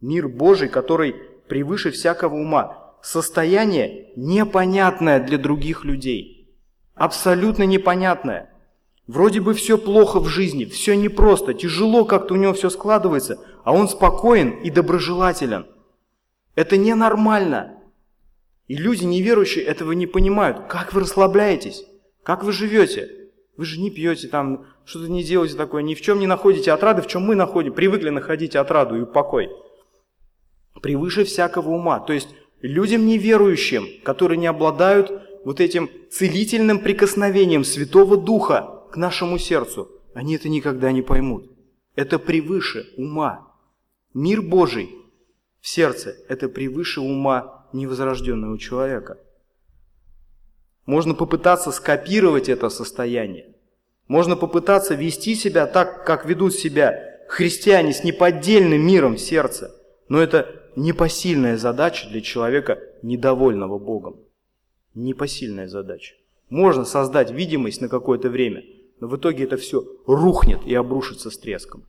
Мир 0.00 0.28
Божий, 0.28 0.68
который 0.68 1.14
превыше 1.48 1.90
всякого 1.90 2.34
ума. 2.34 2.94
Состояние 3.02 4.12
непонятное 4.16 5.20
для 5.20 5.38
других 5.38 5.84
людей. 5.84 6.43
Абсолютно 6.94 7.64
непонятное. 7.64 8.50
Вроде 9.06 9.40
бы 9.40 9.52
все 9.52 9.76
плохо 9.76 10.20
в 10.20 10.28
жизни, 10.28 10.64
все 10.64 10.96
непросто, 10.96 11.52
тяжело 11.52 12.04
как-то 12.04 12.34
у 12.34 12.36
него 12.36 12.54
все 12.54 12.70
складывается, 12.70 13.38
а 13.62 13.72
он 13.72 13.88
спокоен 13.88 14.50
и 14.62 14.70
доброжелателен. 14.70 15.66
Это 16.54 16.76
ненормально. 16.76 17.80
И 18.66 18.76
люди 18.76 19.04
неверующие 19.04 19.64
этого 19.64 19.92
не 19.92 20.06
понимают. 20.06 20.68
Как 20.68 20.94
вы 20.94 21.02
расслабляетесь? 21.02 21.84
Как 22.22 22.44
вы 22.44 22.52
живете? 22.52 23.10
Вы 23.56 23.66
же 23.66 23.80
не 23.80 23.90
пьете 23.90 24.28
там, 24.28 24.66
что-то 24.84 25.10
не 25.10 25.22
делаете 25.22 25.56
такое, 25.56 25.82
ни 25.82 25.94
в 25.94 26.00
чем 26.00 26.18
не 26.18 26.26
находите 26.26 26.72
отрады, 26.72 27.02
в 27.02 27.06
чем 27.06 27.22
мы 27.22 27.34
находим, 27.34 27.72
привыкли 27.72 28.08
находить 28.08 28.56
отраду 28.56 29.00
и 29.00 29.04
покой. 29.04 29.50
Превыше 30.80 31.24
всякого 31.24 31.70
ума. 31.70 32.00
То 32.00 32.14
есть 32.14 32.28
людям 32.62 33.06
неверующим, 33.06 33.86
которые 34.02 34.38
не 34.38 34.46
обладают 34.46 35.12
вот 35.44 35.60
этим 35.60 35.90
целительным 36.10 36.80
прикосновением 36.80 37.64
Святого 37.64 38.16
Духа, 38.16 38.82
к 38.90 38.96
нашему 38.96 39.38
сердцу, 39.38 39.90
они 40.14 40.36
это 40.36 40.48
никогда 40.48 40.92
не 40.92 41.02
поймут. 41.02 41.50
Это 41.96 42.18
превыше 42.18 42.86
ума. 42.96 43.52
Мир 44.14 44.42
Божий 44.42 44.90
в 45.60 45.68
сердце– 45.68 46.16
это 46.28 46.48
превыше 46.48 47.00
ума 47.00 47.66
невозрожденного 47.72 48.58
человека. 48.58 49.18
Можно 50.86 51.14
попытаться 51.14 51.72
скопировать 51.72 52.48
это 52.48 52.68
состояние. 52.68 53.54
Можно 54.06 54.36
попытаться 54.36 54.94
вести 54.94 55.34
себя 55.34 55.66
так, 55.66 56.04
как 56.04 56.26
ведут 56.26 56.54
себя 56.54 57.00
христиане 57.28 57.92
с 57.92 58.04
неподдельным 58.04 58.86
миром 58.86 59.14
в 59.14 59.20
сердце. 59.20 59.74
Но 60.08 60.20
это 60.20 60.62
непосильная 60.76 61.56
задача 61.56 62.08
для 62.08 62.20
человека, 62.20 62.78
недовольного 63.02 63.78
Богом. 63.78 64.23
Непосильная 64.94 65.68
задача. 65.68 66.14
Можно 66.48 66.84
создать 66.84 67.30
видимость 67.30 67.80
на 67.80 67.88
какое-то 67.88 68.30
время– 68.30 68.64
но 69.00 69.08
в 69.08 69.16
итоге 69.16 69.44
это 69.44 69.56
все 69.56 69.84
рухнет 70.06 70.64
и 70.66 70.74
обрушится 70.74 71.30
с 71.30 71.38
треском. 71.38 71.84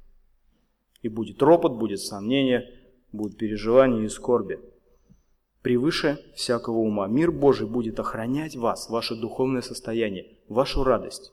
И 1.01 1.09
будет 1.09 1.41
ропот, 1.41 1.77
будет 1.77 2.01
сомнение, 2.01 2.69
будут 3.11 3.37
переживания 3.37 4.03
и 4.03 4.09
скорби. 4.09 4.59
Превыше 5.61 6.19
всякого 6.35 6.79
ума. 6.79 7.07
Мир 7.07 7.31
Божий 7.31 7.67
будет 7.67 7.99
охранять 7.99 8.55
вас, 8.55 8.89
ваше 8.89 9.15
духовное 9.15 9.61
состояние, 9.61 10.39
вашу 10.47 10.83
радость, 10.83 11.31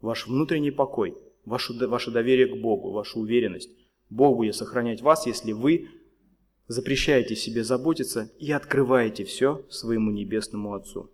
ваш 0.00 0.26
внутренний 0.26 0.70
покой, 0.70 1.16
ваше 1.44 2.10
доверие 2.10 2.46
к 2.46 2.60
Богу, 2.60 2.90
вашу 2.90 3.20
уверенность. 3.20 3.70
Бог 4.10 4.36
будет 4.36 4.56
сохранять 4.56 5.02
вас, 5.02 5.26
если 5.26 5.52
вы 5.52 5.88
запрещаете 6.68 7.36
себе 7.36 7.64
заботиться 7.64 8.30
и 8.38 8.52
открываете 8.52 9.24
все 9.24 9.64
своему 9.68 10.10
Небесному 10.10 10.74
Отцу. 10.74 11.10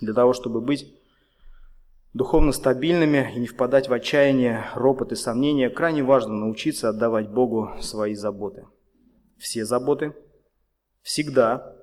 Для 0.00 0.14
того, 0.14 0.32
чтобы 0.32 0.60
быть 0.60 0.94
духовно 2.12 2.52
стабильными 2.52 3.32
и 3.34 3.40
не 3.40 3.46
впадать 3.46 3.88
в 3.88 3.92
отчаяние, 3.92 4.64
ропот 4.74 5.12
и 5.12 5.16
сомнения, 5.16 5.70
крайне 5.70 6.02
важно 6.02 6.34
научиться 6.34 6.88
отдавать 6.88 7.30
Богу 7.30 7.70
свои 7.80 8.14
заботы. 8.14 8.66
Все 9.38 9.64
заботы, 9.64 10.14
всегда, 11.02 11.76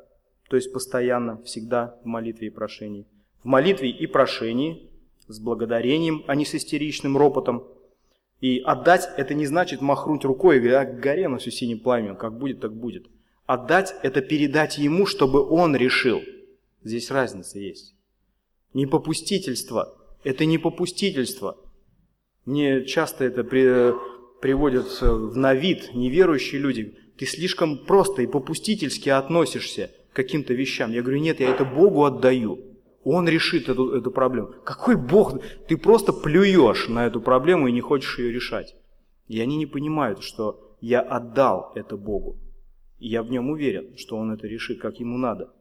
то 0.49 0.55
есть 0.55 0.73
постоянно, 0.73 1.41
всегда 1.43 1.99
в 2.03 2.05
молитве 2.05 2.47
и 2.47 2.51
прошении. 2.51 3.07
В 3.43 3.45
молитве 3.45 3.89
и 3.89 4.07
прошении, 4.07 4.91
с 5.27 5.39
благодарением, 5.39 6.23
а 6.27 6.35
не 6.35 6.45
с 6.45 6.55
истеричным 6.55 7.17
ропотом. 7.17 7.67
И 8.41 8.59
отдать– 8.59 9.07
это 9.17 9.35
не 9.35 9.45
значит 9.45 9.81
махнуть 9.81 10.25
рукой 10.25 10.57
и 10.57 10.59
говорить, 10.59 10.89
а 10.89 10.91
горе 10.91 11.27
на 11.27 11.37
все 11.37 11.51
синим 11.51 11.79
пламенем, 11.79 12.15
как 12.15 12.37
будет, 12.37 12.59
так 12.59 12.75
будет. 12.75 13.05
Отдать– 13.45 13.93
это 14.03 14.21
передать 14.21 14.79
ему, 14.79 15.05
чтобы 15.05 15.47
он 15.47 15.75
решил. 15.75 16.21
Здесь 16.83 17.11
разница 17.11 17.59
есть. 17.59 17.95
Не 18.73 18.87
попустительство– 18.87 19.95
это 20.23 20.45
не 20.45 20.57
попустительство. 20.57 21.57
Мне 22.45 22.83
часто 22.85 23.25
это 23.25 23.43
при, 23.43 23.93
приводят 24.41 24.87
в 25.01 25.37
на 25.37 25.53
вид 25.53 25.93
неверующие 25.93 26.59
люди. 26.59 26.97
Ты 27.17 27.27
слишком 27.27 27.77
просто 27.85 28.23
и 28.23 28.27
попустительски 28.27 29.09
относишься 29.09 29.91
к 30.11 30.15
каким-то 30.15 30.55
вещам. 30.55 30.91
Я 30.91 31.03
говорю, 31.03 31.19
нет, 31.19 31.39
я 31.39 31.49
это 31.49 31.63
Богу 31.63 32.05
отдаю. 32.05 32.59
Он 33.03 33.27
решит 33.27 33.69
эту, 33.69 33.95
эту 33.95 34.11
проблему. 34.11 34.53
Какой 34.63 34.95
Бог? 34.95 35.41
Ты 35.67 35.77
просто 35.77 36.13
плюешь 36.13 36.87
на 36.87 37.07
эту 37.07 37.19
проблему 37.21 37.67
и 37.67 37.71
не 37.71 37.81
хочешь 37.81 38.19
ее 38.19 38.31
решать. 38.31 38.75
И 39.27 39.39
они 39.39 39.57
не 39.57 39.65
понимают, 39.65 40.21
что 40.21 40.77
я 40.81 41.01
отдал 41.01 41.71
это 41.75 41.97
Богу. 41.97 42.39
И 42.99 43.07
я 43.07 43.23
в 43.23 43.31
нем 43.31 43.49
уверен, 43.49 43.97
что 43.97 44.17
Он 44.17 44.31
это 44.31 44.47
решит, 44.47 44.79
как 44.79 44.99
ему 44.99 45.17
надо. 45.17 45.51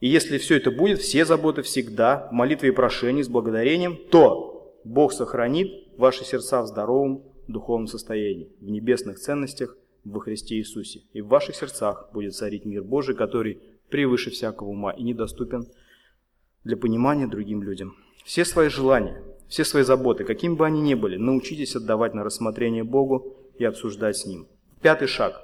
И 0.00 0.08
если 0.08 0.38
все 0.38 0.56
это 0.56 0.70
будет, 0.70 0.98
все 0.98 1.24
заботы 1.24 1.62
всегда, 1.62 2.28
в 2.30 2.32
молитве 2.32 2.70
и 2.70 2.72
прошении, 2.72 3.22
с 3.22 3.28
благодарением, 3.28 3.98
то 4.10 4.80
Бог 4.84 5.12
сохранит 5.12 5.70
ваши 5.98 6.24
сердца 6.24 6.62
в 6.62 6.66
здоровом 6.66 7.24
духовном 7.48 7.86
состоянии, 7.86 8.50
в 8.60 8.70
небесных 8.70 9.18
ценностях 9.18 9.76
во 10.04 10.20
Христе 10.20 10.56
Иисусе. 10.56 11.02
И 11.12 11.20
в 11.20 11.28
ваших 11.28 11.54
сердцах 11.54 12.10
будет 12.12 12.34
царить 12.34 12.64
мир 12.64 12.82
Божий, 12.82 13.14
который 13.14 13.60
превыше 13.90 14.30
всякого 14.30 14.68
ума 14.68 14.92
и 14.92 15.02
недоступен 15.02 15.66
для 16.64 16.76
понимания 16.76 17.26
другим 17.26 17.62
людям. 17.62 17.96
Все 18.24 18.44
свои 18.44 18.68
желания, 18.68 19.22
все 19.48 19.64
свои 19.64 19.82
заботы, 19.82 20.24
какими 20.24 20.54
бы 20.54 20.66
они 20.66 20.80
ни 20.80 20.94
были, 20.94 21.16
научитесь 21.16 21.76
отдавать 21.76 22.14
на 22.14 22.24
рассмотрение 22.24 22.84
Богу 22.84 23.36
и 23.58 23.64
обсуждать 23.64 24.16
с 24.16 24.26
Ним. 24.26 24.46
Пятый 24.80 25.08
шаг. 25.08 25.42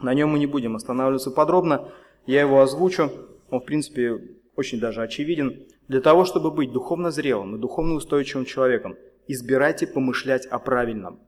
На 0.00 0.14
нем 0.14 0.30
мы 0.30 0.38
не 0.38 0.46
будем 0.46 0.76
останавливаться 0.76 1.30
подробно, 1.30 1.90
я 2.26 2.40
его 2.40 2.60
озвучу 2.60 3.10
он, 3.50 3.60
в 3.60 3.64
принципе, 3.64 4.20
очень 4.56 4.80
даже 4.80 5.02
очевиден. 5.02 5.66
Для 5.88 6.00
того, 6.00 6.24
чтобы 6.24 6.50
быть 6.50 6.72
духовно 6.72 7.10
зрелым 7.10 7.56
и 7.56 7.58
духовно 7.58 7.94
устойчивым 7.94 8.44
человеком, 8.44 8.96
избирайте 9.28 9.86
помышлять 9.86 10.46
о 10.46 10.58
правильном. 10.58 11.20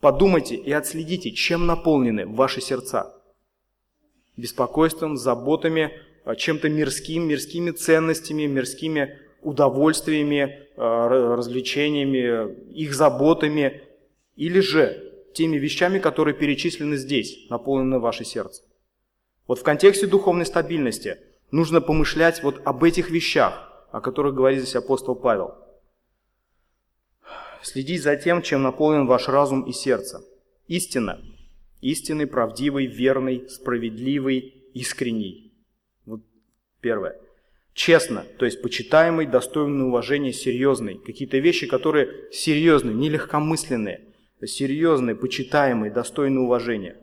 Подумайте 0.00 0.56
и 0.56 0.72
отследите, 0.72 1.30
чем 1.30 1.66
наполнены 1.66 2.26
ваши 2.26 2.60
сердца. 2.60 3.14
Беспокойством, 4.36 5.16
заботами, 5.16 5.92
чем-то 6.34 6.68
мирским, 6.68 7.28
мирскими 7.28 7.70
ценностями, 7.70 8.46
мирскими 8.46 9.18
удовольствиями, 9.42 10.66
а, 10.76 11.08
развлечениями, 11.36 12.72
их 12.72 12.94
заботами, 12.94 13.82
или 14.34 14.60
же 14.60 15.12
теми 15.34 15.56
вещами, 15.56 15.98
которые 15.98 16.34
перечислены 16.34 16.96
здесь, 16.96 17.48
наполнены 17.48 17.98
ваше 17.98 18.24
сердце. 18.24 18.62
Вот 19.46 19.60
в 19.60 19.62
контексте 19.62 20.06
духовной 20.06 20.46
стабильности 20.46 21.18
нужно 21.50 21.80
помышлять 21.80 22.42
вот 22.42 22.60
об 22.64 22.82
этих 22.82 23.10
вещах, 23.10 23.86
о 23.92 24.00
которых 24.00 24.34
говорит 24.34 24.60
здесь 24.60 24.76
апостол 24.76 25.14
Павел. 25.14 25.54
Следить 27.62 28.02
за 28.02 28.16
тем, 28.16 28.42
чем 28.42 28.62
наполнен 28.62 29.06
ваш 29.06 29.28
разум 29.28 29.62
и 29.62 29.72
сердце. 29.72 30.22
Истина. 30.66 31.20
Истинный, 31.80 32.26
правдивый, 32.26 32.86
верный, 32.86 33.48
справедливый, 33.48 34.64
искренний. 34.74 35.45
Первое. 36.80 37.16
Честно, 37.74 38.24
то 38.38 38.44
есть 38.46 38.62
почитаемый, 38.62 39.26
достойный 39.26 39.86
уважения, 39.86 40.32
серьезный. 40.32 40.98
Какие-то 40.98 41.38
вещи, 41.38 41.66
которые 41.66 42.30
серьезные, 42.32 42.94
не 42.94 43.10
легкомысленные, 43.10 44.14
серьезные, 44.44 45.14
почитаемые, 45.14 45.92
достойные 45.92 46.40
уважения. 46.40 46.96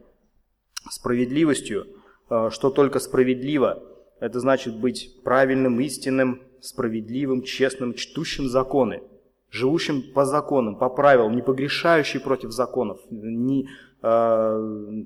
Справедливостью– 0.89 1.87
Э, 2.33 2.49
что 2.51 2.69
только 2.69 2.99
справедливо. 2.99 3.83
Это 4.19 4.39
значит 4.39 4.79
быть 4.79 5.21
правильным, 5.23 5.79
истинным, 5.81 6.41
справедливым, 6.61 7.43
честным, 7.43 7.93
чтущим 7.93 8.47
законы, 8.47 9.03
живущим 9.49 10.01
по 10.13 10.25
законам, 10.25 10.77
по 10.77 10.89
правилам, 10.89 11.35
не 11.35 11.41
погрешающий 11.41 12.19
против 12.19 12.51
законов, 12.51 12.99
не, 13.11 13.67
э, 14.01 15.03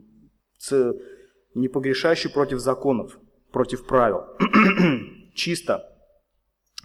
ц, 0.58 0.94
не 1.56 1.68
погрешающий 1.68 2.30
против 2.30 2.60
законов, 2.60 3.20
против 3.58 3.88
правил. 3.88 4.26
Чисто, 5.34 5.92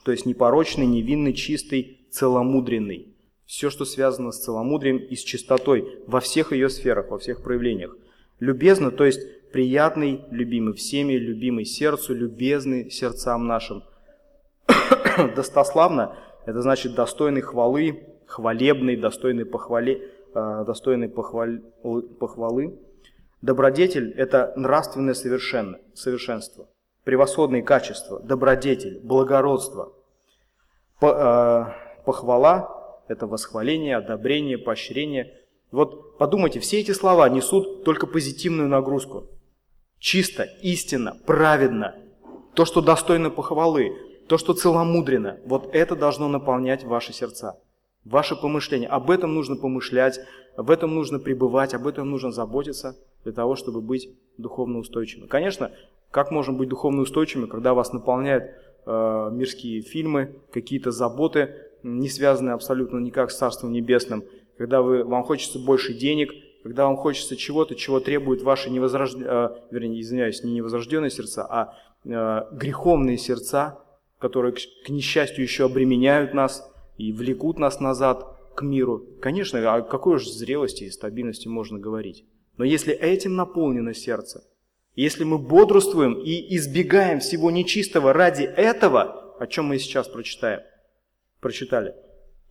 то 0.07 0.11
есть 0.11 0.25
непорочный, 0.25 0.87
невинный, 0.87 1.35
чистый, 1.35 2.09
целомудренный. 2.11 3.15
Все, 3.45 3.69
что 3.69 3.85
связано 3.85 4.33
с 4.33 4.43
целомудрием 4.43 4.97
и 4.97 5.15
с 5.15 5.23
чистотой 5.23 5.87
во 6.07 6.21
всех 6.21 6.51
ее 6.51 6.71
сферах, 6.71 7.11
во 7.11 7.19
всех 7.19 7.43
проявлениях 7.43 7.95
Любезно, 8.41 8.91
то 8.91 9.05
есть 9.05 9.21
приятный, 9.53 10.23
любимый 10.31 10.73
всеми, 10.73 11.13
любимый 11.13 11.67
сердцу, 11.67 12.15
любезный 12.15 12.91
сердцам 12.91 13.47
нашим. 13.47 13.83
Достославно– 15.37 16.17
это 16.47 16.63
значит 16.63 16.95
достойный 16.95 17.43
хвалы, 17.43 18.03
хвалебный, 18.25 18.97
достойный 18.97 19.45
похвали, 19.45 20.11
э, 20.35 20.65
достойный 20.67 21.11
похвали, 21.11 21.63
похвалы. 22.19 22.79
Добродетель– 23.43 24.13
это 24.17 24.53
нравственное 24.55 25.15
совершенство, 25.15 26.69
превосходные 27.03 27.65
качества, 27.65 28.21
добродетель, 28.21 29.01
благородство. 29.03 29.93
Э, 31.01 31.65
похвала– 32.07 33.03
это 33.09 33.27
восхваление, 33.27 33.97
одобрение, 33.97 34.59
поощрение. 34.59 35.35
Вот 35.73 36.19
подумайте, 36.19 36.61
все 36.61 36.79
эти 36.79 36.93
слова 36.93 37.29
несут 37.29 37.83
только 37.83 38.07
позитивную 38.07 38.69
нагрузку. 38.69 39.27
Чисто, 39.99 40.45
истинно, 40.63 41.17
праведно. 41.27 41.97
То, 42.55 42.65
что 42.65 42.81
достойно 42.81 43.31
похвалы, 43.31 43.93
то, 44.29 44.39
что 44.39 44.53
целомудренно, 44.53 45.41
вот 45.47 45.75
это 45.75 45.97
должно 45.97 46.29
наполнять 46.29 46.85
ваши 46.85 47.13
сердца, 47.13 47.59
ваши 48.05 48.37
помышления. 48.37 48.89
Об 48.89 49.11
этом 49.11 49.35
нужно 49.35 49.57
помышлять, 49.57 50.21
об 50.57 50.71
этом 50.71 50.95
нужно 50.95 51.19
пребывать, 51.19 51.75
об 51.75 51.87
этом 51.87 52.11
нужно 52.11 52.31
заботиться 52.31 52.97
для 53.25 53.33
того, 53.33 53.57
чтобы 53.57 53.81
быть 53.81 54.11
духовно 54.39 54.79
устойчивыми. 54.79 55.27
Конечно, 55.27 55.71
как 56.11 56.31
можем 56.31 56.57
быть 56.57 56.69
духовно 56.69 57.03
устойчивыми, 57.03 57.49
когда 57.49 57.75
вас 57.75 57.93
наполняют 57.93 58.45
э, 58.85 59.31
мирские 59.33 59.81
фильмы, 59.81 60.37
какие-то 60.53 60.91
заботы, 60.91 61.55
не 61.83 62.09
связанные 62.09 62.55
абсолютно 62.55 62.99
никак 62.99 63.31
с 63.31 63.39
Царством 63.39 63.73
Небесным, 63.73 64.25
когда 64.59 64.83
вы, 64.83 65.05
вам 65.05 65.25
хочется 65.25 65.59
больше 65.59 65.95
денег, 65.95 66.33
когда 66.63 66.87
вам 66.87 66.97
хочется 66.97 67.37
чего-то, 67.37 67.75
чего 67.75 67.99
требуют 67.99 68.43
ваши 68.43 68.71
невозрожденные, 68.71 69.29
э, 69.29 69.49
вернее, 69.71 70.01
извиняюсь, 70.01 70.45
не 70.45 70.53
невозрожденные 70.53 71.11
сердца, 71.11 71.47
а 71.49 71.75
э, 72.05 72.55
греховные 72.55 73.17
сердца, 73.17 73.79
которые, 74.19 74.53
к 74.53 74.89
несчастью, 74.89 75.43
еще 75.43 75.65
обременяют 75.65 76.35
нас 76.35 76.71
и 76.99 77.13
влекут 77.13 77.59
нас 77.59 77.81
назад 77.81 78.32
к 78.55 78.63
миру. 78.63 79.07
Конечно, 79.21 79.75
о 79.75 79.83
какой 79.83 80.19
же 80.19 80.31
зрелости 80.31 80.85
и 80.85 80.91
стабильности 80.91 81.49
можно 81.49 81.79
говорить? 81.79 82.25
Но 82.57 82.65
если 82.65 82.93
этим 82.95 83.35
наполнено 83.35 83.95
сердце, 83.95 84.45
если 84.95 85.25
мы 85.25 85.39
бодрствуем 85.39 86.21
и 86.21 86.55
избегаем 86.57 87.21
всего 87.21 87.51
нечистого 87.51 88.13
ради 88.13 88.43
этого, 88.43 89.35
о 89.39 89.47
чем 89.47 89.67
мы 89.67 89.79
сейчас 89.79 90.09
прочитаем, 90.09 90.61
прочитали, 91.41 91.95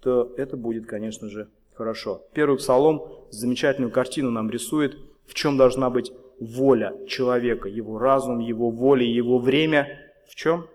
то 0.01 0.33
это 0.37 0.57
будет, 0.57 0.87
конечно 0.87 1.29
же, 1.29 1.49
хорошо. 1.73 2.25
Первый 2.33 2.57
псалом 2.57 3.27
замечательную 3.29 3.91
картину 3.91 4.31
нам 4.31 4.49
рисует, 4.49 4.97
в 5.27 5.33
чем 5.33 5.57
должна 5.57 5.89
быть 5.89 6.11
воля 6.39 6.95
человека, 7.07 7.69
его 7.69 7.99
разум, 7.99 8.39
его 8.39 8.71
воля, 8.71 9.05
его 9.05 9.37
время. 9.37 9.99
В 10.27 10.35
чем? 10.35 10.67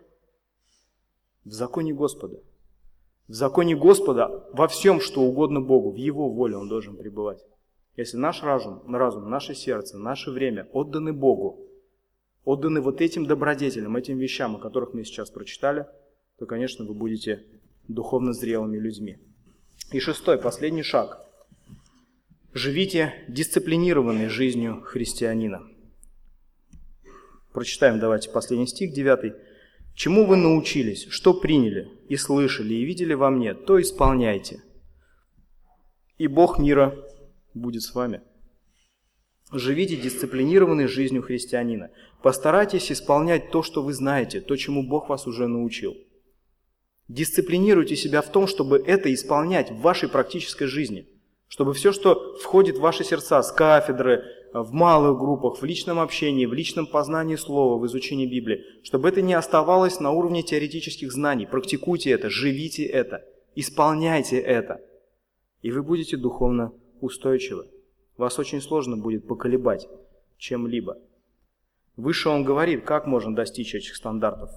В 1.45 1.51
законе 1.51 1.93
Господа. 1.93 2.39
В 3.29 3.33
законе 3.33 3.74
Господа 3.74 4.45
во 4.53 4.68
всем, 4.68 5.01
что 5.01 5.22
угодно 5.22 5.61
Богу, 5.61 5.91
в 5.91 5.97
Его 5.97 6.31
воле 6.31 6.57
Он 6.57 6.68
должен 6.68 6.97
пребывать. 6.97 7.45
Если 7.97 8.16
наш 8.16 8.43
разум, 8.43 8.83
разум, 8.95 9.29
наше 9.29 9.55
сердце, 9.55 9.99
наше 9.99 10.31
время 10.31 10.68
отданы 10.72 11.12
Богу, 11.12 11.66
отданы 12.45 12.81
вот 12.81 13.01
этим 13.01 13.27
добродетелям, 13.27 13.97
этим 13.97 14.18
вещам, 14.18 14.55
о 14.57 14.59
которых 14.61 14.95
мы 14.95 15.05
сейчас 15.05 15.31
прочитали, 15.31 15.87
то, 16.39 16.47
конечно, 16.47 16.85
вы 16.85 16.95
будете 16.95 17.45
духовно 17.89 18.33
зрелыми 18.33 18.79
людьми. 18.79 19.18
И 19.93 19.99
шестой, 19.99 20.39
последний 20.39 20.83
шаг. 20.83 21.22
Живите 22.53 23.12
дисциплинированной 23.29 24.29
жизнью 24.29 24.83
христианина. 24.83 25.62
Прочитаем 27.53 27.99
давайте 27.99 28.31
последний 28.31 28.66
стих, 28.66 28.93
девятый. 28.93 29.33
«Чему 29.97 30.26
вы 30.26 30.36
научились, 30.36 31.07
что 31.09 31.34
приняли 31.34 31.90
и 32.09 32.16
слышали 32.16 32.74
и 32.74 32.84
видели 32.84 33.14
во 33.14 33.30
мне, 33.30 33.55
то 33.55 33.80
исполняйте. 33.80 34.62
И 36.18 36.28
Бог 36.28 36.59
мира 36.59 36.94
будет 37.55 37.82
с 37.82 37.94
вами. 37.94 38.20
Живите 39.53 39.97
дисциплинированной 39.97 40.86
жизнью 40.86 41.22
христианина. 41.22 41.90
Постарайтесь 42.22 42.92
исполнять 42.92 43.51
то, 43.51 43.62
что 43.62 43.82
вы 43.82 43.94
знаете, 43.94 44.40
то, 44.40 44.55
чему 44.57 44.86
Бог 44.86 45.09
вас 45.09 45.26
уже 45.26 45.47
научил. 45.47 45.94
Дисциплинируйте 47.09 47.97
себя 47.97 48.20
в 48.20 48.30
том, 48.30 48.49
чтобы 48.49 48.82
это 48.84 49.12
исполнять 49.14 49.70
в 49.70 49.80
вашей 49.80 50.11
практической 50.11 50.66
жизни. 50.66 51.09
Чтобы 51.49 51.72
все, 51.72 51.92
что 51.92 52.36
входит 52.38 52.76
в 52.76 52.80
ваши 52.80 53.03
сердца 53.03 53.42
с 53.42 53.53
кафедры, 53.53 54.24
в 54.53 54.72
малых 54.72 55.18
группах, 55.18 55.61
в 55.61 55.64
личном 55.64 55.99
общении, 55.99 56.47
в 56.47 56.55
личном 56.55 56.86
познании 56.86 57.36
слова, 57.36 57.78
в 57.78 57.86
изучении 57.86 58.26
Библии, 58.26 58.64
чтобы 58.82 59.09
это 59.09 59.22
не 59.22 59.34
оставалось 59.34 60.01
на 60.01 60.11
уровне 60.12 60.42
теоретических 60.42 61.12
знаний. 61.12 61.47
Практикуйте 61.47 62.11
это, 62.11 62.30
живите 62.30 62.84
это, 62.84 63.24
исполняйте 63.55 64.38
это. 64.38 64.80
И 65.62 65.70
вы 65.70 65.82
будете 65.82 66.16
духовно 66.16 66.72
устойчивы. 67.01 67.66
Вас 68.16 68.38
очень 68.38 68.61
сложно 68.61 68.97
будет 68.97 69.26
поколебать 69.26 69.88
чем-либо. 70.38 70.99
Выше 71.97 72.28
он 72.28 72.44
говорит, 72.44 72.84
как 72.84 73.07
можно 73.07 73.34
достичь 73.34 73.74
этих 73.74 73.97
стандартов. 73.97 74.51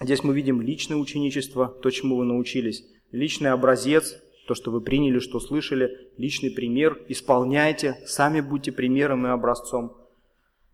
Здесь 0.00 0.24
мы 0.24 0.34
видим 0.34 0.60
личное 0.60 0.96
ученичество, 0.96 1.68
то, 1.68 1.90
чему 1.90 2.16
вы 2.16 2.24
научились, 2.24 2.84
личный 3.12 3.50
образец, 3.50 4.21
то, 4.46 4.54
что 4.54 4.70
вы 4.70 4.80
приняли, 4.80 5.18
что 5.18 5.40
слышали, 5.40 6.10
личный 6.16 6.50
пример, 6.50 7.04
исполняйте, 7.08 8.02
сами 8.06 8.40
будьте 8.40 8.72
примером 8.72 9.26
и 9.26 9.30
образцом. 9.30 9.96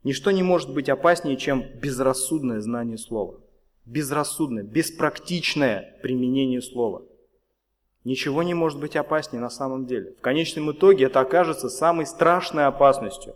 Ничто 0.04 0.30
не 0.30 0.42
может 0.42 0.72
быть 0.72 0.88
опаснее, 0.88 1.36
чем 1.36 1.64
безрассудное 1.80 2.60
знание 2.60 2.98
слова. 2.98 3.40
Безрассудное, 3.84 4.62
беспрактичное 4.62 5.98
применение 6.02 6.62
слова. 6.62 7.02
Ничего 8.04 8.42
не 8.42 8.54
может 8.54 8.80
быть 8.80 8.96
опаснее 8.96 9.40
на 9.40 9.50
самом 9.50 9.86
деле. 9.86 10.14
В 10.14 10.20
конечном 10.20 10.72
итоге 10.72 11.06
это 11.06 11.20
окажется 11.20 11.68
самой 11.68 12.06
страшной 12.06 12.66
опасностью. 12.66 13.34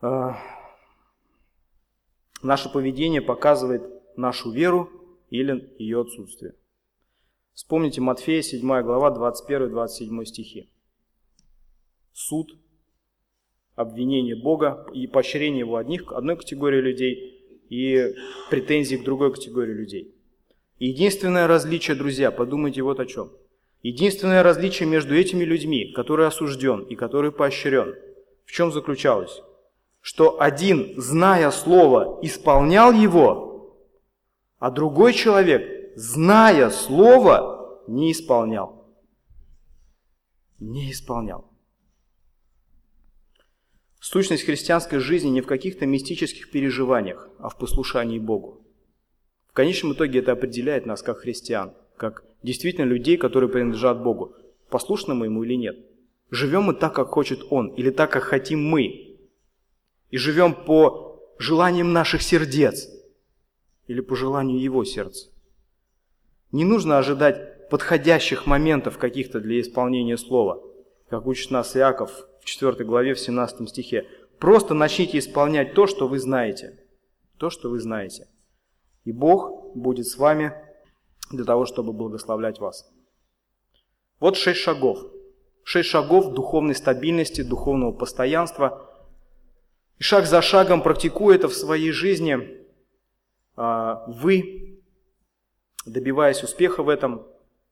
А, 0.00 0.38
наше 2.42 2.68
поведение 2.68 3.20
показывает 3.20 3.82
нашу 4.16 4.50
веру 4.50 4.90
или 5.30 5.74
ее 5.78 6.00
отсутствие. 6.00 6.54
Вспомните 7.56 8.02
Матфея, 8.02 8.42
7 8.42 8.60
глава, 8.82 9.08
21-27 9.08 10.24
стихи. 10.26 10.68
Суд, 12.12 12.54
обвинение 13.74 14.36
Бога 14.36 14.86
и 14.92 15.06
поощрение 15.06 15.60
его 15.60 15.76
одних, 15.76 16.12
одной 16.12 16.36
категории 16.36 16.82
людей 16.82 17.64
и 17.70 18.12
претензии 18.50 18.96
к 18.96 19.04
другой 19.04 19.32
категории 19.32 19.72
людей. 19.72 20.14
Единственное 20.78 21.46
различие, 21.46 21.96
друзья, 21.96 22.30
подумайте 22.30 22.82
вот 22.82 23.00
о 23.00 23.06
чем. 23.06 23.32
Единственное 23.82 24.42
различие 24.42 24.86
между 24.86 25.14
этими 25.14 25.42
людьми, 25.42 25.92
который 25.94 26.26
осужден 26.26 26.82
и 26.82 26.94
который 26.94 27.32
поощрен, 27.32 27.94
в 28.44 28.52
чем 28.52 28.70
заключалось? 28.70 29.40
Что 30.02 30.42
один, 30.42 30.92
зная 31.00 31.50
слово, 31.50 32.18
исполнял 32.20 32.92
его, 32.92 33.80
а 34.58 34.70
другой 34.70 35.14
человек, 35.14 35.75
зная 35.96 36.70
слово, 36.70 37.82
не 37.88 38.12
исполнял. 38.12 38.86
Не 40.60 40.92
исполнял. 40.92 41.50
Сущность 43.98 44.44
христианской 44.44 45.00
жизни 45.00 45.30
не 45.30 45.40
в 45.40 45.46
каких-то 45.46 45.84
мистических 45.86 46.52
переживаниях, 46.52 47.28
а 47.40 47.48
в 47.48 47.58
послушании 47.58 48.20
Богу 48.20 48.66
конечном 49.56 49.94
итоге 49.94 50.20
это 50.20 50.32
определяет 50.32 50.86
нас 50.86 51.02
как 51.02 51.20
христиан, 51.20 51.72
как 51.96 52.24
действительно 52.42 52.84
людей, 52.84 53.16
которые 53.16 53.48
принадлежат 53.50 54.02
Богу. 54.02 54.34
Послушны 54.68 55.14
мы 55.14 55.26
ему 55.26 55.42
или 55.42 55.54
нет? 55.54 55.76
Живем 56.30 56.64
мы 56.64 56.74
так, 56.74 56.94
как 56.94 57.08
хочет 57.08 57.40
Он, 57.50 57.68
или 57.68 57.90
так, 57.90 58.12
как 58.12 58.22
хотим 58.22 58.62
мы? 58.62 59.16
И 60.10 60.18
живем 60.18 60.54
по 60.54 61.18
желаниям 61.38 61.92
наших 61.92 62.20
сердец, 62.22 62.88
или 63.86 64.00
по 64.00 64.14
желанию 64.14 64.60
Его 64.60 64.84
сердца? 64.84 65.30
Не 66.52 66.64
нужно 66.64 66.98
ожидать 66.98 67.68
подходящих 67.68 68.46
моментов 68.46 68.98
каких-то 68.98 69.40
для 69.40 69.60
исполнения 69.60 70.16
слова, 70.16 70.62
как 71.08 71.26
учит 71.26 71.50
нас 71.50 71.76
Иаков 71.76 72.10
в 72.40 72.44
4 72.44 72.84
главе, 72.84 73.14
в 73.14 73.20
17 73.20 73.68
стихе. 73.68 74.06
Просто 74.38 74.74
начните 74.74 75.18
исполнять 75.18 75.74
то, 75.74 75.86
что 75.86 76.08
вы 76.08 76.18
знаете. 76.18 76.78
То, 77.38 77.50
что 77.50 77.68
вы 77.68 77.80
знаете 77.80 78.28
и 79.06 79.12
Бог 79.12 79.74
будет 79.74 80.06
с 80.06 80.18
вами 80.18 80.52
для 81.30 81.44
того, 81.44 81.64
чтобы 81.64 81.92
благословлять 81.92 82.58
вас. 82.58 82.90
Вот 84.18 84.36
шесть 84.36 84.60
шагов. 84.60 84.98
Шесть 85.62 85.88
шагов 85.88 86.32
духовной 86.32 86.74
стабильности, 86.74 87.42
духовного 87.42 87.92
постоянства. 87.92 88.90
И 89.98 90.02
шаг 90.02 90.26
за 90.26 90.42
шагом, 90.42 90.82
практикуя 90.82 91.36
это 91.36 91.48
в 91.48 91.54
своей 91.54 91.92
жизни, 91.92 92.66
а, 93.54 94.04
вы, 94.08 94.65
добиваясь 95.86 96.42
успеха 96.42 96.82
в 96.82 96.88
этом, 96.88 97.26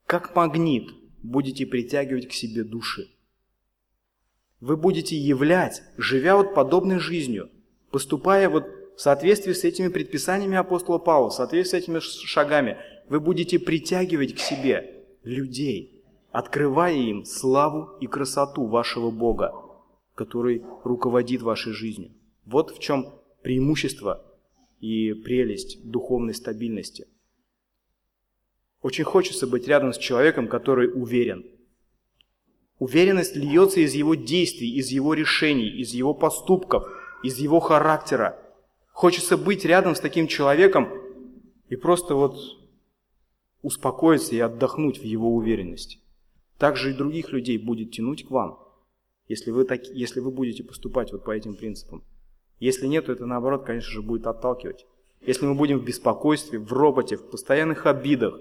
как 0.05 0.35
магнит 0.35 0.89
будете 1.21 1.65
притягивать 1.65 2.27
к 2.27 2.33
себе 2.33 2.63
души. 2.63 3.09
вы 4.61 4.77
будете 4.77 5.15
являть, 5.15 5.83
живя 5.97 6.37
вот 6.37 6.55
подобной 6.55 6.99
жизнью, 6.99 7.49
поступая 7.91 8.49
вот 8.49 8.65
в 8.95 9.01
соответствии 9.01 9.53
с 9.53 9.63
этими 9.63 9.89
предписаниями 9.89 10.55
апостола 10.55 10.97
Павла, 10.97 11.29
в 11.29 11.33
соответствии 11.33 11.79
с 11.79 11.83
этими 11.83 11.99
шагами, 11.99 12.77
вы 13.09 13.19
будете 13.19 13.59
притягивать 13.59 14.33
к 14.33 14.39
себе 14.39 15.05
людей, 15.23 16.03
открывая 16.31 16.95
им 16.95 17.25
славу 17.25 17.97
и 17.99 18.07
красоту 18.07 18.65
вашего 18.65 19.11
Бога, 19.11 19.53
который 20.15 20.63
руководит 20.83 21.41
вашей 21.41 21.73
жизнью. 21.73 22.11
Вот 22.45 22.71
в 22.71 22.79
чем 22.79 23.13
преимущество 23.43 24.25
и 24.79 25.13
прелесть 25.13 25.79
духовной 25.83 26.33
стабильности. 26.33 27.07
Очень 28.85 29.03
хочется 29.03 29.47
быть 29.47 29.67
рядом 29.67 29.93
с 29.93 29.97
человеком, 29.97 30.47
который 30.47 30.91
уверен. 30.93 31.43
Уверенность 32.77 33.35
льется 33.35 33.79
из 33.79 33.95
его 33.95 34.13
действий, 34.13 34.75
из 34.75 34.89
его 34.89 35.15
решений, 35.15 35.67
из 35.67 35.95
его 35.95 36.13
поступков, 36.13 36.87
из 37.23 37.39
его 37.39 37.59
характера. 37.59 38.39
Хочется 38.91 39.37
быть 39.37 39.65
рядом 39.65 39.95
с 39.95 39.99
таким 39.99 40.27
человеком 40.27 40.87
и 41.67 41.75
просто 41.75 42.13
вот 42.13 42.37
успокоиться 43.63 44.35
и 44.35 44.39
отдохнуть 44.39 44.99
в 44.99 45.03
его 45.03 45.33
уверенности. 45.33 45.97
Также 46.59 46.91
и 46.91 46.95
других 46.95 47.31
людей 47.31 47.57
будет 47.57 47.89
тянуть 47.89 48.27
к 48.27 48.29
вам, 48.29 48.59
если 49.27 49.49
вы, 49.49 49.65
так, 49.65 49.83
если 49.95 50.19
вы 50.19 50.29
будете 50.29 50.63
поступать 50.63 51.11
вот 51.11 51.23
по 51.23 51.31
этим 51.31 51.55
принципам. 51.55 52.03
Если 52.59 52.85
нет, 52.85 53.07
то 53.07 53.13
это 53.13 53.25
наоборот, 53.25 53.65
конечно 53.65 53.91
же, 53.91 54.03
будет 54.03 54.27
отталкивать. 54.27 54.85
Если 55.21 55.47
мы 55.47 55.55
будем 55.55 55.79
в 55.79 55.83
беспокойстве, 55.83 56.59
в 56.59 56.71
роботе, 56.71 57.17
в 57.17 57.31
постоянных 57.31 57.87
обидах, 57.87 58.39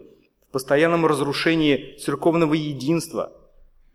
постоянном 0.54 1.04
разрушении 1.04 1.96
церковного 1.96 2.54
единства, 2.54 3.32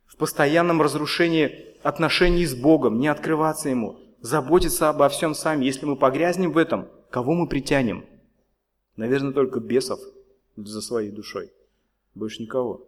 в 0.05 0.17
постоянном 0.17 0.81
разрушении 0.81 1.77
отношений 1.83 2.45
с 2.45 2.53
Богом, 2.53 2.99
не 2.99 3.07
открываться 3.07 3.69
Ему, 3.69 3.97
заботиться 4.19 4.89
обо 4.89 5.07
всем 5.07 5.33
сами, 5.33 5.63
если 5.63 5.85
мы 5.85 5.95
погрязнем 5.95 6.51
в 6.51 6.57
этом, 6.57 6.89
кого 7.11 7.33
мы 7.33 7.47
притянем? 7.47 8.05
Наверное, 8.97 9.31
только 9.31 9.61
бесов 9.61 10.01
за 10.57 10.81
своей 10.81 11.11
душой. 11.11 11.49
Больше 12.13 12.41
никого. 12.41 12.85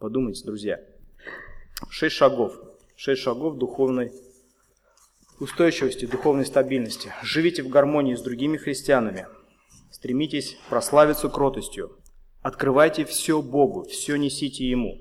Подумайте, 0.00 0.44
друзья. 0.44 0.80
Шесть 1.88 2.16
шагов. 2.16 2.58
Шесть 2.96 3.22
шагов 3.22 3.58
духовной 3.58 4.10
устойчивости, 5.38 6.06
духовной 6.06 6.46
стабильности. 6.46 7.12
Живите 7.22 7.62
в 7.62 7.68
гармонии 7.68 8.16
с 8.16 8.22
другими 8.22 8.56
христианами. 8.56 9.28
Стремитесь 9.94 10.56
прославиться 10.68 11.28
кротостью. 11.28 11.96
Открывайте 12.42 13.04
все 13.04 13.40
Богу, 13.40 13.84
все 13.84 14.16
несите 14.16 14.68
Ему. 14.68 14.98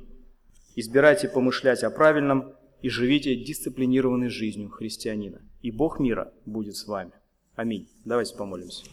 Избирайте 0.75 1.27
помышлять 1.27 1.83
о 1.83 1.89
правильном 1.89 2.53
и 2.83 2.89
живите 2.89 3.35
дисциплинированной 3.35 4.29
жизнью 4.29 4.69
христианина. 4.69 5.41
И 5.63 5.71
Бог 5.71 5.99
мира 5.99 6.31
будет 6.45 6.75
с 6.75 6.85
вами. 6.85 7.11
Аминь. 7.55 7.89
Давайте 8.05 8.35
помолимся. 8.35 8.85